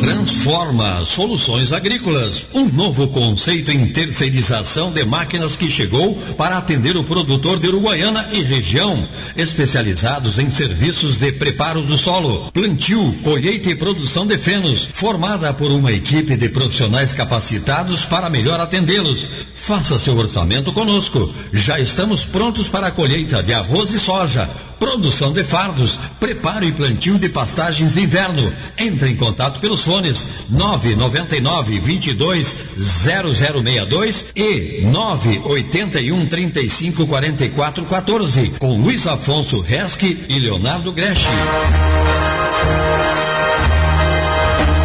Transforma 0.05 1.03
Soluções 1.07 1.73
Agrícolas, 1.73 2.45
um 2.53 2.67
novo 2.67 3.09
conceito 3.09 3.71
em 3.71 3.87
terceirização 3.87 4.93
de 4.93 5.03
máquinas 5.03 5.57
que 5.57 5.71
chegou 5.71 6.15
para 6.37 6.59
atender 6.59 6.95
o 6.95 7.05
produtor 7.05 7.59
de 7.59 7.69
Uruguaiana 7.69 8.29
e 8.31 8.43
região, 8.43 9.09
especializados 9.35 10.39
em 10.39 10.51
serviços 10.51 11.17
de 11.17 11.33
preparo 11.33 11.81
do 11.81 11.97
solo, 11.97 12.51
plantio, 12.53 13.17
colheita 13.23 13.71
e 13.71 13.75
produção 13.75 14.27
de 14.27 14.37
fenos, 14.37 14.87
formada 14.93 15.55
por 15.55 15.73
uma 15.73 15.91
equipe 15.91 16.37
de 16.37 16.51
profissionais 16.51 17.11
capacitados 17.11 18.05
para 18.05 18.29
melhor 18.29 18.61
atendê-los. 18.61 19.27
Faça 19.67 19.99
seu 19.99 20.17
orçamento 20.17 20.73
conosco. 20.73 21.33
Já 21.53 21.81
estamos 21.81 22.25
prontos 22.25 22.69
para 22.69 22.89
a 22.89 22.91
colheita 22.91 23.43
de 23.43 23.55
arroz 23.55 23.93
e 23.93 23.99
soja 23.99 24.49
produção 24.85 25.33
de 25.33 25.43
fardos, 25.43 25.99
preparo 26.21 26.67
e 26.67 26.73
plantio 26.73 27.19
de 27.19 27.31
pastagens 27.31 27.95
de 27.95 28.03
inverno. 28.03 28.53
Entre 28.77 29.11
em 29.11 29.17
contato 29.17 29.59
pelos 29.59 29.83
fones 29.83 30.27
999 30.51 31.81
22 31.81 32.57
0062 32.77 34.27
e 34.37 34.83
981 34.83 36.27
35 36.27 37.07
44 37.07 37.85
14 37.87 38.53
com 38.59 38.77
Luiz 38.77 39.07
Afonso 39.07 39.61
Resque 39.61 40.27
e 40.29 40.39
Leonardo 40.39 40.93
Greschi. 40.93 41.29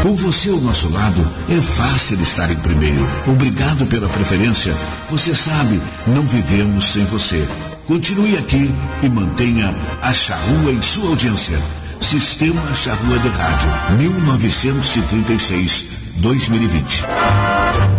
Com 0.01 0.15
você 0.15 0.49
ao 0.49 0.57
nosso 0.57 0.89
lado, 0.89 1.30
é 1.49 1.61
fácil 1.61 2.21
estar 2.21 2.49
em 2.49 2.55
primeiro. 2.55 3.05
Obrigado 3.27 3.85
pela 3.85 4.07
preferência. 4.07 4.73
Você 5.09 5.35
sabe, 5.35 5.81
não 6.07 6.21
vivemos 6.21 6.93
sem 6.93 7.03
você. 7.05 7.45
Continue 7.85 8.38
aqui 8.38 8.73
e 9.03 9.09
mantenha 9.09 9.76
a 10.01 10.13
Charrua 10.13 10.71
em 10.71 10.81
sua 10.81 11.09
audiência. 11.09 11.59
Sistema 11.99 12.61
Charrua 12.73 13.19
de 13.19 13.27
Rádio, 13.27 13.69
1936-2020. 16.21 17.68